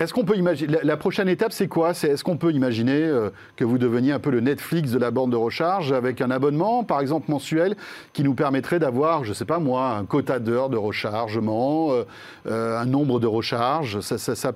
Est-ce 0.00 0.12
qu'on 0.12 0.24
peut 0.24 0.36
imaginer 0.36 0.78
la, 0.82 0.96
prochaine 0.96 1.28
étape, 1.28 1.52
c'est 1.52 1.68
quoi? 1.68 1.94
C'est 1.94 2.08
est-ce 2.08 2.24
qu'on 2.24 2.36
peut 2.36 2.50
imaginer 2.52 3.02
euh, 3.02 3.30
que 3.54 3.64
vous 3.64 3.78
deveniez 3.78 4.12
un 4.12 4.18
peu 4.18 4.30
le 4.30 4.40
Netflix 4.40 4.90
de 4.90 4.98
la 4.98 5.10
borne 5.10 5.30
de 5.30 5.36
recharge 5.36 5.92
avec 5.92 6.20
un 6.20 6.30
abonnement, 6.30 6.84
par 6.84 7.00
exemple 7.00 7.30
mensuel, 7.30 7.76
qui 8.12 8.24
nous 8.24 8.34
permettrait 8.34 8.78
d'avoir, 8.78 9.24
je 9.24 9.28
ne 9.28 9.34
sais 9.34 9.44
pas 9.44 9.58
moi, 9.58 9.90
un 9.90 10.04
quota 10.04 10.40
d'heures 10.40 10.70
de 10.70 10.76
rechargement, 10.76 11.92
un 12.46 12.86
nombre 12.86 13.20
de 13.20 13.26
recharges? 13.26 13.98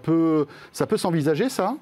Peut, 0.03 0.47
ça 0.73 0.87
peut 0.87 0.97
s'envisager, 0.97 1.49
ça? 1.49 1.77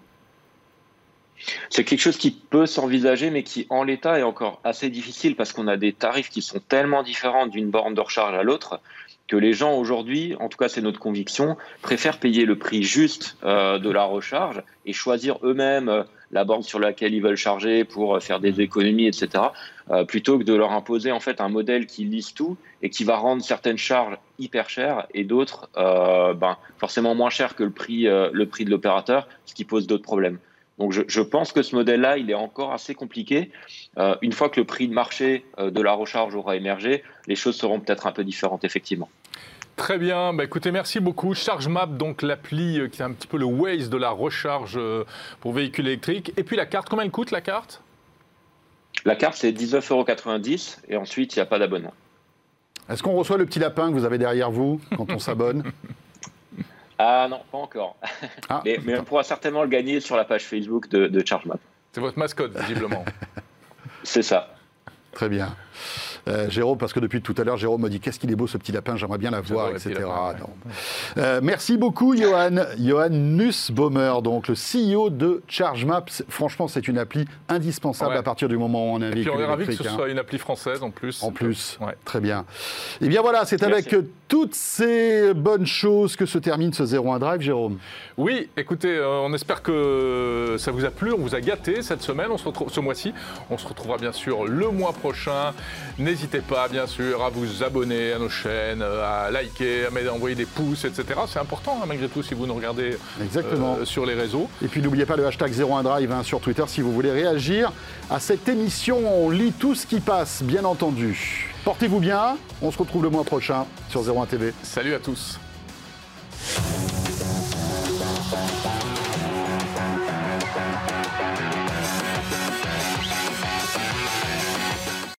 C'est 1.70 1.84
quelque 1.84 2.00
chose 2.00 2.16
qui 2.16 2.30
peut 2.30 2.66
s'envisager, 2.66 3.30
mais 3.30 3.42
qui 3.42 3.66
en 3.70 3.84
l'état 3.84 4.18
est 4.18 4.22
encore 4.22 4.60
assez 4.64 4.88
difficile 4.90 5.36
parce 5.36 5.52
qu'on 5.52 5.68
a 5.68 5.76
des 5.76 5.92
tarifs 5.92 6.30
qui 6.30 6.42
sont 6.42 6.60
tellement 6.60 7.02
différents 7.02 7.46
d'une 7.46 7.70
borne 7.70 7.94
de 7.94 8.00
recharge 8.00 8.34
à 8.34 8.42
l'autre 8.42 8.80
que 9.28 9.36
les 9.36 9.52
gens 9.52 9.74
aujourd'hui, 9.74 10.34
en 10.38 10.48
tout 10.48 10.58
cas 10.58 10.68
c'est 10.68 10.80
notre 10.80 11.00
conviction, 11.00 11.56
préfèrent 11.82 12.18
payer 12.18 12.44
le 12.44 12.56
prix 12.56 12.82
juste 12.82 13.36
euh, 13.44 13.78
de 13.78 13.90
la 13.90 14.04
recharge 14.04 14.62
et 14.84 14.92
choisir 14.92 15.38
eux-mêmes 15.42 15.88
euh, 15.88 16.02
la 16.32 16.44
borne 16.44 16.62
sur 16.62 16.78
laquelle 16.78 17.14
ils 17.14 17.22
veulent 17.22 17.36
charger 17.36 17.84
pour 17.84 18.16
euh, 18.16 18.20
faire 18.20 18.40
des 18.40 18.60
économies, 18.60 19.06
etc., 19.06 19.44
plutôt 20.08 20.36
que 20.36 20.42
de 20.42 20.52
leur 20.52 20.72
imposer 20.72 21.12
en 21.12 21.20
fait 21.20 21.40
un 21.40 21.48
modèle 21.48 21.86
qui 21.86 22.04
lisse 22.04 22.34
tout 22.34 22.56
et 22.82 22.90
qui 22.90 23.04
va 23.04 23.16
rendre 23.16 23.40
certaines 23.40 23.78
charges 23.78 24.18
hyper 24.40 24.68
chères 24.68 25.06
et 25.14 25.22
d'autres 25.22 25.68
ben, 25.76 26.56
forcément 26.76 27.14
moins 27.14 27.30
chères 27.30 27.54
que 27.54 27.62
le 27.62 27.70
prix, 27.70 28.02
le 28.02 28.46
prix 28.46 28.64
de 28.64 28.70
l'opérateur, 28.70 29.28
ce 29.44 29.54
qui 29.54 29.64
pose 29.64 29.86
d'autres 29.86 30.02
problèmes. 30.02 30.40
Donc 30.78 30.92
je, 30.92 31.20
pense 31.20 31.52
que 31.52 31.62
ce 31.62 31.74
modèle-là, 31.74 32.18
il 32.18 32.30
est 32.30 32.34
encore 32.34 32.72
assez 32.72 32.94
compliqué. 32.94 33.50
Euh, 33.98 34.14
une 34.20 34.32
fois 34.32 34.50
que 34.50 34.60
le 34.60 34.66
prix 34.66 34.88
de 34.88 34.92
marché 34.92 35.46
euh, 35.58 35.70
de 35.70 35.80
la 35.80 35.92
recharge 35.92 36.34
aura 36.34 36.56
émergé, 36.56 37.02
les 37.26 37.36
choses 37.36 37.56
seront 37.56 37.80
peut-être 37.80 38.06
un 38.06 38.12
peu 38.12 38.24
différentes, 38.24 38.64
effectivement. 38.64 39.08
Très 39.76 39.98
bien, 39.98 40.32
bah 40.32 40.44
écoutez, 40.44 40.70
merci 40.72 41.00
beaucoup. 41.00 41.34
ChargeMap, 41.34 41.96
donc 41.96 42.22
l'appli 42.22 42.78
euh, 42.78 42.88
qui 42.88 43.00
est 43.00 43.04
un 43.04 43.12
petit 43.12 43.26
peu 43.26 43.38
le 43.38 43.46
Waze 43.46 43.88
de 43.88 43.96
la 43.96 44.10
recharge 44.10 44.78
pour 45.40 45.52
véhicules 45.52 45.86
électriques. 45.86 46.32
Et 46.36 46.42
puis 46.42 46.56
la 46.56 46.66
carte, 46.66 46.88
combien 46.90 47.04
elle 47.04 47.10
coûte 47.10 47.30
la 47.30 47.40
carte? 47.40 47.82
La 49.04 49.16
carte, 49.16 49.36
c'est 49.36 49.52
19,90 49.52 49.92
euros 49.92 50.04
et 50.88 50.96
ensuite, 50.96 51.36
il 51.36 51.38
n'y 51.38 51.42
a 51.42 51.46
pas 51.46 51.58
d'abonnement. 51.58 51.94
Est-ce 52.88 53.02
qu'on 53.02 53.12
reçoit 53.12 53.36
le 53.36 53.46
petit 53.46 53.58
lapin 53.58 53.88
que 53.88 53.94
vous 53.94 54.04
avez 54.04 54.18
derrière 54.18 54.50
vous 54.50 54.80
quand 54.96 55.10
on 55.10 55.18
s'abonne? 55.18 55.64
Ah 56.98 57.26
non, 57.30 57.40
pas 57.50 57.58
encore. 57.58 57.96
Ah. 58.48 58.62
mais, 58.84 58.98
on 58.98 59.04
pourra 59.04 59.22
certainement 59.22 59.62
le 59.62 59.68
gagner 59.68 60.00
sur 60.00 60.16
la 60.16 60.24
page 60.24 60.44
Facebook 60.44 60.88
de, 60.88 61.06
de 61.06 61.26
ChargeMap. 61.26 61.60
C'est 61.92 62.00
votre 62.00 62.18
mascotte, 62.18 62.56
visiblement. 62.58 63.04
C'est 64.02 64.22
ça. 64.22 64.54
Très 65.12 65.28
bien. 65.28 65.56
Euh, 66.28 66.50
Jérôme, 66.50 66.76
parce 66.76 66.92
que 66.92 66.98
depuis 66.98 67.22
tout 67.22 67.34
à 67.38 67.44
l'heure, 67.44 67.56
Jérôme 67.56 67.82
me 67.82 67.88
dit 67.88 68.00
qu'est-ce 68.00 68.18
qu'il 68.18 68.32
est 68.32 68.36
beau 68.36 68.48
ce 68.48 68.58
petit 68.58 68.72
lapin, 68.72 68.96
j'aimerais 68.96 69.18
bien 69.18 69.30
la 69.30 69.40
voir, 69.40 69.70
etc. 69.70 70.00
Euh, 71.18 71.40
merci 71.42 71.76
beaucoup, 71.76 72.16
Johan. 72.16 72.64
Johan 72.78 73.10
Nussbaumer, 73.10 74.14
donc 74.22 74.48
le 74.48 74.54
CEO 74.54 75.10
de 75.10 75.42
ChargeMap. 75.46 76.10
Franchement, 76.28 76.66
c'est 76.66 76.88
une 76.88 76.98
appli 76.98 77.26
indispensable 77.48 78.16
à 78.16 78.22
partir 78.24 78.48
du 78.48 78.56
moment 78.56 78.92
où 78.92 78.96
on 78.96 79.02
a 79.02 79.06
un 79.06 79.10
véhicule. 79.10 79.32
On 79.36 79.40
est 79.40 79.44
ravi 79.44 79.66
que 79.66 79.72
ce 79.72 79.84
soit 79.84 80.08
une 80.08 80.18
appli 80.18 80.38
française 80.38 80.82
en 80.82 80.90
plus. 80.90 81.22
En 81.22 81.30
plus, 81.30 81.78
très 82.04 82.20
bien. 82.20 82.40
Et 83.00 83.06
eh 83.06 83.08
bien 83.08 83.22
voilà, 83.22 83.44
c'est 83.44 83.62
avec 83.62 83.94
toutes 84.26 84.54
ces 84.54 85.32
bonnes 85.32 85.66
choses 85.66 86.16
que 86.16 86.26
se 86.26 86.38
termine 86.38 86.72
ce 86.72 86.82
01 86.82 87.20
Drive, 87.20 87.40
Jérôme. 87.40 87.78
Oui, 88.16 88.48
écoutez, 88.56 88.96
euh, 88.96 89.20
on 89.20 89.32
espère 89.32 89.62
que 89.62 90.56
ça 90.58 90.72
vous 90.72 90.84
a 90.84 90.90
plu, 90.90 91.12
on 91.12 91.18
vous 91.18 91.36
a 91.36 91.40
gâté 91.40 91.82
cette 91.82 92.02
semaine, 92.02 92.28
on 92.30 92.38
se 92.38 92.46
retrouve 92.46 92.72
ce 92.72 92.80
mois-ci. 92.80 93.14
On 93.50 93.58
se 93.58 93.68
retrouvera 93.68 93.98
bien 93.98 94.12
sûr 94.12 94.44
le 94.44 94.70
mois 94.70 94.92
prochain. 94.92 95.52
N'hésitez 95.98 96.15
N'hésitez 96.16 96.40
pas, 96.40 96.66
bien 96.66 96.86
sûr, 96.86 97.22
à 97.22 97.28
vous 97.28 97.62
abonner 97.62 98.14
à 98.14 98.18
nos 98.18 98.30
chaînes, 98.30 98.80
à 98.80 99.30
liker, 99.30 99.84
à 99.84 100.14
envoyer 100.14 100.34
des 100.34 100.46
pouces, 100.46 100.86
etc. 100.86 101.04
C'est 101.28 101.38
important, 101.38 101.78
hein, 101.82 101.84
malgré 101.86 102.08
tout, 102.08 102.22
si 102.22 102.32
vous 102.32 102.46
nous 102.46 102.54
regardez 102.54 102.96
euh, 103.20 103.84
sur 103.84 104.06
les 104.06 104.14
réseaux. 104.14 104.48
Et 104.64 104.68
puis, 104.68 104.80
n'oubliez 104.80 105.04
pas 105.04 105.16
le 105.16 105.26
hashtag 105.26 105.52
01drive 105.52 106.10
hein, 106.10 106.22
sur 106.22 106.40
Twitter 106.40 106.64
si 106.68 106.80
vous 106.80 106.90
voulez 106.90 107.12
réagir 107.12 107.70
à 108.08 108.18
cette 108.18 108.48
émission. 108.48 108.96
On 109.06 109.28
lit 109.28 109.52
tout 109.52 109.74
ce 109.74 109.86
qui 109.86 110.00
passe, 110.00 110.42
bien 110.42 110.64
entendu. 110.64 111.52
Portez-vous 111.64 112.00
bien. 112.00 112.38
On 112.62 112.72
se 112.72 112.78
retrouve 112.78 113.02
le 113.02 113.10
mois 113.10 113.24
prochain 113.24 113.66
sur 113.90 114.02
01TV. 114.02 114.54
Salut 114.62 114.94
à 114.94 114.98
tous. 114.98 115.38